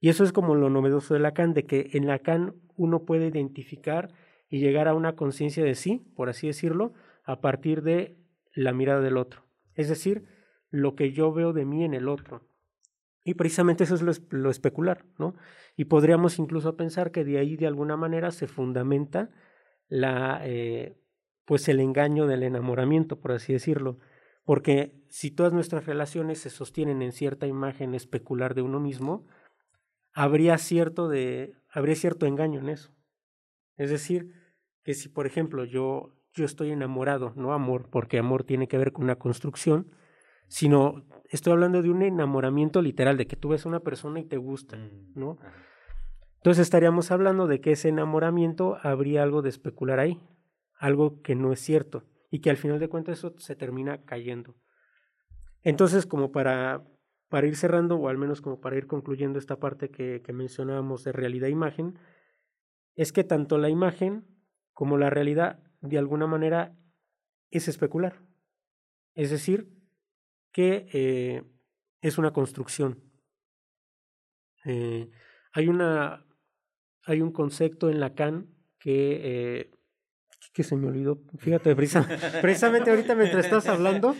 Y 0.00 0.08
eso 0.08 0.22
es 0.22 0.32
como 0.32 0.54
lo 0.54 0.70
novedoso 0.70 1.14
de 1.14 1.20
Lacan, 1.20 1.54
de 1.54 1.66
que 1.66 1.90
en 1.94 2.06
Lacan 2.06 2.54
uno 2.76 3.04
puede 3.04 3.28
identificar 3.28 4.12
y 4.48 4.60
llegar 4.60 4.86
a 4.86 4.94
una 4.94 5.16
conciencia 5.16 5.64
de 5.64 5.74
sí, 5.74 6.12
por 6.14 6.28
así 6.28 6.46
decirlo, 6.46 6.92
a 7.24 7.40
partir 7.40 7.82
de 7.82 8.16
la 8.52 8.72
mirada 8.72 9.00
del 9.00 9.16
otro. 9.16 9.44
Es 9.74 9.88
decir, 9.88 10.26
lo 10.70 10.94
que 10.94 11.12
yo 11.12 11.32
veo 11.32 11.52
de 11.52 11.64
mí 11.64 11.84
en 11.84 11.94
el 11.94 12.08
otro. 12.08 12.46
Y 13.24 13.34
precisamente 13.34 13.84
eso 13.84 13.94
es 13.94 14.22
lo, 14.30 14.50
especular, 14.50 15.04
¿no? 15.18 15.34
Y 15.76 15.86
podríamos 15.86 16.38
incluso 16.38 16.76
pensar 16.76 17.10
que 17.10 17.24
de 17.24 17.38
ahí 17.38 17.56
de 17.56 17.66
alguna 17.66 17.96
manera 17.96 18.30
se 18.30 18.46
fundamenta 18.46 19.30
la, 19.88 20.42
eh, 20.44 20.98
pues 21.46 21.68
el 21.68 21.80
engaño 21.80 22.26
del 22.26 22.42
enamoramiento, 22.42 23.18
por 23.18 23.32
así 23.32 23.52
decirlo. 23.54 23.98
Porque 24.44 25.02
si 25.08 25.30
todas 25.30 25.52
nuestras 25.52 25.86
relaciones 25.86 26.40
se 26.40 26.50
sostienen 26.50 27.02
en 27.02 27.12
cierta 27.12 27.46
imagen 27.46 27.94
especular 27.94 28.54
de 28.54 28.62
uno 28.62 28.78
mismo, 28.78 29.26
habría 30.12 30.58
cierto, 30.58 31.08
de, 31.08 31.54
habría 31.70 31.96
cierto 31.96 32.26
engaño 32.26 32.60
en 32.60 32.68
eso. 32.68 32.92
Es 33.76 33.90
decir, 33.90 34.32
que 34.82 34.94
si 34.94 35.08
por 35.08 35.26
ejemplo 35.26 35.64
yo, 35.64 36.14
yo 36.34 36.44
estoy 36.44 36.70
enamorado, 36.70 37.32
no 37.36 37.52
amor, 37.54 37.88
porque 37.90 38.18
amor 38.18 38.44
tiene 38.44 38.68
que 38.68 38.78
ver 38.78 38.92
con 38.92 39.04
una 39.04 39.16
construcción, 39.16 39.90
sino 40.46 41.06
estoy 41.30 41.54
hablando 41.54 41.80
de 41.80 41.90
un 41.90 42.02
enamoramiento 42.02 42.82
literal, 42.82 43.16
de 43.16 43.26
que 43.26 43.36
tú 43.36 43.48
ves 43.48 43.64
a 43.64 43.70
una 43.70 43.80
persona 43.80 44.20
y 44.20 44.24
te 44.24 44.36
gusta, 44.36 44.76
mm, 44.76 45.12
¿no? 45.14 45.38
Entonces 46.36 46.62
estaríamos 46.62 47.10
hablando 47.10 47.46
de 47.46 47.62
que 47.62 47.72
ese 47.72 47.88
enamoramiento 47.88 48.76
habría 48.82 49.22
algo 49.22 49.40
de 49.40 49.48
especular 49.48 49.98
ahí, 49.98 50.20
algo 50.78 51.22
que 51.22 51.34
no 51.34 51.50
es 51.52 51.60
cierto 51.60 52.04
y 52.34 52.40
que 52.40 52.50
al 52.50 52.56
final 52.56 52.80
de 52.80 52.88
cuentas 52.88 53.18
eso 53.18 53.32
se 53.38 53.54
termina 53.54 54.04
cayendo. 54.04 54.56
Entonces, 55.62 56.04
como 56.04 56.32
para, 56.32 56.84
para 57.28 57.46
ir 57.46 57.54
cerrando, 57.54 57.94
o 57.94 58.08
al 58.08 58.18
menos 58.18 58.40
como 58.40 58.60
para 58.60 58.76
ir 58.76 58.88
concluyendo 58.88 59.38
esta 59.38 59.60
parte 59.60 59.88
que, 59.88 60.20
que 60.20 60.32
mencionábamos 60.32 61.04
de 61.04 61.12
realidad-imagen, 61.12 61.96
es 62.96 63.12
que 63.12 63.22
tanto 63.22 63.56
la 63.56 63.68
imagen 63.68 64.26
como 64.72 64.98
la 64.98 65.10
realidad, 65.10 65.62
de 65.80 65.96
alguna 65.96 66.26
manera, 66.26 66.76
es 67.52 67.68
especular. 67.68 68.20
Es 69.14 69.30
decir, 69.30 69.72
que 70.50 70.88
eh, 70.92 71.44
es 72.00 72.18
una 72.18 72.32
construcción. 72.32 73.12
Eh, 74.64 75.08
hay, 75.52 75.68
una, 75.68 76.26
hay 77.04 77.20
un 77.20 77.30
concepto 77.30 77.90
en 77.90 78.00
Lacan 78.00 78.52
que, 78.80 79.20
eh, 79.22 79.73
que 80.54 80.62
se 80.62 80.76
me 80.76 80.86
olvidó, 80.86 81.18
fíjate, 81.36 81.74
precisamente 82.40 82.88
ahorita 82.88 83.16
mientras 83.16 83.44
estás 83.44 83.66
hablando, 83.66 84.14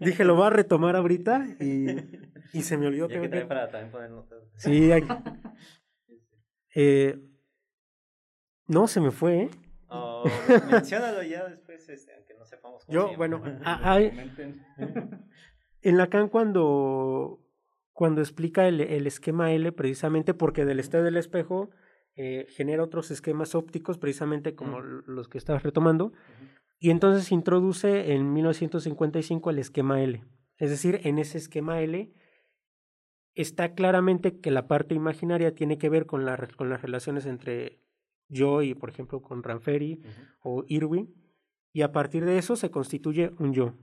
dije, 0.00 0.24
lo 0.24 0.36
voy 0.36 0.46
a 0.46 0.50
retomar 0.50 0.94
ahorita 0.94 1.44
y, 1.60 1.88
y 2.52 2.62
se 2.62 2.78
me 2.78 2.86
olvidó. 2.86 3.08
que, 3.08 3.18
también 3.18 3.48
para 3.48 3.68
también 3.68 4.22
Sí, 4.54 4.92
hay, 4.92 5.02
eh, 6.76 7.18
no, 8.68 8.86
se 8.86 9.00
me 9.00 9.10
fue, 9.10 9.42
¿eh? 9.42 9.50
Oh, 9.88 10.24
menciónalo 10.70 11.22
ya 11.24 11.48
después, 11.48 11.86
este, 11.88 12.14
aunque 12.14 12.34
no 12.38 12.44
sepamos 12.46 12.84
cómo 12.84 12.94
Yo, 12.94 13.16
bueno, 13.16 13.42
hay, 13.64 14.32
en 15.82 15.98
Lacan 15.98 16.28
cuando, 16.28 17.44
cuando 17.92 18.20
explica 18.20 18.68
el, 18.68 18.80
el, 18.80 19.08
esquema 19.08 19.52
L, 19.52 19.72
precisamente 19.72 20.32
porque 20.32 20.64
del 20.64 20.78
estado 20.78 21.02
del 21.02 21.16
espejo 21.16 21.70
eh, 22.16 22.46
genera 22.50 22.82
otros 22.82 23.10
esquemas 23.10 23.54
ópticos, 23.54 23.98
precisamente 23.98 24.54
como 24.54 24.80
los 24.80 25.28
que 25.28 25.38
estabas 25.38 25.62
retomando, 25.62 26.12
y 26.78 26.90
entonces 26.90 27.32
introduce 27.32 28.12
en 28.12 28.32
1955 28.32 29.50
el 29.50 29.58
esquema 29.58 30.02
L. 30.02 30.24
Es 30.58 30.70
decir, 30.70 31.00
en 31.04 31.18
ese 31.18 31.38
esquema 31.38 31.80
L 31.80 32.12
está 33.34 33.74
claramente 33.74 34.40
que 34.40 34.50
la 34.50 34.66
parte 34.68 34.94
imaginaria 34.94 35.54
tiene 35.54 35.78
que 35.78 35.88
ver 35.88 36.06
con, 36.06 36.24
la, 36.24 36.36
con 36.56 36.68
las 36.68 36.82
relaciones 36.82 37.24
entre 37.26 37.80
yo 38.28 38.62
y, 38.62 38.74
por 38.74 38.90
ejemplo, 38.90 39.22
con 39.22 39.42
Ranferi 39.42 40.02
o 40.42 40.64
Irwin, 40.68 41.14
y 41.72 41.82
a 41.82 41.92
partir 41.92 42.24
de 42.24 42.38
eso 42.38 42.56
se 42.56 42.70
constituye 42.70 43.32
un 43.38 43.52
yo. 43.52 43.74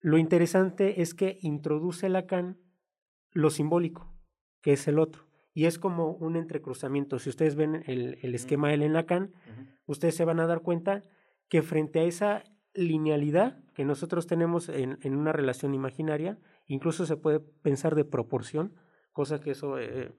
Lo 0.00 0.16
interesante 0.16 1.02
es 1.02 1.14
que 1.14 1.38
introduce 1.42 2.08
Lacan 2.08 2.58
lo 3.32 3.50
simbólico, 3.50 4.14
que 4.62 4.72
es 4.72 4.88
el 4.88 4.98
otro. 4.98 5.27
Y 5.54 5.66
es 5.66 5.78
como 5.78 6.12
un 6.12 6.36
entrecruzamiento. 6.36 7.18
Si 7.18 7.30
ustedes 7.30 7.56
ven 7.56 7.82
el, 7.86 8.18
el 8.22 8.34
esquema 8.34 8.72
L 8.72 8.84
en 8.84 8.92
Lacan, 8.92 9.32
ustedes 9.86 10.14
se 10.14 10.24
van 10.24 10.40
a 10.40 10.46
dar 10.46 10.60
cuenta 10.62 11.02
que 11.48 11.62
frente 11.62 12.00
a 12.00 12.04
esa 12.04 12.44
linealidad 12.74 13.58
que 13.74 13.84
nosotros 13.84 14.26
tenemos 14.26 14.68
en, 14.68 14.98
en, 15.02 15.16
una 15.16 15.32
relación 15.32 15.74
imaginaria, 15.74 16.38
incluso 16.66 17.06
se 17.06 17.16
puede 17.16 17.40
pensar 17.40 17.94
de 17.94 18.04
proporción, 18.04 18.74
cosa 19.12 19.40
que 19.40 19.50
eso 19.52 19.78
eh, 19.78 20.12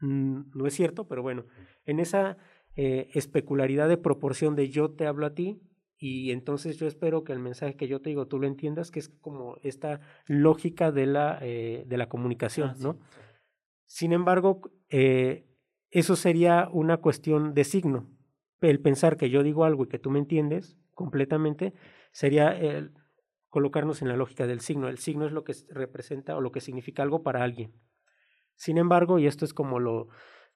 no 0.00 0.66
es 0.66 0.74
cierto, 0.74 1.06
pero 1.06 1.22
bueno, 1.22 1.44
en 1.84 2.00
esa 2.00 2.38
eh, 2.76 3.08
especularidad 3.14 3.88
de 3.88 3.98
proporción 3.98 4.56
de 4.56 4.70
yo 4.70 4.90
te 4.90 5.06
hablo 5.06 5.26
a 5.26 5.34
ti 5.34 5.60
y 5.98 6.30
entonces 6.30 6.78
yo 6.78 6.86
espero 6.86 7.24
que 7.24 7.32
el 7.32 7.38
mensaje 7.38 7.76
que 7.76 7.88
yo 7.88 8.00
te 8.00 8.10
digo 8.10 8.26
tú 8.26 8.38
lo 8.38 8.46
entiendas, 8.46 8.90
que 8.90 9.00
es 9.00 9.08
como 9.08 9.56
esta 9.62 10.00
lógica 10.26 10.90
de 10.90 11.06
la, 11.06 11.38
eh, 11.42 11.84
de 11.86 11.96
la 11.98 12.08
comunicación, 12.08 12.70
Ah, 12.70 12.74
sí. 12.76 12.88
Sin 13.90 14.12
embargo, 14.12 14.60
eh, 14.88 15.48
eso 15.90 16.14
sería 16.14 16.68
una 16.72 16.98
cuestión 16.98 17.54
de 17.54 17.64
signo. 17.64 18.08
El 18.60 18.78
pensar 18.80 19.16
que 19.16 19.30
yo 19.30 19.42
digo 19.42 19.64
algo 19.64 19.82
y 19.82 19.88
que 19.88 19.98
tú 19.98 20.10
me 20.10 20.20
entiendes 20.20 20.78
completamente 20.94 21.74
sería 22.12 22.56
el 22.56 22.92
colocarnos 23.48 24.00
en 24.00 24.06
la 24.06 24.16
lógica 24.16 24.46
del 24.46 24.60
signo. 24.60 24.86
El 24.86 24.98
signo 24.98 25.26
es 25.26 25.32
lo 25.32 25.42
que 25.42 25.54
representa 25.70 26.36
o 26.36 26.40
lo 26.40 26.52
que 26.52 26.60
significa 26.60 27.02
algo 27.02 27.24
para 27.24 27.42
alguien. 27.42 27.72
Sin 28.54 28.78
embargo, 28.78 29.18
y 29.18 29.26
esto 29.26 29.44
es 29.44 29.52
como 29.52 29.80
lo, 29.80 30.06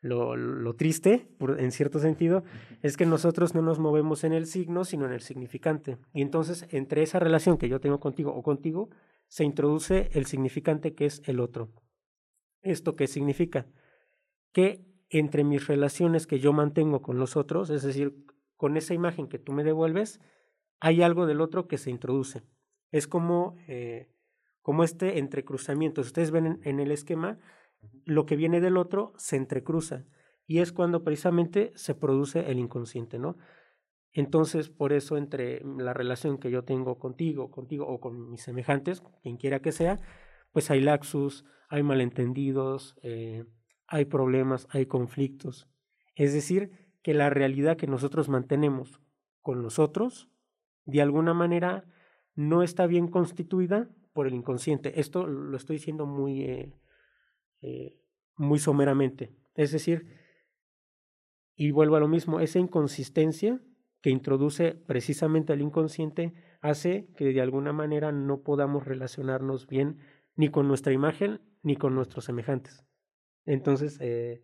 lo, 0.00 0.36
lo 0.36 0.76
triste, 0.76 1.26
por- 1.36 1.58
en 1.60 1.72
cierto 1.72 1.98
sentido, 1.98 2.44
es 2.82 2.96
que 2.96 3.04
nosotros 3.04 3.56
no 3.56 3.62
nos 3.62 3.80
movemos 3.80 4.22
en 4.22 4.32
el 4.32 4.46
signo, 4.46 4.84
sino 4.84 5.06
en 5.06 5.12
el 5.12 5.22
significante. 5.22 5.98
Y 6.12 6.22
entonces, 6.22 6.68
entre 6.70 7.02
esa 7.02 7.18
relación 7.18 7.58
que 7.58 7.68
yo 7.68 7.80
tengo 7.80 7.98
contigo 7.98 8.32
o 8.32 8.44
contigo, 8.44 8.90
se 9.26 9.42
introduce 9.42 10.10
el 10.12 10.26
significante 10.26 10.94
que 10.94 11.06
es 11.06 11.20
el 11.26 11.40
otro. 11.40 11.72
¿Esto 12.64 12.96
qué 12.96 13.06
significa? 13.06 13.66
Que 14.52 14.84
entre 15.10 15.44
mis 15.44 15.66
relaciones 15.66 16.26
que 16.26 16.40
yo 16.40 16.52
mantengo 16.52 17.02
con 17.02 17.18
los 17.18 17.36
otros, 17.36 17.70
es 17.70 17.82
decir, 17.82 18.24
con 18.56 18.76
esa 18.76 18.94
imagen 18.94 19.28
que 19.28 19.38
tú 19.38 19.52
me 19.52 19.64
devuelves, 19.64 20.20
hay 20.80 21.02
algo 21.02 21.26
del 21.26 21.40
otro 21.40 21.68
que 21.68 21.78
se 21.78 21.90
introduce. 21.90 22.42
Es 22.90 23.06
como, 23.06 23.56
eh, 23.68 24.10
como 24.62 24.82
este 24.82 25.18
entrecruzamiento. 25.18 26.02
Si 26.02 26.08
ustedes 26.08 26.30
ven 26.30 26.46
en, 26.46 26.60
en 26.64 26.80
el 26.80 26.90
esquema, 26.90 27.38
lo 28.04 28.26
que 28.26 28.36
viene 28.36 28.60
del 28.60 28.76
otro 28.76 29.12
se 29.16 29.36
entrecruza. 29.36 30.04
Y 30.46 30.58
es 30.58 30.72
cuando 30.72 31.04
precisamente 31.04 31.72
se 31.74 31.94
produce 31.94 32.50
el 32.50 32.58
inconsciente, 32.58 33.18
¿no? 33.18 33.36
Entonces, 34.12 34.68
por 34.68 34.92
eso 34.92 35.16
entre 35.16 35.60
la 35.64 35.92
relación 35.92 36.38
que 36.38 36.50
yo 36.50 36.64
tengo 36.64 36.98
contigo, 36.98 37.50
contigo 37.50 37.86
o 37.86 38.00
con 38.00 38.30
mis 38.30 38.42
semejantes, 38.42 39.02
quien 39.22 39.36
quiera 39.36 39.60
que 39.60 39.72
sea, 39.72 40.00
pues 40.54 40.70
hay 40.70 40.80
laxus, 40.80 41.44
hay 41.68 41.82
malentendidos, 41.82 42.94
eh, 43.02 43.44
hay 43.88 44.04
problemas, 44.04 44.68
hay 44.70 44.86
conflictos. 44.86 45.68
Es 46.14 46.32
decir, 46.32 46.70
que 47.02 47.12
la 47.12 47.28
realidad 47.28 47.76
que 47.76 47.88
nosotros 47.88 48.28
mantenemos 48.28 49.00
con 49.42 49.62
los 49.62 49.80
otros, 49.80 50.30
de 50.86 51.02
alguna 51.02 51.34
manera, 51.34 51.84
no 52.36 52.62
está 52.62 52.86
bien 52.86 53.08
constituida 53.08 53.90
por 54.12 54.28
el 54.28 54.34
inconsciente. 54.34 55.00
Esto 55.00 55.26
lo 55.26 55.56
estoy 55.56 55.76
diciendo 55.76 56.06
muy, 56.06 56.42
eh, 56.42 56.72
eh, 57.60 58.00
muy 58.36 58.60
someramente. 58.60 59.34
Es 59.56 59.72
decir, 59.72 60.06
y 61.56 61.72
vuelvo 61.72 61.96
a 61.96 62.00
lo 62.00 62.06
mismo, 62.06 62.38
esa 62.38 62.60
inconsistencia 62.60 63.60
que 64.00 64.10
introduce 64.10 64.74
precisamente 64.74 65.52
el 65.52 65.62
inconsciente 65.62 66.32
hace 66.60 67.08
que 67.16 67.32
de 67.32 67.40
alguna 67.40 67.72
manera 67.72 68.12
no 68.12 68.42
podamos 68.42 68.84
relacionarnos 68.84 69.66
bien 69.66 69.98
ni 70.36 70.48
con 70.48 70.68
nuestra 70.68 70.92
imagen 70.92 71.40
ni 71.62 71.76
con 71.76 71.94
nuestros 71.94 72.24
semejantes. 72.24 72.84
Entonces, 73.46 73.98
eh, 74.00 74.42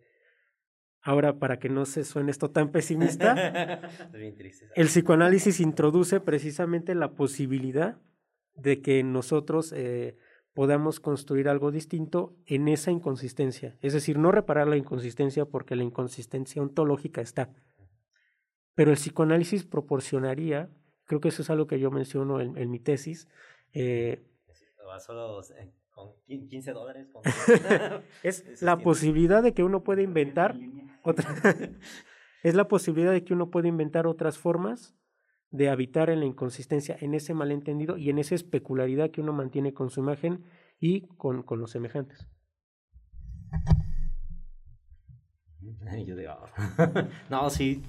ahora 1.01 1.39
para 1.39 1.59
que 1.59 1.69
no 1.69 1.85
se 1.85 2.03
suene 2.03 2.31
esto 2.31 2.51
tan 2.51 2.71
pesimista, 2.71 3.81
el 4.75 4.87
psicoanálisis 4.87 5.59
introduce 5.59 6.19
precisamente 6.19 6.95
la 6.95 7.13
posibilidad 7.13 7.99
de 8.55 8.81
que 8.81 9.03
nosotros 9.03 9.73
eh, 9.75 10.17
podamos 10.53 10.99
construir 10.99 11.47
algo 11.47 11.71
distinto 11.71 12.35
en 12.45 12.67
esa 12.67 12.91
inconsistencia. 12.91 13.77
Es 13.81 13.93
decir, 13.93 14.17
no 14.17 14.31
reparar 14.31 14.67
la 14.67 14.77
inconsistencia 14.77 15.45
porque 15.45 15.75
la 15.75 15.83
inconsistencia 15.83 16.61
ontológica 16.61 17.21
está. 17.21 17.53
Pero 18.75 18.91
el 18.91 18.97
psicoanálisis 18.97 19.63
proporcionaría, 19.63 20.69
creo 21.05 21.21
que 21.21 21.29
eso 21.29 21.41
es 21.41 21.49
algo 21.49 21.67
que 21.67 21.79
yo 21.79 21.91
menciono 21.91 22.41
en, 22.41 22.57
en 22.57 22.69
mi 22.69 22.79
tesis, 22.79 23.27
eh, 23.73 24.23
solo 24.99 25.41
con 26.01 26.13
quin- 26.27 26.47
15 26.49 26.71
dólares. 26.73 27.07
con- 27.11 27.21
es 28.23 28.41
Eso 28.45 28.65
la 28.65 28.77
posibilidad 28.77 29.41
de 29.43 29.53
que 29.53 29.63
uno 29.63 29.83
pueda 29.83 30.01
inventar 30.01 30.55
otra, 31.03 31.25
es 32.43 32.55
la 32.55 32.67
posibilidad 32.67 33.11
de 33.11 33.23
que 33.23 33.33
uno 33.33 33.49
pueda 33.49 33.67
inventar 33.67 34.07
otras 34.07 34.37
formas 34.37 34.95
de 35.49 35.69
habitar 35.69 36.09
en 36.09 36.19
la 36.21 36.25
inconsistencia, 36.25 36.95
en 37.01 37.13
ese 37.13 37.33
malentendido 37.33 37.97
y 37.97 38.09
en 38.09 38.19
esa 38.19 38.35
especularidad 38.35 39.11
que 39.11 39.21
uno 39.21 39.33
mantiene 39.33 39.73
con 39.73 39.89
su 39.89 39.99
imagen 39.99 40.45
y 40.79 41.07
con, 41.17 41.43
con 41.43 41.59
los 41.59 41.71
semejantes. 41.71 42.27
Yo 46.05 46.15
digo, 46.15 46.33
no, 47.29 47.49
sí, 47.49 47.83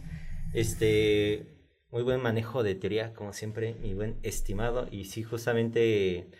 este, 0.52 1.46
muy 1.90 2.02
buen 2.02 2.20
manejo 2.20 2.62
de 2.62 2.74
teoría, 2.74 3.14
como 3.14 3.32
siempre, 3.32 3.74
mi 3.74 3.94
buen 3.94 4.16
estimado, 4.22 4.88
y 4.90 5.04
sí, 5.04 5.22
justamente, 5.22 6.30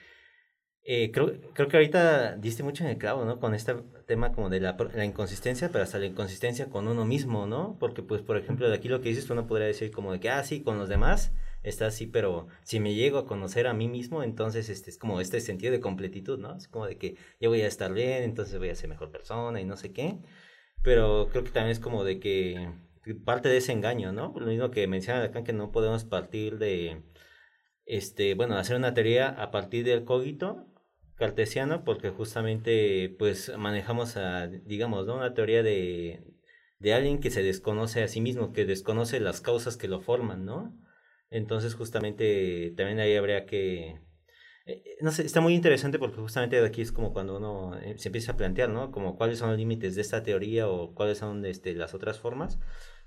eh, 0.85 1.13
creo, 1.13 1.33
creo 1.55 1.69
que 1.69 1.77
ahorita 1.77 2.37
diste 2.37 2.63
mucho 2.65 2.83
en 2.85 2.91
el 2.91 2.99
clavo, 2.99 3.25
¿no? 3.25 3.39
Con 3.39 3.55
este 3.55 3.75
tema 4.07 4.33
como 4.33 4.51
de 4.51 4.61
la, 4.61 4.77
la 4.95 5.05
inconsistencia, 5.05 5.71
pero 5.71 5.85
hasta 5.85 5.99
la 5.99 6.07
inconsistencia 6.07 6.67
con 6.71 6.89
uno 6.89 7.05
mismo, 7.05 7.47
¿no? 7.47 7.77
Porque, 7.79 8.03
pues, 8.03 8.23
por 8.23 8.37
ejemplo, 8.37 8.69
de 8.69 8.75
aquí 8.75 8.89
lo 8.89 9.01
que 9.01 9.11
dices, 9.11 9.31
uno 9.31 9.47
podría 9.47 9.69
decir 9.69 9.93
como 9.93 10.13
de 10.13 10.21
que, 10.21 10.31
ah, 10.31 10.43
sí, 10.43 10.63
con 10.63 10.79
los 10.79 10.89
demás 10.89 11.33
está 11.63 11.87
así, 11.87 12.07
pero 12.07 12.49
si 12.65 12.81
me 12.81 12.95
llego 12.95 13.19
a 13.19 13.27
conocer 13.27 13.69
a 13.69 13.75
mí 13.75 13.89
mismo, 13.89 14.25
entonces 14.25 14.69
este 14.69 14.91
es 14.91 14.99
como 14.99 15.21
este 15.21 15.41
sentido 15.41 15.73
de 15.73 15.81
completitud, 15.81 16.39
¿no? 16.39 16.57
Es 16.57 16.67
como 16.69 16.87
de 16.87 16.99
que 16.99 17.17
yo 17.41 17.51
voy 17.51 17.61
a 17.63 17.69
estar 17.69 17.93
bien, 17.93 18.25
entonces 18.25 18.59
voy 18.59 18.71
a 18.71 18.75
ser 18.75 18.89
mejor 18.91 19.13
persona 19.13 19.61
y 19.61 19.65
no 19.65 19.77
sé 19.77 19.93
qué. 19.93 20.19
Pero 20.83 21.29
creo 21.31 21.45
que 21.45 21.51
también 21.51 21.73
es 21.73 21.81
como 21.81 22.05
de 22.05 22.19
que 22.19 22.73
parte 23.25 23.49
de 23.49 23.59
ese 23.59 23.73
engaño, 23.73 24.13
¿no? 24.13 24.35
Lo 24.37 24.47
mismo 24.47 24.71
que 24.71 24.87
mencionan 24.89 25.23
acá, 25.25 25.45
que 25.45 25.53
no 25.53 25.73
podemos 25.73 26.05
partir 26.05 26.59
de, 26.59 27.03
este, 27.87 28.35
bueno, 28.35 28.57
hacer 28.57 28.77
una 28.77 28.95
teoría 28.95 29.29
a 29.29 29.51
partir 29.51 29.85
del 29.85 30.05
cogito 30.05 30.72
cartesiano, 31.17 31.85
porque 31.85 32.11
justamente, 32.11 33.15
pues, 33.19 33.53
manejamos, 33.59 34.17
a, 34.17 34.49
digamos, 34.49 35.07
¿no? 35.07 35.17
Una 35.17 35.35
teoría 35.35 35.63
de, 35.63 36.25
de 36.79 36.95
alguien 36.95 37.21
que 37.21 37.31
se 37.31 37.43
desconoce 37.43 38.03
a 38.03 38.09
sí 38.09 38.21
mismo, 38.21 38.53
que 38.53 38.65
desconoce 38.67 39.21
las 39.21 39.41
causas 39.41 39.77
que 39.77 39.89
lo 39.89 40.01
forman, 40.01 40.45
¿no? 40.45 40.77
Entonces, 41.31 41.75
justamente, 41.75 42.73
también 42.77 43.01
ahí 43.01 43.17
habría 43.17 43.47
que... 43.47 44.01
eh, 44.67 44.83
eh, 44.85 44.97
No 45.01 45.11
sé, 45.13 45.25
está 45.25 45.41
muy 45.41 45.55
interesante 45.55 45.99
porque 45.99 46.17
justamente 46.21 46.61
de 46.61 46.67
aquí 46.67 46.83
es 46.83 46.93
como 46.93 47.13
cuando 47.13 47.37
uno 47.37 47.77
eh, 47.79 47.97
se 47.99 48.09
empieza 48.09 48.33
a 48.33 48.37
plantear, 48.37 48.69
¿no? 48.71 48.91
Como 48.93 49.17
cuáles 49.17 49.39
son 49.39 49.51
los 49.51 49.59
límites 49.59 49.95
de 49.95 50.03
esta 50.03 50.23
teoría 50.23 50.69
o 50.69 50.95
cuáles 50.95 51.19
son 51.19 51.45
este, 51.47 51.75
las 51.75 51.95
otras 51.95 52.19
formas, 52.19 52.59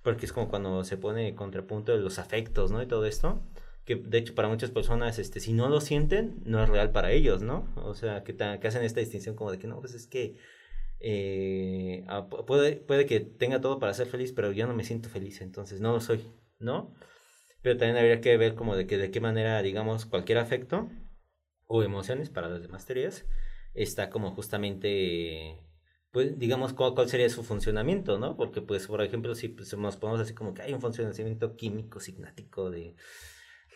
porque 0.04 0.26
es 0.26 0.34
como 0.34 0.50
cuando 0.50 0.84
se 0.84 0.98
pone 0.98 1.36
contrapunto 1.36 1.94
de 1.94 2.00
los 2.02 2.20
afectos, 2.20 2.72
¿no? 2.72 2.82
Y 2.82 2.88
todo 2.88 3.06
esto, 3.06 3.44
que 3.86 3.96
de 3.96 4.18
hecho 4.18 4.36
para 4.36 4.48
muchas 4.50 4.72
personas, 4.72 5.20
este, 5.20 5.40
si 5.40 5.54
no 5.54 5.70
lo 5.70 5.82
sienten, 5.82 6.42
no 6.46 6.64
es 6.64 6.70
real 6.70 6.92
para 6.92 7.12
ellos, 7.12 7.42
¿no? 7.42 7.70
O 7.78 7.94
sea, 7.96 8.24
que, 8.24 8.36
que 8.36 8.68
hacen 8.68 8.84
esta 8.84 9.00
distinción 9.00 9.36
como 9.36 9.52
de 9.52 9.60
que 9.60 9.68
no, 9.68 9.80
pues 9.82 9.94
es 9.94 10.08
que 10.08 10.38
eh, 11.00 12.04
ah, 12.08 12.28
pu- 12.30 12.46
puede, 12.46 12.78
puede 12.78 13.06
que 13.06 13.20
tenga 13.22 13.62
todo 13.62 13.80
para 13.80 13.94
ser 13.94 14.08
feliz, 14.08 14.34
pero 14.34 14.52
yo 14.52 14.68
no 14.68 14.74
me 14.76 14.84
siento 14.84 15.10
feliz, 15.10 15.42
entonces 15.42 15.82
no 15.82 15.94
lo 15.94 16.02
soy, 16.02 16.26
¿no? 16.60 16.94
Pero 17.62 17.78
también 17.78 17.98
habría 17.98 18.22
que 18.22 18.38
ver 18.38 18.56
como 18.56 18.76
de 18.76 18.88
que 18.88 18.98
de 18.98 19.12
qué 19.12 19.22
manera, 19.22 19.62
digamos, 19.62 20.06
cualquier 20.06 20.40
afecto 20.40 20.90
o 21.68 21.84
emociones 21.84 22.30
para 22.30 22.50
las 22.50 22.62
demás 22.62 22.86
teorías 22.86 23.26
está 23.74 24.10
como 24.10 24.32
justamente 24.32 25.60
pues 26.12 26.40
digamos 26.40 26.74
cuál, 26.74 26.94
cuál 26.96 27.10
sería 27.10 27.30
su 27.30 27.44
funcionamiento, 27.44 28.18
¿no? 28.20 28.38
Porque 28.38 28.62
pues 28.62 28.88
por 28.88 29.02
ejemplo 29.04 29.36
si 29.36 29.50
pues, 29.50 29.76
nos 29.78 29.98
ponemos 29.98 30.22
así 30.22 30.34
como 30.34 30.54
que 30.54 30.62
hay 30.62 30.74
un 30.74 30.82
funcionamiento 30.82 31.56
químico 31.58 32.00
signático 32.00 32.70
de, 32.72 32.96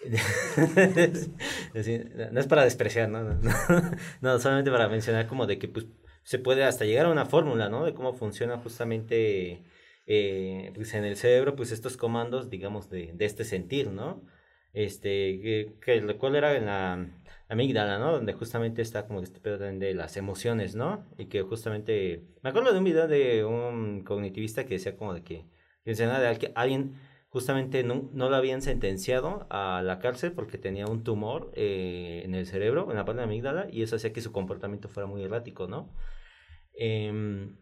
no 2.32 2.40
es 2.40 2.48
para 2.48 2.64
despreciar, 2.64 3.10
¿no? 3.10 3.24
No, 3.24 3.40
no, 4.22 4.40
solamente 4.40 4.72
para 4.72 4.88
mencionar 4.88 5.28
como 5.28 5.46
de 5.46 5.60
que 5.60 5.68
pues 5.68 5.88
se 6.24 6.40
puede 6.40 6.64
hasta 6.64 6.86
llegar 6.86 7.08
a 7.08 7.12
una 7.12 7.26
fórmula, 7.26 7.70
¿no? 7.70 7.86
De 7.86 7.94
cómo 7.94 8.14
funciona 8.14 8.58
justamente 8.58 9.64
eh, 10.06 10.72
pues 10.76 10.94
en 10.94 11.06
el 11.06 11.18
cerebro 11.18 11.56
pues 11.56 11.72
estos 11.72 11.98
comandos 11.98 12.50
digamos 12.50 12.90
de, 12.90 13.12
de 13.14 13.26
este 13.26 13.44
sentir, 13.44 13.90
¿no? 13.90 14.24
Este, 14.74 15.40
que, 15.42 15.76
que 15.82 16.18
cuál 16.18 16.36
era 16.36 16.56
en 16.56 16.66
la 16.66 17.08
amígdala, 17.50 17.98
¿no? 17.98 18.12
Donde 18.12 18.34
justamente 18.34 18.82
está 18.82 19.08
como 19.08 19.22
este 19.22 19.40
pedo 19.40 19.58
de 19.58 19.94
las 19.96 20.18
emociones, 20.18 20.76
¿no? 20.76 21.06
Y 21.18 21.26
que 21.26 21.42
justamente, 21.42 22.24
me 22.44 22.52
acuerdo 22.52 22.72
de 22.72 22.78
un 22.78 22.84
video 22.84 23.08
de 23.08 23.44
un 23.44 24.04
cognitivista 24.04 24.66
que 24.66 24.76
decía 24.76 24.96
como 24.96 25.16
de 25.16 25.24
que, 25.24 25.46
que 25.84 25.92
mencionaba 25.92 26.20
de 26.20 26.52
alguien 26.56 26.94
justamente 27.30 27.84
no, 27.84 28.10
no 28.12 28.30
lo 28.30 28.36
habían 28.36 28.62
sentenciado 28.62 29.46
a 29.50 29.82
la 29.84 30.00
cárcel 30.00 30.32
porque 30.34 30.58
tenía 30.58 30.88
un 30.88 31.04
tumor 31.04 31.52
eh, 31.56 32.24
en 32.26 32.36
el 32.36 32.46
cerebro, 32.48 32.90
en 32.90 32.98
la 32.98 33.06
parte 33.06 33.22
de 33.22 33.28
la 33.28 33.32
amígdala, 33.32 33.68
y 33.72 33.84
eso 33.84 33.96
hacía 33.96 34.14
que 34.14 34.22
su 34.22 34.32
comportamiento 34.32 34.90
fuera 34.90 35.08
muy 35.08 35.24
errático, 35.24 35.68
¿no? 35.68 35.94
Em, 36.74 37.58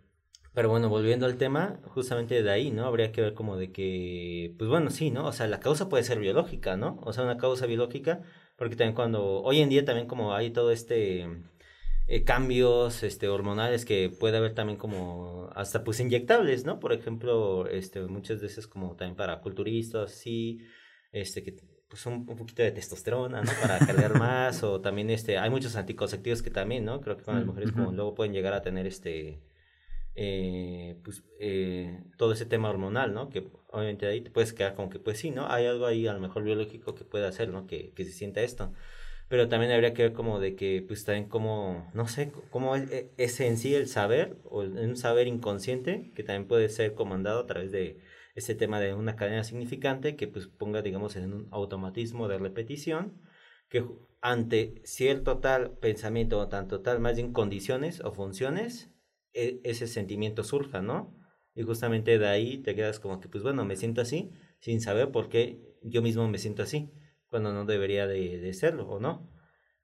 pero 0.53 0.69
bueno, 0.69 0.89
volviendo 0.89 1.25
al 1.25 1.37
tema, 1.37 1.79
justamente 1.85 2.41
de 2.41 2.49
ahí, 2.49 2.71
¿no? 2.71 2.85
Habría 2.85 3.11
que 3.11 3.21
ver 3.21 3.33
como 3.33 3.57
de 3.57 3.71
que, 3.71 4.55
pues 4.57 4.69
bueno, 4.69 4.89
sí, 4.89 5.11
¿no? 5.11 5.27
O 5.27 5.31
sea, 5.33 5.47
la 5.47 5.59
causa 5.59 5.89
puede 5.89 6.03
ser 6.03 6.19
biológica, 6.19 6.77
¿no? 6.77 6.99
O 7.03 7.13
sea, 7.13 7.23
una 7.23 7.37
causa 7.37 7.65
biológica, 7.67 8.21
porque 8.57 8.75
también 8.75 8.95
cuando, 8.95 9.41
hoy 9.43 9.59
en 9.61 9.69
día 9.69 9.85
también 9.85 10.07
como 10.07 10.33
hay 10.33 10.51
todo 10.51 10.71
este, 10.71 11.27
eh, 12.09 12.23
cambios 12.23 13.03
este, 13.03 13.27
hormonales 13.27 13.83
que 13.83 14.09
puede 14.09 14.37
haber 14.37 14.53
también 14.53 14.77
como 14.77 15.49
hasta 15.53 15.83
pues 15.83 15.99
inyectables, 15.99 16.63
¿no? 16.63 16.79
Por 16.79 16.93
ejemplo, 16.93 17.67
este, 17.67 18.01
muchas 18.01 18.41
veces 18.41 18.65
como 18.65 18.95
también 18.95 19.17
para 19.17 19.41
culturistas, 19.41 20.11
sí, 20.11 20.61
este, 21.11 21.43
que 21.43 21.57
pues 21.89 22.05
un, 22.05 22.25
poquito 22.25 22.63
de 22.63 22.71
testosterona, 22.71 23.41
¿no? 23.41 23.51
Para 23.61 23.79
cargar 23.79 24.17
más, 24.17 24.63
o 24.63 24.79
también 24.79 25.09
este, 25.09 25.37
hay 25.37 25.49
muchos 25.49 25.75
anticonceptivos 25.75 26.41
que 26.41 26.49
también, 26.49 26.85
¿no? 26.85 27.01
Creo 27.01 27.17
que 27.17 27.23
con 27.23 27.35
las 27.35 27.43
mm, 27.43 27.47
mujeres 27.47 27.71
como 27.73 27.91
luego 27.91 28.15
pueden 28.15 28.31
llegar 28.33 28.53
a 28.53 28.61
tener 28.61 28.87
este, 28.87 29.41
eh, 30.15 30.97
pues, 31.03 31.23
eh, 31.41 32.03
todo 32.17 32.31
ese 32.31 32.45
tema 32.45 32.69
hormonal, 32.69 33.13
¿no? 33.13 33.29
Que 33.29 33.49
obviamente 33.69 34.07
ahí 34.07 34.21
te 34.21 34.31
puedes 34.31 34.53
quedar 34.53 34.75
como 34.75 34.89
que, 34.89 34.99
pues 34.99 35.19
sí, 35.19 35.31
¿no? 35.31 35.51
Hay 35.51 35.65
algo 35.65 35.85
ahí 35.85 36.07
a 36.07 36.13
lo 36.13 36.21
mejor 36.21 36.43
biológico 36.43 36.95
que 36.95 37.03
puede 37.03 37.27
hacer, 37.27 37.49
¿no? 37.49 37.67
Que, 37.67 37.91
que 37.91 38.05
se 38.05 38.11
sienta 38.11 38.41
esto 38.41 38.71
pero 39.29 39.49
también 39.49 39.71
habría 39.71 39.93
que 39.93 40.03
ver 40.03 40.13
como 40.13 40.39
de 40.39 40.55
que, 40.55 40.83
pues 40.87 41.03
también 41.03 41.27
como, 41.27 41.89
no 41.93 42.07
sé, 42.07 42.31
cómo 42.49 42.75
es, 42.75 42.89
e, 42.91 43.11
es, 43.17 43.39
en 43.41 43.57
sí 43.57 43.75
el 43.75 43.87
saber, 43.87 44.37
o 44.45 44.61
un 44.61 44.95
saber 44.95 45.27
inconsciente, 45.27 46.11
que 46.15 46.23
también 46.23 46.47
puede 46.47 46.69
ser 46.69 46.93
comandado 46.93 47.41
a 47.41 47.45
través 47.45 47.71
de 47.71 47.99
ese 48.35 48.55
tema 48.55 48.79
de 48.79 48.93
una 48.93 49.15
cadena 49.15 49.43
significante 49.43 50.15
que 50.15 50.27
pues 50.27 50.47
ponga, 50.47 50.81
digamos, 50.81 51.15
en 51.15 51.33
un 51.33 51.47
automatismo 51.51 52.27
de 52.27 52.37
repetición, 52.37 53.21
que 53.69 53.85
ante 54.21 54.81
cierto 54.85 55.39
tal 55.39 55.77
pensamiento 55.79 56.39
o 56.39 56.47
tanto 56.47 56.81
tal, 56.81 56.99
más 56.99 57.15
bien 57.17 57.33
condiciones 57.33 58.01
o 58.01 58.11
funciones, 58.13 58.91
e, 59.33 59.59
ese 59.63 59.87
sentimiento 59.87 60.43
surja, 60.43 60.81
¿no? 60.81 61.15
Y 61.53 61.63
justamente 61.63 62.17
de 62.17 62.27
ahí 62.27 62.59
te 62.59 62.75
quedas 62.75 62.99
como 62.99 63.19
que, 63.19 63.27
pues 63.27 63.43
bueno, 63.43 63.65
me 63.65 63.75
siento 63.75 64.01
así, 64.01 64.31
sin 64.59 64.79
saber 64.79 65.11
por 65.11 65.27
qué 65.29 65.59
yo 65.83 66.01
mismo 66.01 66.27
me 66.29 66.37
siento 66.37 66.63
así 66.63 66.91
cuando 67.29 67.53
no 67.53 67.65
debería 67.65 68.07
de, 68.07 68.39
de 68.39 68.53
serlo, 68.53 68.87
¿o 68.87 68.99
no? 68.99 69.29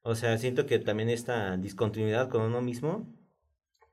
O 0.02 0.16
sea, 0.16 0.38
siento 0.38 0.66
que 0.66 0.80
también 0.80 1.10
esta 1.10 1.56
discontinuidad 1.58 2.30
con 2.30 2.42
uno 2.42 2.62
mismo, 2.62 3.08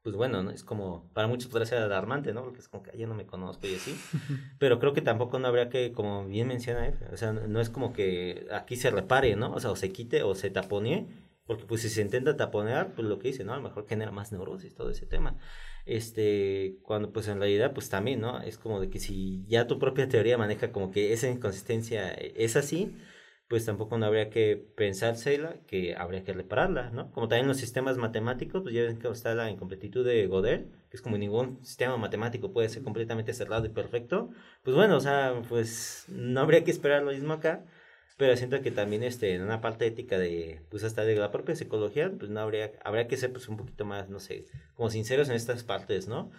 pues 0.03 0.17
bueno, 0.17 0.43
¿no? 0.43 0.51
es 0.51 0.65
como, 0.65 1.09
para 1.13 1.29
muchos 1.29 1.51
podría 1.51 1.67
ser 1.67 1.79
alarmante, 1.79 2.33
¿no? 2.33 2.43
Porque 2.43 2.61
es 2.61 2.69
como 2.69 2.83
que 2.83 2.97
yo 2.99 3.07
no 3.07 3.15
me 3.15 3.27
conozco 3.27 3.67
y 3.67 3.75
así. 3.75 3.95
Pero 4.59 4.79
creo 4.81 4.93
que 4.93 5.03
tampoco 5.03 5.39
no 5.39 5.47
habría 5.47 5.69
que, 5.69 5.93
como 5.93 6.27
bien 6.27 6.49
menciona 6.49 6.89
F, 6.89 7.07
o 7.13 7.17
sea, 7.17 7.33
no 7.33 7.61
es 7.61 7.71
como 7.71 7.93
que 7.93 8.47
aquí 8.53 8.77
se 8.77 8.91
repare, 8.91 9.37
¿no? 9.37 9.53
O 9.53 9.61
sea, 9.61 9.71
o 9.71 9.77
se 9.77 9.93
quite 9.93 10.23
o 10.23 10.35
se 10.35 10.51
taponee, 10.51 11.07
porque 11.47 11.65
pues 11.65 11.83
si 11.83 11.89
se 11.89 12.01
intenta 12.03 12.37
taponear, 12.37 12.95
pues 12.95 13.07
lo 13.07 13.19
que 13.19 13.29
dice, 13.29 13.45
¿no? 13.45 13.53
A 13.53 13.57
lo 13.57 13.63
mejor 13.63 13.87
genera 13.87 14.11
más 14.11 14.33
neurosis, 14.33 14.75
todo 14.75 14.91
ese 14.91 15.07
tema. 15.07 15.37
Este, 15.85 16.79
cuando 16.83 17.13
pues 17.13 17.29
en 17.29 17.39
realidad, 17.39 17.73
pues 17.73 17.89
también, 17.89 18.21
¿no? 18.21 18.41
Es 18.41 18.59
como 18.59 18.81
de 18.81 18.91
que 18.91 18.99
si 18.99 19.45
ya 19.47 19.67
tu 19.67 19.79
propia 19.79 20.09
teoría 20.09 20.39
maneja 20.39 20.73
como 20.73 20.91
que 20.91 21.13
esa 21.13 21.29
inconsistencia 21.29 22.11
es 22.13 22.57
así, 22.57 22.97
pues 23.51 23.65
tampoco 23.65 23.99
no 23.99 24.07
habría 24.07 24.31
que 24.31 24.65
pensársela 24.77 25.57
que 25.67 25.97
habría 25.97 26.23
que 26.23 26.33
repararla, 26.33 26.91
¿no? 26.91 27.11
Como 27.11 27.27
también 27.27 27.49
los 27.49 27.57
sistemas 27.57 27.97
matemáticos, 27.97 28.63
pues 28.63 28.73
ya 28.73 28.83
ven 28.85 29.01
que 29.01 29.09
está 29.09 29.35
la 29.35 29.51
incompletitud 29.51 30.07
de 30.07 30.29
Gödel, 30.29 30.69
que 30.89 30.97
es 30.97 31.03
como 31.03 31.19
ningún 31.19 31.59
sistema 31.65 31.97
matemático 31.97 32.53
puede 32.53 32.69
ser 32.69 32.85
completamente 32.85 33.35
cerrado 33.35 33.67
y 33.67 33.71
perfecto. 33.71 34.31
Pues 34.63 34.77
bueno, 34.77 34.97
o 34.97 35.01
sea, 35.01 35.43
pues 35.49 36.05
no 36.07 36.41
habría 36.41 36.63
que 36.63 36.71
esperar 36.71 37.03
lo 37.03 37.11
mismo 37.11 37.33
acá, 37.33 37.65
pero 38.17 38.37
siento 38.37 38.63
que 38.63 38.71
también 38.71 39.03
este, 39.03 39.35
en 39.35 39.43
una 39.43 39.61
parte 39.61 39.85
ética 39.85 40.17
de, 40.17 40.61
pues 40.71 40.85
hasta 40.85 41.05
de 41.05 41.17
la 41.17 41.33
propia 41.33 41.57
psicología, 41.57 42.09
pues 42.17 42.31
no 42.31 42.39
habría, 42.39 42.71
habría 42.85 43.09
que 43.09 43.17
ser 43.17 43.33
pues 43.33 43.49
un 43.49 43.57
poquito 43.57 43.85
más, 43.85 44.09
no 44.11 44.21
sé, 44.21 44.45
como 44.77 44.91
sinceros 44.91 45.29
en 45.29 45.35
estas 45.35 45.65
partes, 45.65 46.07
¿no? 46.07 46.31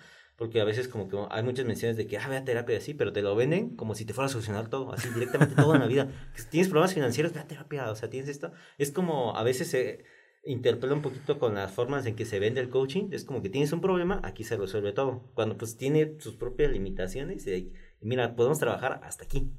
Porque 0.42 0.60
a 0.60 0.66
veces 0.66 0.88
como 0.88 1.08
que 1.08 1.16
hay 1.30 1.44
muchas 1.44 1.68
menciones 1.68 1.98
de 1.98 2.08
que, 2.08 2.18
ah, 2.18 2.28
ve 2.28 2.36
a 2.36 2.44
terapia 2.44 2.76
así, 2.76 2.96
pero 2.96 3.14
te 3.14 3.22
lo 3.22 3.36
venden 3.36 3.76
como 3.76 3.94
si 3.94 4.06
te 4.06 4.14
fuera 4.16 4.26
a 4.26 4.30
solucionar 4.30 4.70
todo, 4.72 4.92
así 4.92 5.08
directamente 5.14 5.54
todo 5.54 5.76
en 5.76 5.82
la 5.82 5.86
vida. 5.86 6.10
Que 6.36 6.42
tienes 6.42 6.68
problemas 6.68 6.96
financieros, 6.96 7.32
ve 7.32 7.42
a 7.42 7.48
terapia, 7.48 7.92
o 7.92 7.96
sea, 7.96 8.10
tienes 8.10 8.28
esto. 8.28 8.52
Es 8.80 8.92
como 8.92 9.38
a 9.38 9.44
veces 9.44 9.68
se 9.68 10.04
interpela 10.44 10.96
un 10.96 11.04
poquito 11.04 11.38
con 11.38 11.54
las 11.54 11.72
formas 11.72 12.08
en 12.08 12.16
que 12.16 12.26
se 12.26 12.40
vende 12.40 12.60
el 12.60 12.70
coaching, 12.70 13.10
es 13.12 13.24
como 13.24 13.44
que 13.44 13.50
tienes 13.50 13.72
un 13.72 13.82
problema, 13.82 14.20
aquí 14.24 14.44
se 14.44 14.58
resuelve 14.58 14.94
todo. 14.94 15.30
Cuando 15.36 15.60
pues 15.60 15.78
tiene 15.78 16.16
sus 16.18 16.38
propias 16.38 16.72
limitaciones 16.72 17.46
y, 17.46 17.72
mira, 18.00 18.36
podemos 18.36 18.58
trabajar 18.58 19.00
hasta 19.04 19.26
aquí. 19.26 19.54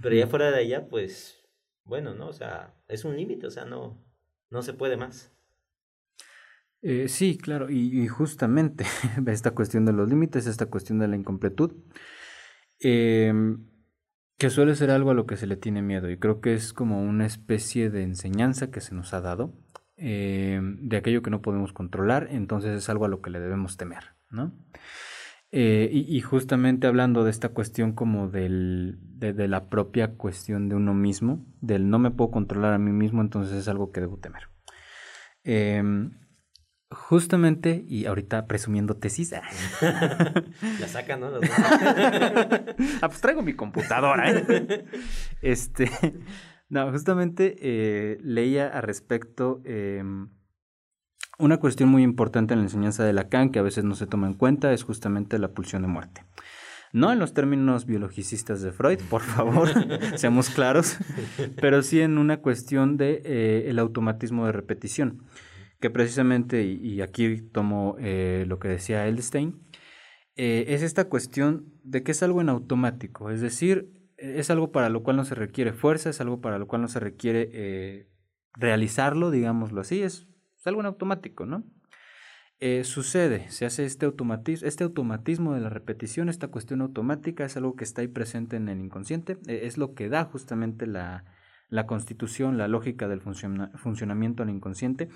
Pero 0.00 0.14
ya 0.14 0.28
fuera 0.28 0.50
de 0.50 0.60
allá, 0.60 0.88
pues, 0.88 1.44
bueno, 1.84 2.14
¿no? 2.14 2.28
O 2.28 2.32
sea, 2.32 2.74
es 2.88 3.04
un 3.04 3.18
límite, 3.18 3.46
o 3.46 3.50
sea, 3.50 3.66
no, 3.66 4.02
no 4.48 4.62
se 4.62 4.72
puede 4.72 4.96
más. 4.96 5.30
Eh, 6.82 7.08
sí, 7.08 7.38
claro, 7.38 7.70
y, 7.70 8.08
justamente 8.08 8.84
esta 9.26 9.52
cuestión 9.52 9.84
de 9.84 9.92
los 9.92 10.08
límites, 10.08 10.46
esta 10.46 10.66
cuestión 10.66 10.98
de 10.98 11.06
la 11.06 11.16
incompletud, 11.16 11.72
em, 12.80 13.64
que 14.36 14.50
suele 14.50 14.74
ser 14.74 14.90
algo 14.90 15.10
a 15.12 15.14
lo 15.14 15.24
que 15.24 15.36
se 15.36 15.46
le 15.46 15.56
tiene 15.56 15.80
miedo, 15.80 16.10
y 16.10 16.18
creo 16.18 16.40
que 16.40 16.54
es 16.54 16.72
como 16.72 17.00
una 17.00 17.24
especie 17.24 17.88
de 17.88 18.02
enseñanza 18.02 18.72
que 18.72 18.80
se 18.80 18.96
nos 18.96 19.14
ha 19.14 19.20
dado 19.20 19.54
em, 19.96 20.88
de 20.88 20.96
aquello 20.96 21.22
que 21.22 21.30
no 21.30 21.40
podemos 21.42 21.72
controlar, 21.72 22.26
entonces 22.32 22.76
es 22.76 22.88
algo 22.88 23.04
a 23.04 23.08
lo 23.08 23.22
que 23.22 23.30
le 23.30 23.38
debemos 23.38 23.76
temer, 23.76 24.16
¿no? 24.30 24.52
Eh, 25.52 25.90
y, 25.92 26.20
justamente 26.22 26.86
hablando 26.86 27.24
de 27.24 27.30
esta 27.30 27.50
cuestión 27.50 27.92
como 27.92 28.28
del, 28.28 28.98
de, 29.18 29.48
la 29.48 29.68
propia 29.68 30.14
cuestión 30.16 30.68
de 30.68 30.74
uno 30.74 30.94
mismo, 30.94 31.46
del 31.60 31.90
no 31.90 31.98
me 31.98 32.10
puedo 32.10 32.30
controlar 32.30 32.72
a 32.72 32.78
mí 32.78 32.90
mismo, 32.90 33.20
entonces 33.20 33.56
es 33.58 33.68
algo 33.68 33.92
que 33.92 34.00
debo 34.00 34.16
temer. 34.16 34.48
Eh, 35.44 35.82
Justamente, 36.94 37.84
y 37.88 38.04
ahorita 38.04 38.46
presumiendo 38.46 38.94
tesis. 38.96 39.32
La 40.80 40.88
sacan, 40.88 41.20
¿no? 41.20 41.28
ah, 43.02 43.08
pues 43.08 43.20
traigo 43.20 43.42
mi 43.42 43.54
computadora, 43.54 44.30
¿eh? 44.30 44.84
Este. 45.42 45.90
No, 46.68 46.90
justamente 46.90 47.56
eh, 47.60 48.18
leía 48.22 48.68
al 48.68 48.82
respecto 48.82 49.60
em, 49.64 50.30
una 51.38 51.58
cuestión 51.58 51.88
muy 51.88 52.02
importante 52.02 52.54
en 52.54 52.60
la 52.60 52.64
enseñanza 52.64 53.04
de 53.04 53.12
Lacan 53.12 53.50
que 53.50 53.58
a 53.58 53.62
veces 53.62 53.84
no 53.84 53.94
se 53.94 54.06
toma 54.06 54.26
en 54.26 54.34
cuenta, 54.34 54.72
es 54.72 54.82
justamente 54.82 55.38
la 55.38 55.48
pulsión 55.48 55.82
de 55.82 55.88
muerte. 55.88 56.24
No 56.94 57.10
en 57.10 57.18
los 57.18 57.32
términos 57.32 57.86
biologicistas 57.86 58.60
de 58.60 58.70
Freud, 58.70 59.00
por 59.08 59.22
favor, 59.22 59.68
seamos 60.18 60.50
claros, 60.50 60.98
pero 61.60 61.82
sí 61.82 62.00
en 62.00 62.18
una 62.18 62.38
cuestión 62.38 62.98
de 62.98 63.22
eh, 63.24 63.64
el 63.68 63.78
automatismo 63.78 64.44
de 64.44 64.52
repetición 64.52 65.22
que 65.82 65.90
precisamente, 65.90 66.62
y, 66.62 67.02
aquí 67.02 67.42
tomo 67.42 67.96
eh, 67.98 68.44
lo 68.46 68.60
que 68.60 68.68
decía 68.68 69.08
Eldstein, 69.08 69.60
eh, 70.36 70.66
es 70.68 70.80
esta 70.80 71.08
cuestión 71.08 71.74
de 71.82 72.04
que 72.04 72.12
es 72.12 72.22
algo 72.22 72.40
en 72.40 72.48
automático, 72.48 73.30
es 73.30 73.40
decir, 73.40 73.92
es 74.16 74.48
algo 74.50 74.70
para 74.70 74.90
lo 74.90 75.02
cual 75.02 75.16
no 75.16 75.24
se 75.24 75.34
requiere 75.34 75.72
fuerza, 75.72 76.08
es 76.08 76.20
algo 76.20 76.40
para 76.40 76.60
lo 76.60 76.68
cual 76.68 76.82
no 76.82 76.88
se 76.88 77.00
requiere 77.00 77.50
eh, 77.52 78.08
realizarlo, 78.54 79.32
digámoslo 79.32 79.80
así, 79.80 80.02
es, 80.02 80.28
algo 80.64 80.80
en 80.80 80.86
automático, 80.86 81.44
¿no? 81.44 81.64
sucede, 82.84 83.50
se 83.50 83.66
hace 83.66 83.84
este 83.84 84.06
automatismo, 84.06 84.68
este 84.68 84.84
automatismo 84.84 85.52
de 85.52 85.60
la 85.60 85.68
repetición, 85.68 86.28
esta 86.28 86.46
cuestión 86.46 86.80
automática 86.80 87.44
es 87.44 87.56
algo 87.56 87.74
que 87.74 87.82
está 87.82 88.02
ahí 88.02 88.06
presente 88.06 88.54
en 88.54 88.68
el 88.68 88.78
inconsciente, 88.78 89.36
es 89.48 89.78
lo 89.78 89.94
que 89.94 90.08
da 90.08 90.26
justamente 90.26 90.86
la, 90.86 91.24
la 91.70 91.86
constitución, 91.86 92.58
la 92.58 92.68
lógica 92.68 93.08
del 93.08 93.20
funcionamiento 93.20 94.44
al 94.44 94.50
inconsciente 94.50 95.08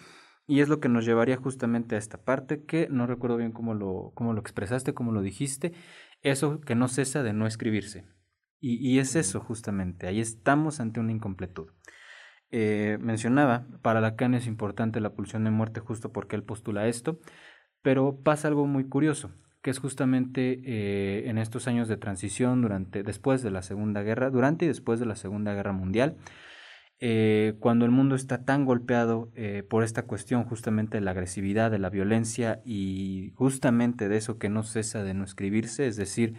y 0.46 0.60
es 0.60 0.68
lo 0.68 0.80
que 0.80 0.88
nos 0.88 1.04
llevaría 1.04 1.36
justamente 1.36 1.94
a 1.94 1.98
esta 1.98 2.18
parte 2.18 2.64
que 2.64 2.88
no 2.90 3.06
recuerdo 3.06 3.36
bien 3.36 3.52
cómo 3.52 3.74
lo, 3.74 4.12
cómo 4.14 4.32
lo 4.32 4.40
expresaste, 4.40 4.94
cómo 4.94 5.12
lo 5.12 5.22
dijiste, 5.22 5.72
eso 6.22 6.60
que 6.60 6.74
no 6.74 6.88
cesa 6.88 7.22
de 7.22 7.32
no 7.32 7.46
escribirse. 7.46 8.06
Y, 8.60 8.76
y 8.76 8.98
es 8.98 9.16
eso 9.16 9.40
justamente, 9.40 10.06
ahí 10.06 10.20
estamos 10.20 10.80
ante 10.80 11.00
una 11.00 11.12
incompletud. 11.12 11.68
Eh, 12.50 12.98
mencionaba, 13.00 13.66
para 13.82 14.00
Lacan 14.00 14.34
es 14.34 14.46
importante 14.46 15.00
la 15.00 15.14
pulsión 15.14 15.44
de 15.44 15.50
muerte 15.50 15.80
justo 15.80 16.12
porque 16.12 16.36
él 16.36 16.44
postula 16.44 16.86
esto, 16.86 17.18
pero 17.82 18.20
pasa 18.22 18.48
algo 18.48 18.66
muy 18.66 18.88
curioso, 18.88 19.32
que 19.62 19.70
es 19.70 19.78
justamente 19.78 20.60
eh, 20.64 21.28
en 21.28 21.38
estos 21.38 21.66
años 21.66 21.88
de 21.88 21.96
transición 21.96 22.62
durante, 22.62 23.02
después 23.02 23.42
de 23.42 23.50
la 23.50 23.62
Segunda 23.62 24.02
Guerra, 24.02 24.30
durante 24.30 24.64
y 24.64 24.68
después 24.68 25.00
de 25.00 25.06
la 25.06 25.16
Segunda 25.16 25.54
Guerra 25.54 25.72
Mundial, 25.72 26.16
eh, 26.98 27.56
cuando 27.60 27.84
el 27.84 27.90
mundo 27.90 28.14
está 28.14 28.44
tan 28.44 28.64
golpeado 28.64 29.30
eh, 29.34 29.62
por 29.68 29.84
esta 29.84 30.02
cuestión 30.06 30.44
justamente 30.44 30.96
de 30.98 31.02
la 31.02 31.10
agresividad, 31.10 31.70
de 31.70 31.78
la 31.78 31.90
violencia 31.90 32.62
y 32.64 33.32
justamente 33.36 34.08
de 34.08 34.16
eso 34.16 34.38
que 34.38 34.48
no 34.48 34.62
cesa 34.62 35.04
de 35.04 35.14
no 35.14 35.24
escribirse, 35.24 35.86
es 35.86 35.96
decir, 35.96 36.34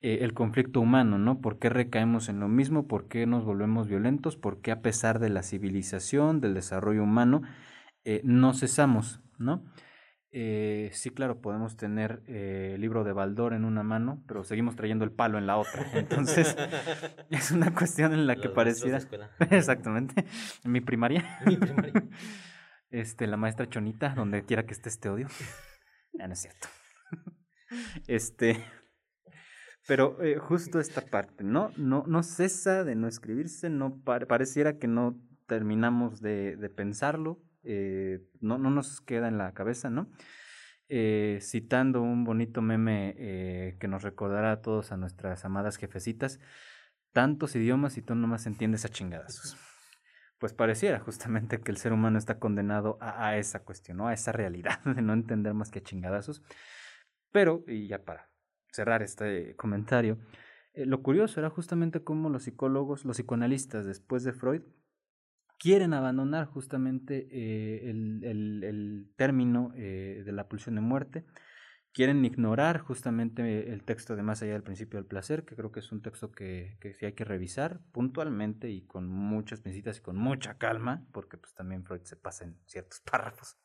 eh, 0.00 0.18
el 0.22 0.34
conflicto 0.34 0.80
humano, 0.80 1.18
¿no? 1.18 1.40
¿Por 1.40 1.58
qué 1.58 1.70
recaemos 1.70 2.28
en 2.28 2.40
lo 2.40 2.48
mismo? 2.48 2.86
¿Por 2.86 3.08
qué 3.08 3.26
nos 3.26 3.44
volvemos 3.44 3.88
violentos? 3.88 4.36
¿Por 4.36 4.60
qué 4.60 4.70
a 4.70 4.82
pesar 4.82 5.18
de 5.18 5.30
la 5.30 5.42
civilización, 5.42 6.40
del 6.40 6.54
desarrollo 6.54 7.02
humano, 7.02 7.42
no 8.22 8.54
cesamos, 8.54 9.20
¿no? 9.36 9.64
Eh, 10.32 10.90
sí, 10.92 11.10
claro, 11.10 11.40
podemos 11.40 11.76
tener 11.76 12.22
eh, 12.26 12.72
el 12.74 12.80
libro 12.80 13.04
de 13.04 13.12
Baldor 13.12 13.54
en 13.54 13.64
una 13.64 13.82
mano, 13.82 14.22
pero 14.26 14.44
seguimos 14.44 14.76
trayendo 14.76 15.04
el 15.04 15.12
palo 15.12 15.38
en 15.38 15.46
la 15.46 15.56
otra. 15.56 15.86
Entonces, 15.94 16.56
es 17.30 17.50
una 17.50 17.72
cuestión 17.74 18.12
en 18.12 18.26
la 18.26 18.36
que 18.36 18.48
pareciera. 18.48 18.98
Exactamente. 19.50 20.26
En 20.64 20.72
mi 20.72 20.80
primaria. 20.80 21.40
mi 21.46 21.56
primaria. 21.56 21.92
Este, 22.90 23.26
la 23.26 23.36
maestra 23.36 23.68
Chonita, 23.68 24.10
donde 24.14 24.44
quiera 24.44 24.64
que 24.64 24.72
esté 24.72 24.88
este 24.88 25.08
odio. 25.08 25.28
Ya 26.12 26.26
no 26.26 26.32
es 26.32 26.40
cierto. 26.40 26.68
Este. 28.06 28.64
Pero 29.86 30.22
eh, 30.22 30.36
justo 30.38 30.80
esta 30.80 31.00
parte, 31.00 31.44
¿no? 31.44 31.72
No, 31.76 32.04
no 32.06 32.22
cesa 32.22 32.84
de 32.84 32.96
no 32.96 33.06
escribirse, 33.06 33.70
no 33.70 34.00
pareciera 34.02 34.78
que 34.78 34.88
no 34.88 35.16
terminamos 35.46 36.20
de, 36.20 36.56
de 36.56 36.68
pensarlo, 36.68 37.40
eh, 37.66 38.20
no, 38.40 38.58
no 38.58 38.70
nos 38.70 39.00
queda 39.00 39.28
en 39.28 39.38
la 39.38 39.52
cabeza, 39.52 39.90
¿no? 39.90 40.08
Eh, 40.88 41.40
citando 41.42 42.00
un 42.00 42.22
bonito 42.22 42.62
meme 42.62 43.16
eh, 43.18 43.76
que 43.80 43.88
nos 43.88 44.04
recordará 44.04 44.52
a 44.52 44.62
todos 44.62 44.92
a 44.92 44.96
nuestras 44.96 45.44
amadas 45.44 45.76
jefecitas, 45.76 46.38
tantos 47.12 47.56
idiomas 47.56 47.96
y 47.96 48.02
tú 48.02 48.14
nomás 48.14 48.46
entiendes 48.46 48.84
a 48.84 48.88
chingadazos. 48.88 49.56
Pues 50.38 50.52
pareciera 50.52 51.00
justamente 51.00 51.60
que 51.60 51.72
el 51.72 51.78
ser 51.78 51.92
humano 51.92 52.18
está 52.18 52.38
condenado 52.38 52.98
a, 53.00 53.36
esa 53.36 53.64
cuestión, 53.64 54.00
a 54.02 54.12
esa 54.12 54.30
realidad 54.30 54.80
de 54.84 55.02
no 55.02 55.12
entender 55.12 55.54
más 55.54 55.70
que 55.70 55.80
a 55.80 55.82
chingadazos. 55.82 56.42
Pero, 57.32 57.64
y 57.66 57.88
ya 57.88 58.04
para 58.04 58.30
cerrar 58.70 59.02
este 59.02 59.56
comentario, 59.56 60.18
lo 60.74 61.02
curioso 61.02 61.40
era 61.40 61.50
justamente 61.50 62.04
cómo 62.04 62.28
los 62.28 62.44
psicólogos, 62.44 63.04
los 63.04 63.16
psicoanalistas 63.16 63.86
después 63.86 64.22
de 64.24 64.32
Freud, 64.32 64.62
quieren 65.58 65.94
abandonar 65.94 66.46
justamente 66.46 67.28
eh, 67.30 67.90
el, 67.90 68.22
el, 68.24 69.10
término 69.16 69.72
eh, 69.76 70.22
de 70.24 70.32
la 70.32 70.48
pulsión 70.48 70.74
de 70.74 70.80
muerte, 70.80 71.24
quieren 71.92 72.24
ignorar 72.24 72.80
justamente 72.80 73.72
el 73.72 73.82
texto 73.82 74.16
de 74.16 74.22
Más 74.22 74.42
allá 74.42 74.52
del 74.52 74.62
principio 74.62 74.98
del 74.98 75.06
placer, 75.06 75.44
que 75.44 75.56
creo 75.56 75.72
que 75.72 75.80
es 75.80 75.92
un 75.92 76.02
texto 76.02 76.30
que, 76.30 76.76
que 76.80 76.92
sí 76.94 77.06
hay 77.06 77.14
que 77.14 77.24
revisar 77.24 77.80
puntualmente 77.92 78.70
y 78.70 78.82
con 78.82 79.08
muchas 79.08 79.62
visitas 79.62 79.98
y 79.98 80.02
con 80.02 80.16
mucha 80.16 80.58
calma, 80.58 81.06
porque 81.12 81.38
pues 81.38 81.54
también 81.54 81.84
Freud 81.84 82.02
se 82.02 82.16
pasa 82.16 82.44
en 82.44 82.58
ciertos 82.66 83.00
párrafos. 83.10 83.56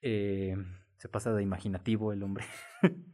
Eh, 0.00 0.56
se 0.98 1.08
pasa 1.08 1.32
de 1.32 1.42
imaginativo 1.42 2.12
el 2.12 2.22
hombre. 2.22 2.44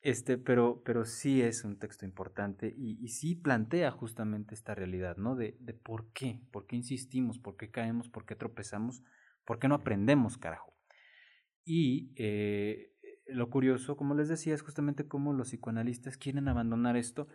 Este, 0.00 0.38
pero, 0.38 0.82
pero 0.84 1.04
sí 1.04 1.42
es 1.42 1.64
un 1.64 1.76
texto 1.78 2.04
importante 2.04 2.72
y, 2.76 3.04
y, 3.04 3.08
sí 3.08 3.34
plantea 3.34 3.90
justamente 3.90 4.54
esta 4.54 4.74
realidad, 4.74 5.16
¿no? 5.16 5.34
De, 5.34 5.56
de 5.58 5.74
por 5.74 6.12
qué, 6.12 6.40
por 6.52 6.66
qué 6.66 6.76
insistimos, 6.76 7.40
por 7.40 7.56
qué 7.56 7.70
caemos, 7.70 8.08
por 8.08 8.24
qué 8.24 8.36
tropezamos, 8.36 9.02
por 9.44 9.58
qué 9.58 9.66
no 9.66 9.74
aprendemos, 9.74 10.38
carajo. 10.38 10.72
Y 11.64 12.12
eh, 12.16 12.92
lo 13.26 13.50
curioso, 13.50 13.96
como 13.96 14.14
les 14.14 14.28
decía, 14.28 14.54
es 14.54 14.62
justamente 14.62 15.08
cómo 15.08 15.32
los 15.32 15.48
psicoanalistas 15.48 16.16
quieren 16.16 16.48
abandonar 16.48 16.96
esto 16.96 17.28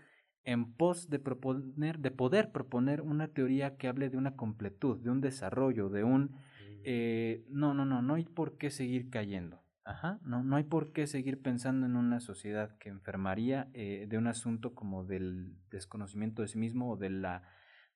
en 0.43 0.73
pos 0.73 1.09
de 1.09 1.19
proponer, 1.19 1.99
de 1.99 2.11
poder 2.11 2.51
proponer 2.51 3.01
una 3.01 3.27
teoría 3.27 3.77
que 3.77 3.87
hable 3.87 4.09
de 4.09 4.17
una 4.17 4.35
completud, 4.35 4.99
de 5.01 5.09
un 5.09 5.21
desarrollo, 5.21 5.89
de 5.89 6.03
un 6.03 6.35
eh, 6.83 7.45
no, 7.49 7.73
no, 7.73 7.85
no, 7.85 8.01
no 8.01 8.15
hay 8.15 8.25
por 8.25 8.57
qué 8.57 8.69
seguir 8.69 9.09
cayendo. 9.09 9.62
Ajá, 9.85 10.19
no, 10.23 10.43
no 10.43 10.55
hay 10.55 10.63
por 10.63 10.93
qué 10.93 11.07
seguir 11.07 11.41
pensando 11.41 11.85
en 11.85 11.97
una 11.97 12.21
sociedad 12.21 12.77
que 12.77 12.89
enfermaría 12.89 13.67
eh, 13.73 14.05
de 14.07 14.17
un 14.17 14.27
asunto 14.27 14.73
como 14.73 15.03
del 15.03 15.57
desconocimiento 15.71 16.41
de 16.41 16.47
sí 16.47 16.57
mismo 16.57 16.91
o 16.91 16.95
de 16.95 17.09
la, 17.09 17.43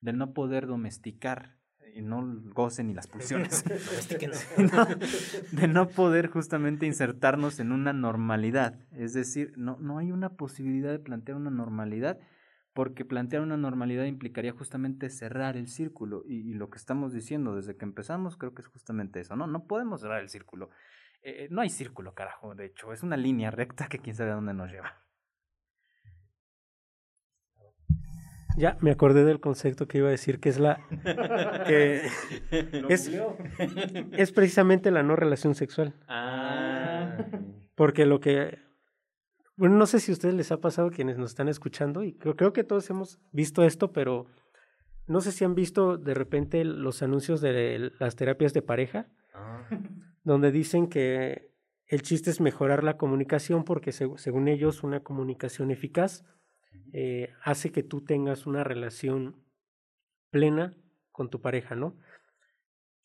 del 0.01 0.17
no 0.17 0.33
poder 0.33 0.67
domesticar 0.67 1.55
y 1.93 2.01
no 2.01 2.41
gocen 2.53 2.87
ni 2.87 2.93
las 2.93 3.07
pulsiones. 3.07 3.63
no, 4.57 4.85
de 5.51 5.67
no 5.67 5.87
poder 5.87 6.27
justamente 6.27 6.85
insertarnos 6.85 7.59
en 7.59 7.71
una 7.71 7.93
normalidad. 7.93 8.77
Es 8.91 9.13
decir, 9.13 9.53
no, 9.55 9.77
no 9.79 9.97
hay 9.97 10.11
una 10.11 10.35
posibilidad 10.35 10.91
de 10.91 10.99
plantear 10.99 11.37
una 11.37 11.51
normalidad 11.51 12.19
porque 12.73 13.05
plantear 13.05 13.41
una 13.41 13.57
normalidad 13.57 14.03
implicaría 14.05 14.51
justamente 14.51 15.09
cerrar 15.09 15.57
el 15.57 15.67
círculo 15.67 16.23
y, 16.27 16.35
y 16.35 16.53
lo 16.53 16.69
que 16.69 16.77
estamos 16.77 17.11
diciendo 17.13 17.55
desde 17.55 17.75
que 17.75 17.85
empezamos 17.85 18.37
creo 18.37 18.53
que 18.53 18.61
es 18.61 18.67
justamente 18.67 19.19
eso, 19.19 19.35
¿no? 19.35 19.47
No 19.47 19.65
podemos 19.65 20.01
cerrar 20.01 20.21
el 20.21 20.29
círculo. 20.29 20.69
Eh, 21.21 21.47
no 21.51 21.61
hay 21.61 21.69
círculo, 21.69 22.13
carajo, 22.13 22.55
de 22.55 22.65
hecho, 22.65 22.93
es 22.93 23.03
una 23.03 23.17
línea 23.17 23.51
recta 23.51 23.87
que 23.87 23.99
quién 23.99 24.15
sabe 24.15 24.31
a 24.31 24.35
dónde 24.35 24.53
nos 24.53 24.71
lleva. 24.71 25.03
Ya 28.57 28.75
me 28.81 28.89
acordé 28.89 29.23
del 29.23 29.39
concepto 29.39 29.87
que 29.87 29.99
iba 29.99 30.07
a 30.07 30.11
decir, 30.11 30.39
que 30.39 30.49
es 30.49 30.59
la. 30.59 30.79
que 31.67 32.07
es, 32.89 33.11
es, 34.13 34.31
precisamente 34.31 34.89
la 34.89 35.03
no 35.03 35.15
relación 35.15 35.53
sexual. 35.53 35.93
Ah. 36.07 37.17
Porque 37.75 38.07
lo 38.07 38.19
que. 38.19 38.57
Bueno, 39.57 39.75
no 39.75 39.85
sé 39.85 39.99
si 39.99 40.11
a 40.11 40.13
ustedes 40.13 40.33
les 40.33 40.51
ha 40.51 40.59
pasado, 40.59 40.89
quienes 40.89 41.17
nos 41.17 41.31
están 41.31 41.49
escuchando, 41.49 42.03
y 42.03 42.13
creo, 42.13 42.35
creo 42.35 42.51
que 42.51 42.63
todos 42.63 42.89
hemos 42.89 43.19
visto 43.31 43.63
esto, 43.63 43.91
pero 43.91 44.25
no 45.05 45.21
sé 45.21 45.31
si 45.31 45.45
han 45.45 45.53
visto 45.53 45.97
de 45.97 46.15
repente 46.15 46.63
los 46.63 47.03
anuncios 47.03 47.41
de 47.41 47.91
las 47.99 48.15
terapias 48.15 48.53
de 48.53 48.63
pareja. 48.63 49.07
Ah 49.35 49.67
donde 50.27 50.51
dicen 50.51 50.87
que 50.87 51.53
el 51.85 52.01
chiste 52.01 52.29
es 52.29 52.41
mejorar 52.41 52.83
la 52.83 52.97
comunicación 52.97 53.63
porque 53.63 53.93
según 53.93 54.49
ellos 54.49 54.83
una 54.83 55.01
comunicación 55.01 55.71
eficaz 55.71 56.25
eh, 56.91 57.29
hace 57.41 57.71
que 57.71 57.81
tú 57.81 58.03
tengas 58.03 58.45
una 58.45 58.65
relación 58.65 59.41
plena 60.29 60.75
con 61.13 61.29
tu 61.29 61.39
pareja, 61.39 61.75
¿no? 61.75 61.95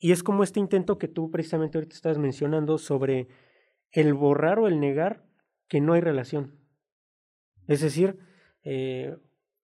Y 0.01 0.11
es 0.11 0.25
como 0.25 0.43
este 0.43 0.59
intento 0.59 0.99
que 0.99 1.07
tú 1.07 1.31
precisamente 1.31 1.79
ahorita 1.79 1.95
estás 1.95 2.18
mencionando 2.18 2.77
sobre 2.77 3.29
el 3.93 4.14
borrar 4.14 4.59
o 4.59 4.66
el 4.66 4.81
negar 4.81 5.25
que 5.68 5.81
no 5.81 5.93
hay 5.93 6.01
relación. 6.01 6.59
Es 7.68 7.83
decir, 7.83 8.18
eh, 8.64 9.16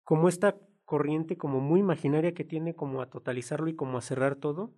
como 0.03 0.29
esta 0.29 0.55
corriente 0.85 1.35
como 1.35 1.61
muy 1.61 1.79
imaginaria 1.79 2.35
que 2.35 2.43
tiene 2.43 2.75
como 2.75 3.01
a 3.01 3.09
totalizarlo 3.09 3.69
y 3.69 3.75
como 3.75 3.97
a 3.97 4.01
cerrar 4.01 4.35
todo, 4.35 4.75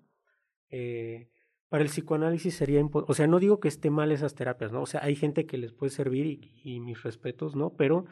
eh, 0.70 1.30
para 1.72 1.86
el 1.86 1.90
psicoanálisis 1.90 2.54
sería, 2.54 2.84
o 2.84 3.14
sea, 3.14 3.28
no 3.28 3.40
digo 3.40 3.62
que 3.62 3.70
esté 3.70 3.90
mal 3.90 4.12
esas 4.12 4.36
terapias, 4.36 4.74
¿no? 4.74 4.82
O 4.82 4.86
sea, 4.86 5.06
hay 5.06 5.16
gente 5.16 5.46
que 5.46 5.58
les 5.58 5.72
puede 5.72 5.90
servir 5.90 6.52
y, 6.66 6.82
mis 6.82 7.02
respetos, 7.02 7.56
¿no? 7.56 7.78
Pero 7.78 8.04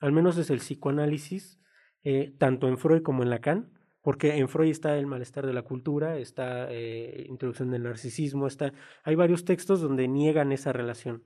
al 0.00 0.10
menos 0.10 0.34
desde 0.34 0.54
el 0.54 0.58
psicoanálisis, 0.58 1.60
eh, 2.02 2.34
tanto 2.36 2.66
en 2.66 2.78
Freud 2.78 3.02
como 3.02 3.22
en 3.22 3.30
Lacan, 3.30 3.70
porque 4.02 4.38
en 4.38 4.48
Freud 4.48 4.72
está 4.72 4.98
el 4.98 5.06
malestar 5.06 5.46
de 5.46 5.52
la 5.52 5.62
cultura, 5.62 6.18
está 6.18 6.66
eh, 6.68 7.26
introducción 7.28 7.70
del 7.70 7.84
narcisismo, 7.84 8.48
está, 8.48 8.72
hay 9.04 9.14
varios 9.14 9.44
textos 9.44 9.80
donde 9.80 10.08
niegan 10.08 10.50
esa 10.50 10.72
relación. 10.72 11.22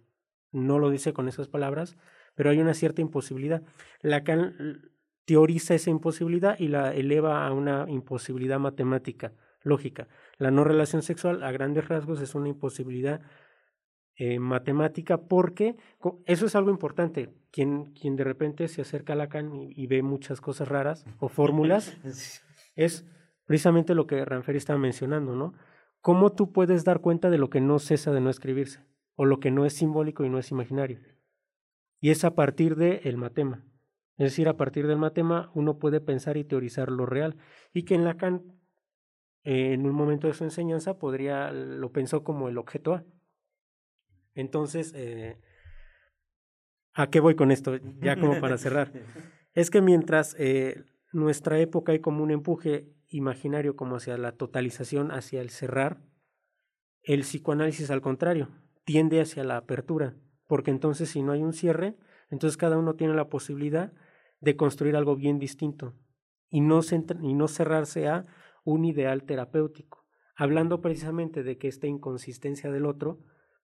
No 0.53 0.79
lo 0.79 0.91
dice 0.91 1.15
con 1.15 1.29
esas 1.29 1.49
palabras, 1.49 1.97
pero 2.35 2.51
hay 2.51 2.59
una 2.59 2.75
cierta 2.75 3.01
imposibilidad. 3.01 3.63
Lacan 4.03 4.83
teoriza 5.25 5.75
esa 5.75 5.89
imposibilidad 5.89 6.59
y 6.59 6.69
la 6.69 6.93
eleva 6.93 7.47
a 7.47 7.55
una 7.55 7.87
imposibilidad 7.89 8.59
matemática, 8.59 9.33
lógica. 9.63 10.09
La 10.41 10.51
no 10.51 10.65
relación 10.65 11.03
sexual 11.03 11.43
a 11.43 11.53
grandes 11.53 11.87
rasgos 11.87 12.23
es 12.23 12.35
una 12.35 12.49
imposibilidad 12.49 13.21
eh, 14.17 14.39
matemática 14.39 15.19
porque 15.19 15.77
eso 16.25 16.47
es 16.47 16.55
algo 16.57 16.71
importante. 16.71 17.29
Quien, 17.51 17.93
quien 17.93 18.17
de 18.17 18.25
repente 18.25 18.67
se 18.69 18.81
acerca 18.81 19.13
a 19.13 19.17
Lacan 19.17 19.55
y, 19.55 19.75
y 19.77 19.87
ve 19.87 20.03
muchas 20.03 20.41
cosas 20.41 20.69
raras 20.69 21.05
o 21.19 21.29
fórmulas 21.29 21.95
es 22.75 23.07
precisamente 23.45 23.95
lo 23.95 24.07
que 24.07 24.25
Ranferi 24.25 24.57
estaba 24.57 24.79
mencionando, 24.79 25.37
¿no? 25.37 25.53
¿Cómo 26.01 26.33
tú 26.33 26.53
puedes 26.53 26.85
dar 26.85 27.01
cuenta 27.01 27.29
de 27.29 27.37
lo 27.37 27.51
que 27.51 27.61
no 27.61 27.79
cesa 27.79 28.11
de 28.11 28.23
no 28.23 28.31
escribirse 28.31 28.83
o 29.17 29.27
lo 29.27 29.41
que 29.41 29.51
no 29.51 29.67
es 29.67 29.75
simbólico 29.75 30.25
y 30.25 30.31
no 30.31 30.39
es 30.39 30.51
imaginario? 30.51 31.01
Y 32.01 32.09
es 32.09 32.25
a 32.25 32.35
partir 32.35 32.77
del 32.77 33.01
el 33.05 33.19
matema. 33.19 33.67
Es 34.17 34.33
decir, 34.33 34.49
a 34.49 34.57
partir 34.57 34.87
del 34.87 34.97
matema 34.97 35.51
uno 35.55 35.79
puede 35.79 36.01
pensar 36.01 36.39
y 36.39 36.45
teorizar 36.45 36.91
lo 36.91 37.05
real. 37.05 37.37
Y 37.75 37.83
que 37.83 37.95
en 37.95 38.05
Lacan 38.05 38.60
eh, 39.45 39.73
en 39.73 39.87
un 39.87 39.95
momento 39.95 40.27
de 40.27 40.35
su 40.35 40.45
enseñanza 40.45 40.99
podría, 40.99 41.53
lo 41.53 41.93
pensó 41.93 42.23
como 42.25 42.49
el 42.49 42.59
objeto 42.59 42.95
A. 42.95 43.05
Entonces, 44.35 44.93
eh, 44.95 45.39
¿a 46.93 47.11
qué 47.11 47.21
voy 47.21 47.35
con 47.35 47.51
esto? 47.51 47.77
Ya 48.01 48.19
como 48.19 48.41
para 48.41 48.59
cerrar. 48.59 48.93
es 49.55 49.71
que 49.71 49.81
mientras 49.81 50.37
eh, 50.39 50.85
nuestra 51.13 51.59
época 51.59 51.93
hay 51.93 52.01
como 52.01 52.23
un 52.23 52.31
empuje 52.31 52.93
imaginario 53.09 53.77
como 53.77 53.97
hacia 53.97 54.17
la 54.17 54.33
totalización, 54.33 55.11
hacia 55.11 55.41
el 55.41 55.51
cerrar, 55.51 56.01
el 57.03 57.21
psicoanálisis 57.21 57.91
al 57.91 58.03
contrario, 58.03 58.49
tiende 58.85 59.21
hacia 59.21 59.43
la 59.45 59.57
apertura, 59.57 60.15
porque 60.47 60.71
entonces 60.71 61.09
si 61.09 61.23
no 61.23 61.33
hay 61.33 61.43
un 61.43 61.53
cierre, 61.53 61.97
entonces 62.31 62.57
cada 62.57 62.79
uno 62.79 62.95
tiene 62.95 63.15
la 63.15 63.29
posibilidad 63.29 63.93
de 64.41 64.57
construir 64.57 64.97
algo 64.97 65.17
bien 65.17 65.39
distinto 65.39 65.95
y 66.49 66.61
no, 66.61 66.81
y 67.23 67.35
no 67.35 67.49
cerrarse 67.49 68.09
a 68.09 68.27
un 68.65 68.85
ideal 68.85 69.25
terapéutico, 69.25 70.07
hablando 70.37 70.81
precisamente 70.81 71.43
de 71.43 71.59
que 71.59 71.69
esta 71.69 71.87
inconsistencia 71.87 72.71
del 72.71 72.87
otro, 72.87 73.21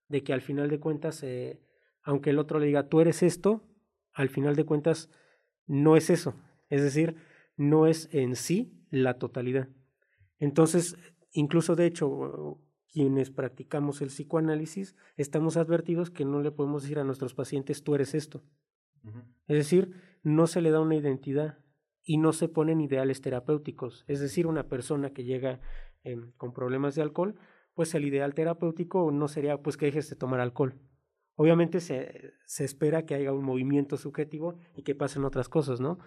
de 0.07 0.23
que 0.23 0.33
al 0.33 0.41
final 0.41 0.69
de 0.69 0.79
cuentas, 0.79 1.23
eh, 1.23 1.61
aunque 2.03 2.29
el 2.29 2.39
otro 2.39 2.59
le 2.59 2.67
diga, 2.67 2.87
tú 2.87 3.01
eres 3.01 3.23
esto, 3.23 3.67
al 4.13 4.29
final 4.29 4.55
de 4.55 4.65
cuentas 4.65 5.09
no 5.65 5.97
es 5.97 6.09
eso, 6.09 6.35
es 6.69 6.81
decir, 6.81 7.17
no 7.55 7.87
es 7.87 8.09
en 8.13 8.35
sí 8.35 8.85
la 8.89 9.17
totalidad. 9.17 9.69
Entonces, 10.39 10.97
incluso 11.31 11.75
de 11.75 11.85
hecho, 11.85 12.59
quienes 12.91 13.31
practicamos 13.31 14.01
el 14.01 14.07
psicoanálisis, 14.07 14.95
estamos 15.17 15.57
advertidos 15.57 16.09
que 16.09 16.25
no 16.25 16.41
le 16.41 16.51
podemos 16.51 16.83
decir 16.83 16.99
a 16.99 17.03
nuestros 17.03 17.33
pacientes, 17.33 17.83
tú 17.83 17.95
eres 17.95 18.13
esto. 18.13 18.43
Es 19.47 19.57
decir, 19.57 19.93
no 20.23 20.47
se 20.47 20.61
le 20.61 20.71
da 20.71 20.81
una 20.81 20.95
identidad, 20.95 21.59
y 22.07 22.17
no 22.17 22.31
se 22.31 22.47
ponen 22.47 22.79
ideales 22.79 23.21
terapéuticos. 23.21 24.05
Es 24.07 24.21
decir, 24.21 24.47
una 24.47 24.69
persona 24.69 25.11
que 25.11 25.25
llega 25.25 25.59
eh, 26.05 26.15
con 26.37 26.53
problemas 26.53 26.95
de 26.95 27.01
alcohol, 27.01 27.35
pues 27.73 27.93
el 27.95 28.05
ideal 28.05 28.33
terapéutico 28.33 29.11
no 29.11 29.27
sería 29.27 29.61
pues 29.61 29.75
que 29.75 29.87
dejes 29.87 30.09
de 30.09 30.15
tomar 30.15 30.39
alcohol. 30.39 30.79
Obviamente 31.35 31.81
se, 31.81 32.33
se 32.45 32.63
espera 32.63 33.05
que 33.05 33.13
haya 33.13 33.33
un 33.33 33.43
movimiento 33.43 33.97
subjetivo 33.97 34.57
y 34.73 34.83
que 34.83 34.95
pasen 34.95 35.25
otras 35.25 35.49
cosas, 35.49 35.81
¿no? 35.81 35.99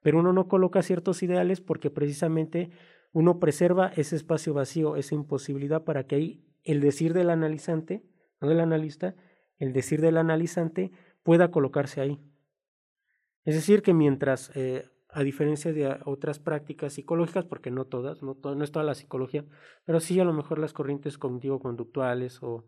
Pero 0.00 0.18
uno 0.18 0.32
no 0.32 0.48
coloca 0.48 0.82
ciertos 0.82 1.22
ideales 1.22 1.60
porque 1.60 1.90
precisamente 1.90 2.70
uno 3.12 3.38
preserva 3.38 3.92
ese 3.94 4.16
espacio 4.16 4.54
vacío, 4.54 4.96
esa 4.96 5.14
imposibilidad 5.14 5.84
para 5.84 6.06
que 6.06 6.14
ahí 6.16 6.46
el 6.64 6.80
decir 6.80 7.12
del 7.12 7.28
analizante, 7.28 8.02
no 8.40 8.48
del 8.48 8.60
analista, 8.60 9.14
el 9.58 9.74
decir 9.74 10.00
del 10.00 10.16
analizante 10.16 10.92
pueda 11.22 11.50
colocarse 11.50 12.00
ahí. 12.00 12.18
Es 13.44 13.54
decir, 13.54 13.82
que 13.82 13.92
mientras, 13.92 14.50
eh, 14.54 14.88
a 15.12 15.22
diferencia 15.22 15.72
de 15.72 15.98
otras 16.04 16.38
prácticas 16.38 16.94
psicológicas, 16.94 17.44
porque 17.44 17.70
no 17.70 17.84
todas, 17.84 18.22
no, 18.22 18.38
no 18.42 18.64
es 18.64 18.72
toda 18.72 18.84
la 18.84 18.94
psicología, 18.94 19.44
pero 19.84 20.00
sí 20.00 20.18
a 20.18 20.24
lo 20.24 20.32
mejor 20.32 20.58
las 20.58 20.72
corrientes 20.72 21.18
cognitivo-conductuales 21.18 22.42
o 22.42 22.66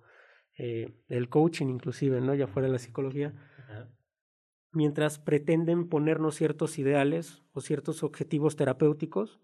eh, 0.56 0.94
el 1.08 1.28
coaching 1.30 1.68
inclusive, 1.68 2.20
¿no? 2.20 2.34
ya 2.34 2.46
fuera 2.46 2.68
de 2.68 2.72
la 2.72 2.78
psicología, 2.78 3.34
mientras 4.72 5.18
pretenden 5.18 5.88
ponernos 5.88 6.34
ciertos 6.34 6.78
ideales 6.78 7.42
o 7.52 7.60
ciertos 7.60 8.02
objetivos 8.02 8.56
terapéuticos, 8.56 9.40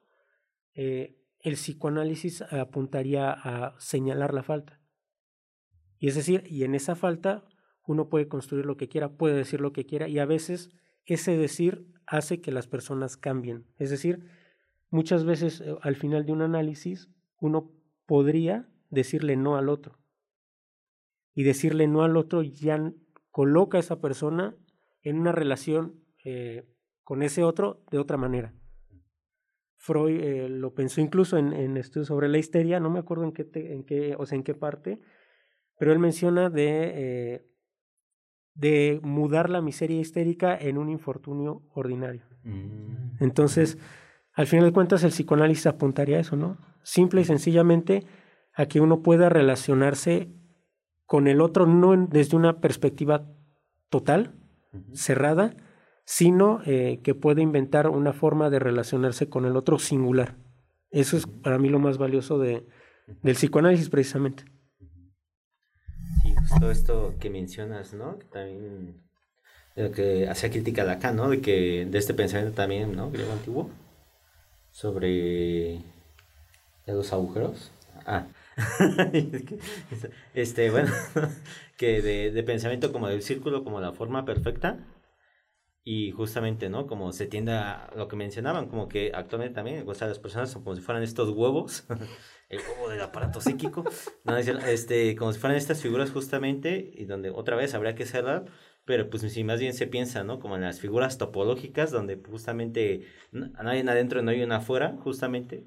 eh, 0.74 1.16
el 1.38 1.54
psicoanálisis 1.54 2.42
apuntaría 2.42 3.32
a 3.32 3.74
señalar 3.80 4.34
la 4.34 4.42
falta. 4.42 4.80
Y 5.98 6.08
es 6.08 6.16
decir, 6.16 6.44
y 6.46 6.64
en 6.64 6.74
esa 6.74 6.96
falta 6.96 7.48
uno 7.86 8.08
puede 8.08 8.28
construir 8.28 8.66
lo 8.66 8.76
que 8.76 8.88
quiera, 8.88 9.16
puede 9.16 9.36
decir 9.36 9.60
lo 9.60 9.72
que 9.72 9.86
quiera, 9.86 10.06
y 10.06 10.18
a 10.18 10.26
veces 10.26 10.70
ese 11.04 11.36
decir 11.36 11.86
hace 12.06 12.40
que 12.40 12.52
las 12.52 12.66
personas 12.66 13.16
cambien. 13.16 13.66
Es 13.78 13.90
decir, 13.90 14.26
muchas 14.90 15.24
veces 15.24 15.60
eh, 15.60 15.76
al 15.82 15.96
final 15.96 16.26
de 16.26 16.32
un 16.32 16.42
análisis 16.42 17.10
uno 17.38 17.72
podría 18.06 18.68
decirle 18.90 19.36
no 19.36 19.56
al 19.56 19.68
otro. 19.68 19.98
Y 21.34 21.44
decirle 21.44 21.86
no 21.86 22.02
al 22.02 22.16
otro 22.16 22.42
ya 22.42 22.92
coloca 23.30 23.78
a 23.78 23.80
esa 23.80 24.00
persona 24.00 24.56
en 25.02 25.18
una 25.18 25.32
relación 25.32 26.04
eh, 26.24 26.68
con 27.04 27.22
ese 27.22 27.44
otro 27.44 27.84
de 27.90 27.98
otra 27.98 28.16
manera. 28.16 28.54
Freud 29.76 30.20
eh, 30.20 30.48
lo 30.48 30.74
pensó 30.74 31.00
incluso 31.00 31.38
en, 31.38 31.76
estudios 31.76 32.08
sobre 32.08 32.28
la 32.28 32.36
histeria, 32.36 32.80
no 32.80 32.90
me 32.90 32.98
acuerdo 32.98 33.24
en 33.24 33.32
qué, 33.32 33.48
en 33.54 33.84
qué, 33.84 34.14
o 34.18 34.26
sea, 34.26 34.36
en 34.36 34.42
qué 34.42 34.54
parte, 34.54 35.00
pero 35.78 35.92
él 35.92 35.98
menciona 35.98 36.50
de, 36.50 37.49
de 38.54 39.00
mudar 39.02 39.50
la 39.50 39.60
miseria 39.60 40.00
histérica 40.00 40.56
en 40.56 40.78
un 40.78 40.88
infortunio 40.88 41.62
ordinario. 41.72 42.22
Mm. 42.44 43.16
Entonces, 43.20 43.78
al 44.32 44.46
final 44.46 44.66
de 44.66 44.72
cuentas, 44.72 45.04
el 45.04 45.10
psicoanálisis 45.10 45.66
apuntaría 45.66 46.16
a 46.16 46.20
eso, 46.20 46.36
¿no? 46.36 46.58
Simple 46.82 47.20
y 47.20 47.24
sencillamente 47.24 48.04
a 48.54 48.66
que 48.66 48.80
uno 48.80 49.02
pueda 49.02 49.28
relacionarse 49.28 50.28
con 51.06 51.26
el 51.26 51.40
otro 51.40 51.66
no 51.66 51.96
desde 52.06 52.36
una 52.36 52.60
perspectiva 52.60 53.26
total, 53.88 54.34
cerrada, 54.92 55.54
sino 56.04 56.60
eh, 56.64 57.00
que 57.02 57.14
puede 57.14 57.42
inventar 57.42 57.88
una 57.88 58.12
forma 58.12 58.50
de 58.50 58.58
relacionarse 58.58 59.28
con 59.28 59.44
el 59.44 59.56
otro 59.56 59.78
singular. 59.78 60.36
Eso 60.90 61.16
es 61.16 61.26
para 61.26 61.58
mí 61.58 61.68
lo 61.68 61.78
más 61.78 61.98
valioso 61.98 62.38
de, 62.38 62.66
del 63.22 63.34
psicoanálisis 63.34 63.88
precisamente. 63.90 64.44
Justo 66.48 66.70
esto 66.70 67.14
que 67.20 67.30
mencionas, 67.30 67.92
¿no? 67.92 68.18
Que 68.18 68.24
también 68.26 69.02
lo 69.76 69.92
que 69.92 70.28
hacía 70.28 70.50
crítica 70.50 70.82
a 70.82 70.84
Lacan, 70.84 71.16
¿no? 71.16 71.28
De 71.28 71.40
que 71.40 71.86
de 71.86 71.98
este 71.98 72.14
pensamiento 72.14 72.54
también, 72.54 72.94
¿no? 72.94 73.10
Griego 73.10 73.32
antiguo 73.32 73.70
sobre 74.70 75.82
los 76.86 77.12
agujeros. 77.12 77.70
Ah, 78.06 78.26
este, 80.34 80.70
bueno, 80.70 80.92
que 81.76 82.02
de, 82.02 82.30
de, 82.30 82.42
pensamiento 82.42 82.92
como 82.92 83.08
del 83.08 83.22
círculo, 83.22 83.64
como 83.64 83.80
la 83.80 83.92
forma 83.92 84.24
perfecta. 84.24 84.78
Y 85.82 86.10
justamente, 86.12 86.68
¿no? 86.68 86.86
Como 86.86 87.12
se 87.12 87.26
tiende 87.26 87.52
a 87.52 87.90
lo 87.96 88.06
que 88.06 88.16
mencionaban, 88.16 88.68
como 88.68 88.88
que 88.88 89.12
actualmente 89.14 89.54
también, 89.54 89.88
o 89.88 89.94
sea, 89.94 90.08
las 90.08 90.18
personas 90.18 90.50
son 90.50 90.62
como 90.62 90.76
si 90.76 90.82
fueran 90.82 91.02
estos 91.02 91.30
huevos, 91.30 91.84
el 92.50 92.60
huevo 92.60 92.90
del 92.90 93.00
aparato 93.00 93.40
psíquico, 93.40 93.84
¿no? 94.24 94.36
este, 94.36 95.16
como 95.16 95.32
si 95.32 95.38
fueran 95.38 95.56
estas 95.56 95.80
figuras 95.80 96.10
justamente, 96.10 96.90
y 96.94 97.06
donde 97.06 97.30
otra 97.30 97.56
vez 97.56 97.74
habría 97.74 97.94
que 97.94 98.04
cerrar, 98.04 98.44
pero 98.84 99.08
pues 99.08 99.22
si 99.22 99.44
más 99.44 99.60
bien 99.60 99.72
se 99.72 99.86
piensa, 99.86 100.22
¿no? 100.24 100.38
Como 100.38 100.56
en 100.56 100.62
las 100.62 100.80
figuras 100.80 101.16
topológicas, 101.16 101.90
donde 101.90 102.20
justamente 102.28 103.06
no 103.32 103.50
hay 103.70 103.80
adentro, 103.80 104.20
no 104.22 104.32
hay 104.32 104.42
una 104.42 104.56
afuera, 104.56 104.96
justamente, 105.02 105.66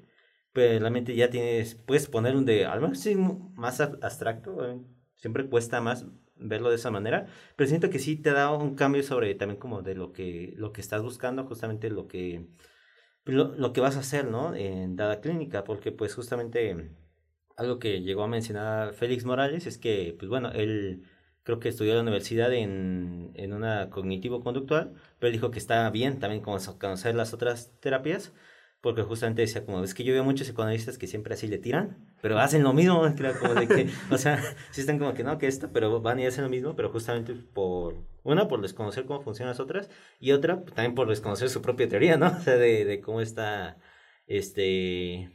pero 0.52 0.78
realmente 0.78 1.16
ya 1.16 1.30
tienes, 1.30 1.74
puedes 1.74 2.06
poner 2.06 2.36
un 2.36 2.44
de, 2.44 2.66
al 2.66 2.80
menos 2.80 3.00
sí, 3.00 3.16
más 3.16 3.80
abstracto, 3.80 4.80
siempre 5.16 5.48
cuesta 5.48 5.80
más 5.80 6.06
verlo 6.36 6.70
de 6.70 6.76
esa 6.76 6.90
manera, 6.90 7.26
pero 7.56 7.68
siento 7.68 7.90
que 7.90 7.98
sí 7.98 8.16
te 8.16 8.32
da 8.32 8.52
un 8.52 8.74
cambio 8.76 9.02
sobre 9.02 9.34
también 9.34 9.58
como 9.60 9.82
de 9.82 9.94
lo 9.94 10.12
que, 10.12 10.52
lo 10.56 10.72
que 10.72 10.80
estás 10.80 11.02
buscando, 11.02 11.44
justamente 11.44 11.90
lo 11.90 12.08
que, 12.08 12.46
lo, 13.24 13.54
lo 13.56 13.72
que 13.72 13.80
vas 13.80 13.96
a 13.96 14.00
hacer, 14.00 14.26
¿no? 14.26 14.54
En 14.54 14.96
dada 14.96 15.20
clínica, 15.20 15.64
porque 15.64 15.92
pues 15.92 16.14
justamente 16.14 16.90
algo 17.56 17.78
que 17.78 18.02
llegó 18.02 18.24
a 18.24 18.28
mencionar 18.28 18.94
Félix 18.94 19.24
Morales 19.24 19.66
es 19.66 19.78
que, 19.78 20.14
pues 20.18 20.28
bueno, 20.28 20.50
él 20.52 21.04
creo 21.42 21.60
que 21.60 21.68
estudió 21.68 21.92
en 21.92 21.96
la 21.98 22.02
universidad 22.02 22.52
en, 22.52 23.32
en 23.34 23.52
una 23.52 23.90
cognitivo-conductual, 23.90 24.94
pero 25.18 25.32
dijo 25.32 25.50
que 25.50 25.58
está 25.58 25.88
bien 25.90 26.18
también 26.18 26.42
conocer 26.42 27.14
las 27.14 27.34
otras 27.34 27.72
terapias, 27.80 28.32
porque 28.84 29.02
justamente 29.02 29.40
decía 29.40 29.64
como, 29.64 29.82
es 29.82 29.94
que 29.94 30.04
yo 30.04 30.12
veo 30.12 30.22
muchos 30.24 30.46
psicoanalistas 30.46 30.98
que 30.98 31.06
siempre 31.06 31.32
así 31.32 31.48
le 31.48 31.56
tiran, 31.56 31.96
pero 32.20 32.38
hacen 32.38 32.62
lo 32.62 32.74
mismo, 32.74 33.00
o 34.10 34.18
sea, 34.18 34.42
sí 34.72 34.82
están 34.82 34.98
como 34.98 35.14
que 35.14 35.24
no, 35.24 35.38
que 35.38 35.46
esto, 35.46 35.70
pero 35.72 36.02
van 36.02 36.20
y 36.20 36.26
hacen 36.26 36.44
lo 36.44 36.50
mismo, 36.50 36.76
pero 36.76 36.90
justamente 36.90 37.32
por, 37.32 37.96
una, 38.24 38.46
por 38.46 38.60
desconocer 38.60 39.06
cómo 39.06 39.22
funcionan 39.22 39.52
las 39.52 39.60
otras, 39.60 39.88
y 40.20 40.32
otra, 40.32 40.62
también 40.66 40.94
por 40.94 41.08
desconocer 41.08 41.48
su 41.48 41.62
propia 41.62 41.88
teoría, 41.88 42.18
¿no? 42.18 42.26
O 42.36 42.40
sea, 42.40 42.56
de, 42.56 42.84
de 42.84 43.00
cómo 43.00 43.22
está, 43.22 43.78
este, 44.26 45.30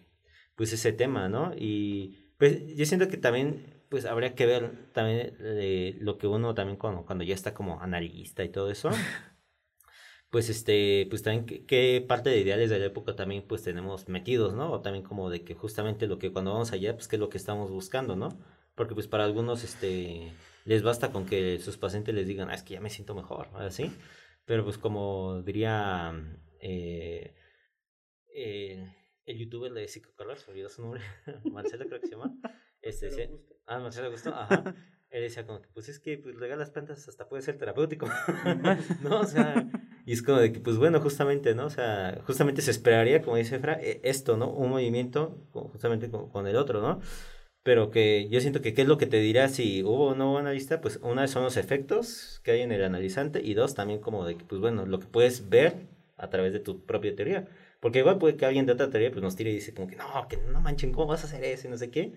pues 0.56 0.72
ese 0.72 0.94
tema, 0.94 1.28
¿no? 1.28 1.52
Y 1.58 2.36
pues 2.38 2.76
yo 2.76 2.86
siento 2.86 3.08
que 3.08 3.18
también, 3.18 3.82
pues 3.90 4.06
habría 4.06 4.36
que 4.36 4.46
ver 4.46 4.92
también 4.94 5.36
de 5.40 5.98
lo 6.02 6.20
que 6.20 6.28
uno 6.28 6.54
también 6.54 6.78
cuando, 6.78 7.04
cuando 7.04 7.24
ya 7.24 7.34
está 7.34 7.56
como 7.56 7.82
analista 7.82 8.44
y 8.44 8.50
todo 8.50 8.70
eso, 8.70 8.92
pues 10.30 10.50
este, 10.50 11.08
pues 11.10 11.24
también 11.24 11.66
qué, 11.66 12.06
parte 12.08 12.30
de 12.30 12.40
ideales 12.40 12.70
de 12.70 12.80
la 12.80 12.86
época 12.86 13.16
también 13.16 13.44
pues 13.48 13.64
tenemos 13.64 14.08
metidos, 14.08 14.54
¿no? 14.54 14.72
O 14.72 14.82
también 14.82 15.04
como 15.04 15.30
de 15.30 15.44
que 15.44 15.56
justamente 15.56 16.08
lo 16.08 16.20
que 16.20 16.32
cuando 16.32 16.54
vamos 16.54 16.72
allá, 16.72 16.94
pues 16.94 17.08
qué 17.08 17.16
es 17.16 17.20
lo 17.20 17.30
que 17.30 17.38
estamos 17.38 17.72
buscando, 17.72 18.16
¿no? 18.16 18.30
Porque 18.76 18.94
pues 18.94 19.08
para 19.08 19.26
algunos, 19.26 19.64
este, 19.64 20.32
les 20.66 20.84
basta 20.84 21.12
con 21.12 21.26
que 21.26 21.60
sus 21.60 21.78
pacientes 21.78 22.14
les 22.14 22.28
digan, 22.28 22.50
ah, 22.50 22.54
es 22.56 22.64
que 22.64 22.76
ya 22.76 22.82
me 22.82 22.90
siento 22.90 23.16
mejor, 23.16 23.48
así. 23.56 23.92
Pero 24.46 24.64
pues 24.64 24.78
como 24.78 25.42
diría 25.44 26.14
eh, 26.60 27.34
eh, 28.34 28.96
el 29.26 29.38
youtuber 29.38 29.74
de 29.74 29.88
Psicocarlos, 29.88 30.48
olvidó 30.48 30.70
su 30.70 30.82
nombre, 30.82 31.02
Marcelo 31.52 31.86
creo 31.88 32.02
que 32.02 32.08
se 32.08 32.14
llama. 32.14 32.36
Este, 32.82 33.30
ah, 33.66 33.80
Marcelo 33.80 34.08
Augusto, 34.08 34.30
ajá. 34.36 34.76
Él 35.10 35.24
decía 35.24 35.46
como 35.46 35.62
que, 35.62 35.70
pues 35.70 35.90
es 35.90 36.00
que 36.00 36.18
pues, 36.20 36.36
regar 36.36 36.58
las 36.60 36.70
plantas 36.70 37.08
hasta 37.08 37.28
puede 37.28 37.42
ser 37.42 37.58
terapéutico, 37.58 38.08
¿no? 39.02 39.22
O 39.22 39.26
sea, 39.26 39.68
y 40.06 40.14
es 40.14 40.22
como 40.22 40.40
de 40.40 40.52
que, 40.52 40.60
pues 40.60 40.78
bueno, 40.78 41.00
justamente, 41.02 41.56
¿no? 41.56 41.66
O 41.66 41.70
sea, 41.70 42.22
justamente 42.26 42.62
se 42.62 42.72
esperaría, 42.72 43.22
como 43.22 43.38
dice 43.38 43.60
Fra, 43.60 43.80
e, 43.82 44.02
esto, 44.04 44.38
¿no? 44.38 44.50
Un 44.50 44.70
movimiento 44.72 45.38
justamente 45.54 46.10
con, 46.10 46.48
el 46.48 46.56
otro, 46.56 46.82
¿no? 46.82 47.02
Pero 47.64 47.92
que 47.92 48.28
yo 48.30 48.42
siento 48.42 48.62
que 48.62 48.74
qué 48.74 48.84
es 48.84 48.88
lo 48.88 48.98
que 48.98 49.06
te 49.06 49.18
dirá 49.18 49.50
si 49.50 49.84
hubo 49.84 50.10
o 50.10 50.16
no 50.16 50.38
analista, 50.38 50.82
pues 50.82 51.00
una 51.04 51.28
son 51.28 51.44
los 51.44 51.58
efectos 51.58 52.42
que 52.44 52.52
hay 52.52 52.62
en 52.62 52.72
el 52.72 52.84
analizante 52.84 53.42
y 53.44 53.54
dos 53.54 53.76
también 53.76 54.00
como 54.00 54.26
de 54.26 54.38
que, 54.38 54.46
pues 54.46 54.62
bueno, 54.62 54.86
lo 54.86 55.00
que 55.00 55.08
puedes 55.08 55.50
ver 55.50 55.88
a 56.18 56.30
través 56.30 56.54
de 56.54 56.60
tu 56.60 56.86
propia 56.86 57.16
teoría. 57.16 57.48
Porque 57.80 58.00
igual 58.00 58.18
puede 58.18 58.36
que 58.38 58.46
alguien 58.46 58.66
de 58.66 58.74
otra 58.74 58.90
teoría 58.90 59.12
pues 59.12 59.24
nos 59.24 59.36
tire 59.36 59.52
y 59.52 59.56
dice 59.56 59.74
como 59.74 59.88
que 59.88 59.96
no, 59.96 60.28
que 60.30 60.38
no 60.38 60.62
manchen, 60.62 60.92
¿cómo 60.92 61.08
vas 61.08 61.24
a 61.24 61.28
hacer 61.28 61.44
eso 61.44 61.68
y 61.68 61.72
no 61.72 61.78
sé 61.78 61.92
qué? 61.92 62.14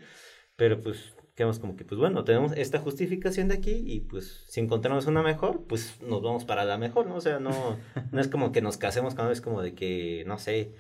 Pero 0.57 0.81
pues 0.81 1.15
quedamos 1.35 1.59
como 1.59 1.77
que, 1.77 1.85
pues 1.85 1.99
bueno, 1.99 2.25
tenemos 2.25 2.53
esta 2.53 2.79
justificación 2.79 3.49
de 3.49 3.55
aquí 3.55 3.83
y 3.87 4.01
pues 4.01 4.45
si 4.49 4.61
encontramos 4.61 5.07
una 5.07 5.23
mejor, 5.23 5.67
pues 5.67 6.01
nos 6.03 6.23
vamos 6.23 6.45
para 6.45 6.65
la 6.65 6.79
mejor, 6.79 7.07
¿no? 7.07 7.17
O 7.17 7.21
sea, 7.21 7.39
no, 7.39 7.79
no 8.13 8.21
es 8.21 8.29
como 8.29 8.53
que 8.53 8.63
nos 8.63 8.77
casemos 8.77 9.15
cada 9.15 9.29
vez 9.29 9.41
como 9.41 9.63
de 9.63 9.75
que, 9.75 10.25
no 10.27 10.39
sé, 10.39 10.75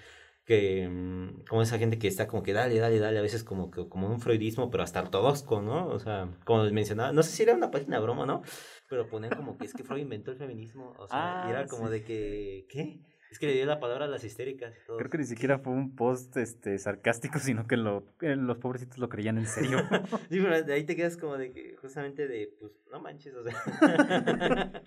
que 0.44 0.88
mm, 0.88 1.44
como 1.48 1.62
esa 1.62 1.78
gente 1.78 1.98
que 1.98 2.08
está 2.08 2.26
como 2.26 2.42
que 2.42 2.52
dale, 2.52 2.78
dale, 2.78 2.98
dale, 2.98 3.18
a 3.18 3.22
veces 3.22 3.44
como 3.44 3.70
que 3.70 3.88
como 3.88 4.08
un 4.08 4.20
freudismo, 4.20 4.70
pero 4.70 4.82
hasta 4.82 5.00
ortodoxo, 5.00 5.62
¿no? 5.62 5.86
O 5.86 5.98
sea, 5.98 6.28
como 6.44 6.64
les 6.64 6.72
mencionaba, 6.72 7.12
no 7.12 7.22
sé 7.22 7.30
si 7.30 7.42
era 7.44 7.54
una 7.54 7.70
página 7.70 7.96
de 7.96 8.02
broma, 8.02 8.26
¿no? 8.26 8.42
Pero 8.88 9.08
ponen 9.08 9.30
como 9.30 9.56
que 9.56 9.64
es 9.64 9.72
que 9.72 9.84
Freud 9.84 10.02
inventó 10.02 10.32
el 10.32 10.36
feminismo, 10.36 10.94
o 10.98 11.06
sea, 11.06 11.44
y 11.46 11.50
era 11.50 11.60
ah, 11.60 11.66
como 11.66 11.88
de 11.88 12.04
que, 12.04 12.66
¿qué? 12.68 13.00
Es 13.32 13.38
que 13.38 13.46
le 13.46 13.54
dio 13.54 13.64
la 13.64 13.80
palabra 13.80 14.04
a 14.04 14.08
las 14.08 14.24
histéricas. 14.24 14.74
Creo 14.84 15.08
que 15.08 15.16
ni 15.16 15.24
siquiera 15.24 15.58
fue 15.58 15.72
un 15.72 15.96
post 15.96 16.36
este, 16.36 16.76
sarcástico, 16.76 17.38
sino 17.38 17.66
que 17.66 17.78
lo, 17.78 18.04
eh, 18.20 18.36
los 18.36 18.58
pobrecitos 18.58 18.98
lo 18.98 19.08
creían 19.08 19.38
en 19.38 19.46
serio. 19.46 19.78
sí, 20.28 20.38
pero 20.38 20.62
de 20.62 20.74
ahí 20.74 20.84
te 20.84 20.94
quedas 20.94 21.16
como 21.16 21.38
de 21.38 21.50
que, 21.50 21.74
justamente 21.78 22.28
de, 22.28 22.54
pues, 22.60 22.72
no 22.90 23.00
manches, 23.00 23.34
o 23.34 23.42
sea. 23.42 23.54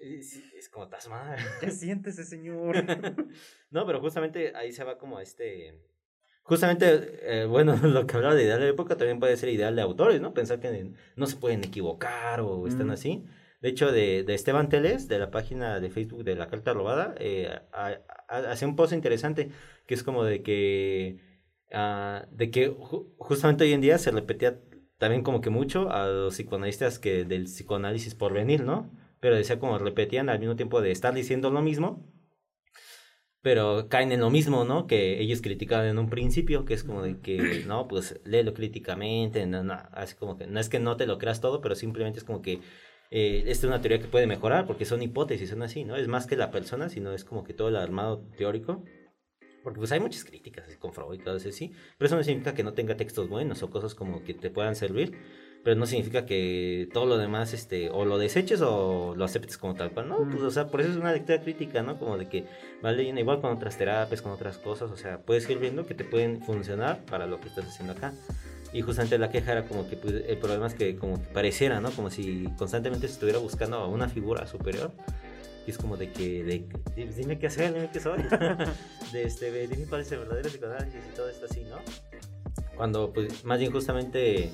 es, 0.00 0.68
como, 0.70 0.84
estás 0.84 1.08
mal. 1.08 1.38
¿Qué 1.60 1.70
siéntese, 1.70 2.24
señor? 2.24 2.84
no, 3.70 3.86
pero 3.86 3.98
justamente 4.02 4.54
ahí 4.54 4.70
se 4.70 4.84
va 4.84 4.98
como 4.98 5.18
este. 5.18 5.80
Justamente, 6.42 7.18
eh, 7.22 7.46
bueno, 7.46 7.76
lo 7.76 8.06
que 8.06 8.14
hablaba 8.14 8.34
de 8.34 8.42
ideal 8.42 8.60
de 8.60 8.68
época 8.68 8.98
también 8.98 9.20
puede 9.20 9.38
ser 9.38 9.48
ideal 9.48 9.74
de 9.74 9.80
autores, 9.80 10.20
¿no? 10.20 10.34
Pensar 10.34 10.60
que 10.60 10.92
no 11.16 11.26
se 11.26 11.36
pueden 11.36 11.64
equivocar 11.64 12.42
o 12.42 12.66
están 12.66 12.90
así 12.90 13.24
De 13.62 13.68
hecho, 13.68 13.92
de, 13.92 14.24
de 14.24 14.34
Esteban 14.34 14.68
Teles, 14.68 15.06
de 15.06 15.20
la 15.20 15.30
página 15.30 15.78
de 15.78 15.88
Facebook 15.88 16.24
de 16.24 16.34
La 16.34 16.48
Carta 16.48 16.72
Robada, 16.74 17.14
eh, 17.20 17.48
hace 18.28 18.66
un 18.66 18.74
post 18.74 18.92
interesante 18.92 19.50
que 19.86 19.94
es 19.94 20.02
como 20.02 20.24
de 20.24 20.42
que, 20.42 21.20
ah, 21.72 22.26
de 22.32 22.50
que 22.50 22.74
justamente 23.18 23.62
hoy 23.62 23.72
en 23.72 23.80
día 23.80 23.98
se 23.98 24.10
repetía 24.10 24.60
también 24.98 25.22
como 25.22 25.40
que 25.40 25.50
mucho 25.50 25.90
a 25.92 26.08
los 26.08 26.34
psicoanalistas 26.34 26.98
que 26.98 27.24
del 27.24 27.44
psicoanálisis 27.44 28.16
por 28.16 28.32
venir, 28.32 28.64
¿no? 28.64 28.90
Pero 29.20 29.36
decía 29.36 29.60
como 29.60 29.78
repetían 29.78 30.28
al 30.28 30.40
mismo 30.40 30.56
tiempo 30.56 30.80
de 30.80 30.90
estar 30.90 31.14
diciendo 31.14 31.50
lo 31.50 31.62
mismo, 31.62 32.04
pero 33.42 33.88
caen 33.88 34.10
en 34.10 34.20
lo 34.20 34.30
mismo, 34.30 34.64
¿no? 34.64 34.88
Que 34.88 35.20
ellos 35.20 35.40
criticaban 35.40 35.86
en 35.86 35.98
un 36.00 36.10
principio, 36.10 36.64
que 36.64 36.74
es 36.74 36.82
como 36.82 37.02
de 37.02 37.20
que, 37.20 37.36
no, 37.68 37.86
pues 37.86 38.20
léelo 38.24 38.54
críticamente, 38.54 39.46
no, 39.46 39.62
no, 39.62 39.74
así 39.92 40.16
como 40.16 40.36
que 40.36 40.48
no 40.48 40.58
es 40.58 40.68
que 40.68 40.80
no 40.80 40.96
te 40.96 41.06
lo 41.06 41.18
creas 41.18 41.40
todo, 41.40 41.60
pero 41.60 41.76
simplemente 41.76 42.18
es 42.18 42.24
como 42.24 42.42
que 42.42 42.60
eh, 43.12 43.44
esta 43.46 43.66
es 43.66 43.70
una 43.70 43.80
teoría 43.80 44.00
que 44.00 44.08
puede 44.08 44.26
mejorar, 44.26 44.66
porque 44.66 44.84
son 44.84 45.02
hipótesis, 45.02 45.50
son 45.50 45.62
así, 45.62 45.84
¿no? 45.84 45.96
Es 45.96 46.08
más 46.08 46.26
que 46.26 46.36
la 46.36 46.50
persona, 46.50 46.88
sino 46.88 47.12
es 47.12 47.24
como 47.24 47.44
que 47.44 47.54
todo 47.54 47.68
el 47.68 47.76
armado 47.76 48.24
teórico. 48.36 48.82
Porque 49.62 49.78
pues 49.78 49.92
hay 49.92 50.00
muchas 50.00 50.24
críticas 50.24 50.76
con 50.78 50.92
Freud 50.92 51.20
y 51.20 51.22
todo 51.22 51.36
eso, 51.36 51.52
sí, 51.52 51.72
pero 51.96 52.06
eso 52.06 52.16
no 52.16 52.24
significa 52.24 52.52
que 52.52 52.64
no 52.64 52.72
tenga 52.74 52.96
textos 52.96 53.28
buenos 53.28 53.62
o 53.62 53.70
cosas 53.70 53.94
como 53.94 54.24
que 54.24 54.34
te 54.34 54.50
puedan 54.50 54.74
servir 54.74 55.16
pero 55.62 55.76
no 55.76 55.86
significa 55.86 56.26
que 56.26 56.88
todo 56.92 57.06
lo 57.06 57.18
demás, 57.18 57.54
este, 57.54 57.88
o 57.90 58.04
lo 58.04 58.18
deseches 58.18 58.60
o 58.62 59.14
lo 59.16 59.24
aceptes 59.24 59.58
como 59.58 59.74
tal 59.74 59.92
cual, 59.92 60.08
¿no? 60.08 60.28
Pues, 60.28 60.42
o 60.42 60.50
sea, 60.50 60.66
por 60.68 60.80
eso 60.80 60.90
es 60.90 60.96
una 60.96 61.12
lectura 61.12 61.40
crítica, 61.40 61.82
¿no? 61.82 61.98
Como 61.98 62.18
de 62.18 62.28
que 62.28 62.44
va 62.84 62.92
leyendo 62.92 63.20
igual 63.20 63.40
con 63.40 63.52
otras 63.52 63.78
terapias, 63.78 64.22
con 64.22 64.32
otras 64.32 64.58
cosas, 64.58 64.90
o 64.90 64.96
sea, 64.96 65.18
puedes 65.18 65.48
ir 65.48 65.58
viendo 65.58 65.86
que 65.86 65.94
te 65.94 66.04
pueden 66.04 66.42
funcionar 66.42 67.04
para 67.04 67.26
lo 67.26 67.40
que 67.40 67.48
estás 67.48 67.66
haciendo 67.66 67.92
acá. 67.92 68.12
Y 68.72 68.82
justamente 68.82 69.18
la 69.18 69.30
queja 69.30 69.52
era 69.52 69.64
como 69.64 69.88
que 69.88 69.96
pues, 69.96 70.14
el 70.26 70.38
problema 70.38 70.66
es 70.66 70.74
que 70.74 70.96
como 70.96 71.20
que 71.20 71.28
pareciera, 71.28 71.80
¿no? 71.80 71.90
Como 71.90 72.10
si 72.10 72.48
constantemente 72.56 73.06
se 73.06 73.14
estuviera 73.14 73.38
buscando 73.38 73.76
a 73.76 73.88
una 73.88 74.08
figura 74.08 74.46
superior. 74.46 74.92
Y 75.66 75.70
es 75.70 75.78
como 75.78 75.96
de 75.96 76.10
que, 76.10 76.42
de, 76.42 77.06
dime 77.12 77.38
qué 77.38 77.46
hacer, 77.46 77.72
dime 77.72 77.90
qué 77.92 78.00
soy. 78.00 78.22
de 79.12 79.22
este, 79.22 79.66
dime 79.68 79.86
cuál 79.86 80.00
es 80.00 80.10
el 80.12 80.20
verdadero 80.20 80.48
psicoanálisis 80.48 81.00
y 81.12 81.16
todo 81.16 81.28
esto 81.28 81.46
así, 81.48 81.64
¿no? 81.64 81.76
Cuando, 82.76 83.12
pues, 83.12 83.44
más 83.44 83.58
bien 83.58 83.70
justamente 83.70 84.50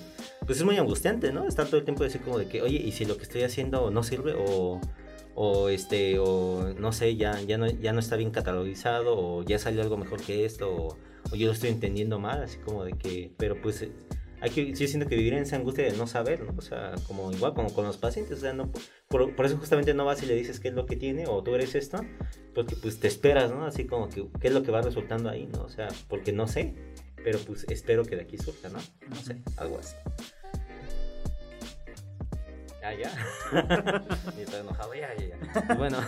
pues 0.48 0.56
es 0.58 0.64
muy 0.64 0.78
angustiante, 0.78 1.30
¿no? 1.30 1.46
Estar 1.46 1.66
todo 1.66 1.76
el 1.76 1.84
tiempo 1.84 2.02
decir 2.02 2.22
como 2.22 2.38
de 2.38 2.48
que, 2.48 2.62
oye, 2.62 2.78
¿y 2.78 2.92
si 2.92 3.04
lo 3.04 3.18
que 3.18 3.24
estoy 3.24 3.42
haciendo 3.42 3.90
no 3.90 4.02
sirve 4.02 4.34
o, 4.34 4.80
o 5.40 5.68
este, 5.68 6.18
o 6.18 6.74
no 6.80 6.90
sé, 6.90 7.14
ya, 7.14 7.40
ya, 7.42 7.58
no, 7.58 7.68
ya 7.68 7.92
no 7.92 8.00
está 8.00 8.16
bien 8.16 8.32
catalogizado 8.32 9.16
o 9.16 9.44
ya 9.44 9.60
salió 9.60 9.82
algo 9.82 9.96
mejor 9.96 10.20
que 10.20 10.44
esto 10.44 10.74
o, 10.74 10.98
yo 11.36 11.46
lo 11.46 11.52
estoy 11.52 11.70
entendiendo 11.70 12.18
mal, 12.18 12.42
así 12.42 12.58
como 12.58 12.84
de 12.84 12.94
que, 12.94 13.30
pero 13.36 13.60
pues 13.60 13.86
hay 14.40 14.50
que, 14.50 14.74
sí 14.74 14.88
siento 14.88 15.08
que 15.08 15.14
vivir 15.14 15.34
en 15.34 15.44
esa 15.44 15.54
angustia 15.54 15.84
de 15.84 15.96
no 15.96 16.08
saber, 16.08 16.42
¿no? 16.42 16.54
O 16.56 16.60
sea, 16.60 16.94
como 17.06 17.30
igual 17.30 17.54
como 17.54 17.72
con 17.72 17.84
los 17.84 17.98
pacientes, 17.98 18.38
o 18.38 18.40
sea, 18.40 18.52
no, 18.52 18.72
por, 19.06 19.36
por, 19.36 19.46
eso 19.46 19.56
justamente 19.58 19.94
no 19.94 20.04
vas 20.04 20.20
y 20.24 20.26
le 20.26 20.34
dices 20.34 20.58
qué 20.58 20.68
es 20.68 20.74
lo 20.74 20.86
que 20.86 20.96
tiene 20.96 21.28
o 21.28 21.40
tú 21.44 21.54
eres 21.54 21.76
esto, 21.76 22.00
porque 22.52 22.74
pues 22.74 22.98
te 22.98 23.06
esperas, 23.06 23.52
¿no? 23.52 23.64
Así 23.64 23.84
como 23.84 24.08
que 24.08 24.26
qué 24.40 24.48
es 24.48 24.54
lo 24.54 24.64
que 24.64 24.72
va 24.72 24.82
resultando 24.82 25.30
ahí, 25.30 25.46
¿no? 25.52 25.62
O 25.62 25.68
sea, 25.68 25.86
porque 26.08 26.32
no 26.32 26.48
sé, 26.48 26.74
pero 27.22 27.38
pues 27.38 27.64
espero 27.68 28.04
que 28.04 28.16
de 28.16 28.22
aquí 28.22 28.38
surja, 28.38 28.70
¿no? 28.70 28.78
No 29.08 29.16
sé, 29.16 29.36
algo 29.56 29.78
así. 29.78 29.94
Ah, 32.88 32.94
ya. 32.94 33.10
y 34.38 34.42
está 34.42 34.60
enojado, 34.60 34.94
ya, 34.94 35.10
ya, 35.14 35.36
ya. 35.36 35.74
bueno, 35.74 35.98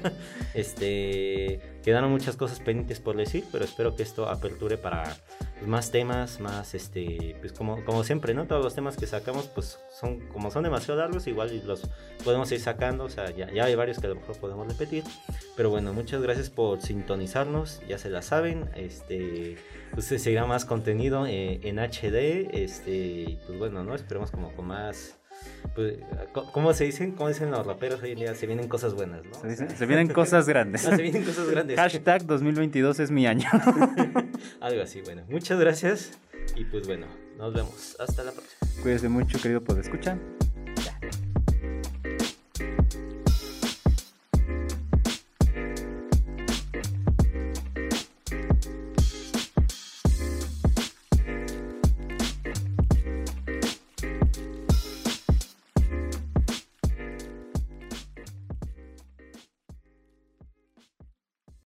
este, 0.54 1.60
quedaron 1.82 2.10
muchas 2.10 2.36
cosas 2.36 2.58
pendientes 2.60 3.00
por 3.00 3.16
decir, 3.16 3.44
pero 3.52 3.64
espero 3.66 3.94
que 3.96 4.02
esto 4.02 4.26
aperture 4.28 4.78
para 4.78 5.14
pues, 5.58 5.66
más 5.66 5.90
temas, 5.90 6.40
más, 6.40 6.74
este, 6.74 7.36
pues 7.40 7.52
como, 7.52 7.84
como 7.84 8.02
siempre, 8.02 8.32
¿no? 8.32 8.46
Todos 8.46 8.64
los 8.64 8.74
temas 8.74 8.96
que 8.96 9.06
sacamos, 9.06 9.46
pues 9.48 9.78
son, 10.00 10.20
como 10.28 10.50
son 10.50 10.62
demasiado 10.62 11.00
largos, 11.00 11.26
igual 11.26 11.62
los 11.66 11.82
podemos 12.24 12.50
ir 12.52 12.60
sacando, 12.60 13.04
o 13.04 13.10
sea, 13.10 13.30
ya, 13.30 13.52
ya 13.52 13.64
hay 13.64 13.74
varios 13.74 13.98
que 13.98 14.06
a 14.06 14.10
lo 14.10 14.16
mejor 14.16 14.38
podemos 14.38 14.66
repetir. 14.66 15.04
Pero 15.54 15.68
bueno, 15.68 15.92
muchas 15.92 16.22
gracias 16.22 16.48
por 16.48 16.80
sintonizarnos, 16.80 17.82
ya 17.86 17.98
se 17.98 18.08
la 18.08 18.22
saben, 18.22 18.70
este, 18.74 19.58
pues 19.92 20.06
se 20.06 20.18
seguirá 20.18 20.46
más 20.46 20.64
contenido 20.64 21.26
eh, 21.26 21.60
en 21.62 21.78
HD, 21.78 22.48
este, 22.54 23.38
pues 23.46 23.58
bueno, 23.58 23.84
¿no? 23.84 23.94
Esperemos 23.94 24.30
como 24.30 24.50
con 24.54 24.68
más 24.68 25.18
pues, 25.74 25.94
¿cómo 26.52 26.74
se 26.74 26.84
dicen? 26.84 27.12
¿Cómo 27.12 27.28
dicen 27.28 27.50
los 27.50 27.66
raperos 27.66 28.02
hoy 28.02 28.12
en 28.12 28.18
día? 28.18 28.34
Se 28.34 28.46
vienen 28.46 28.68
cosas 28.68 28.94
buenas, 28.94 29.22
¿no? 29.24 29.34
Se, 29.76 29.86
vienen 29.86 30.08
cosas 30.08 30.46
grandes. 30.48 30.86
Ah, 30.92 30.96
se 30.96 31.02
vienen 31.02 31.24
cosas 31.24 31.48
grandes. 31.48 31.76
Hashtag 31.76 32.26
2022 32.26 33.00
es 33.00 33.10
mi 33.10 33.26
año. 33.26 33.48
Algo 34.60 34.82
así, 34.82 35.00
bueno. 35.00 35.22
Muchas 35.28 35.58
gracias 35.58 36.12
y 36.56 36.64
pues 36.64 36.86
bueno, 36.86 37.06
nos 37.38 37.54
vemos. 37.54 37.96
Hasta 37.98 38.24
la 38.24 38.32
próxima. 38.32 38.82
Cuídese 38.82 39.08
mucho, 39.08 39.40
querido, 39.40 39.62
pues 39.62 39.78
escuchan. 39.78 40.20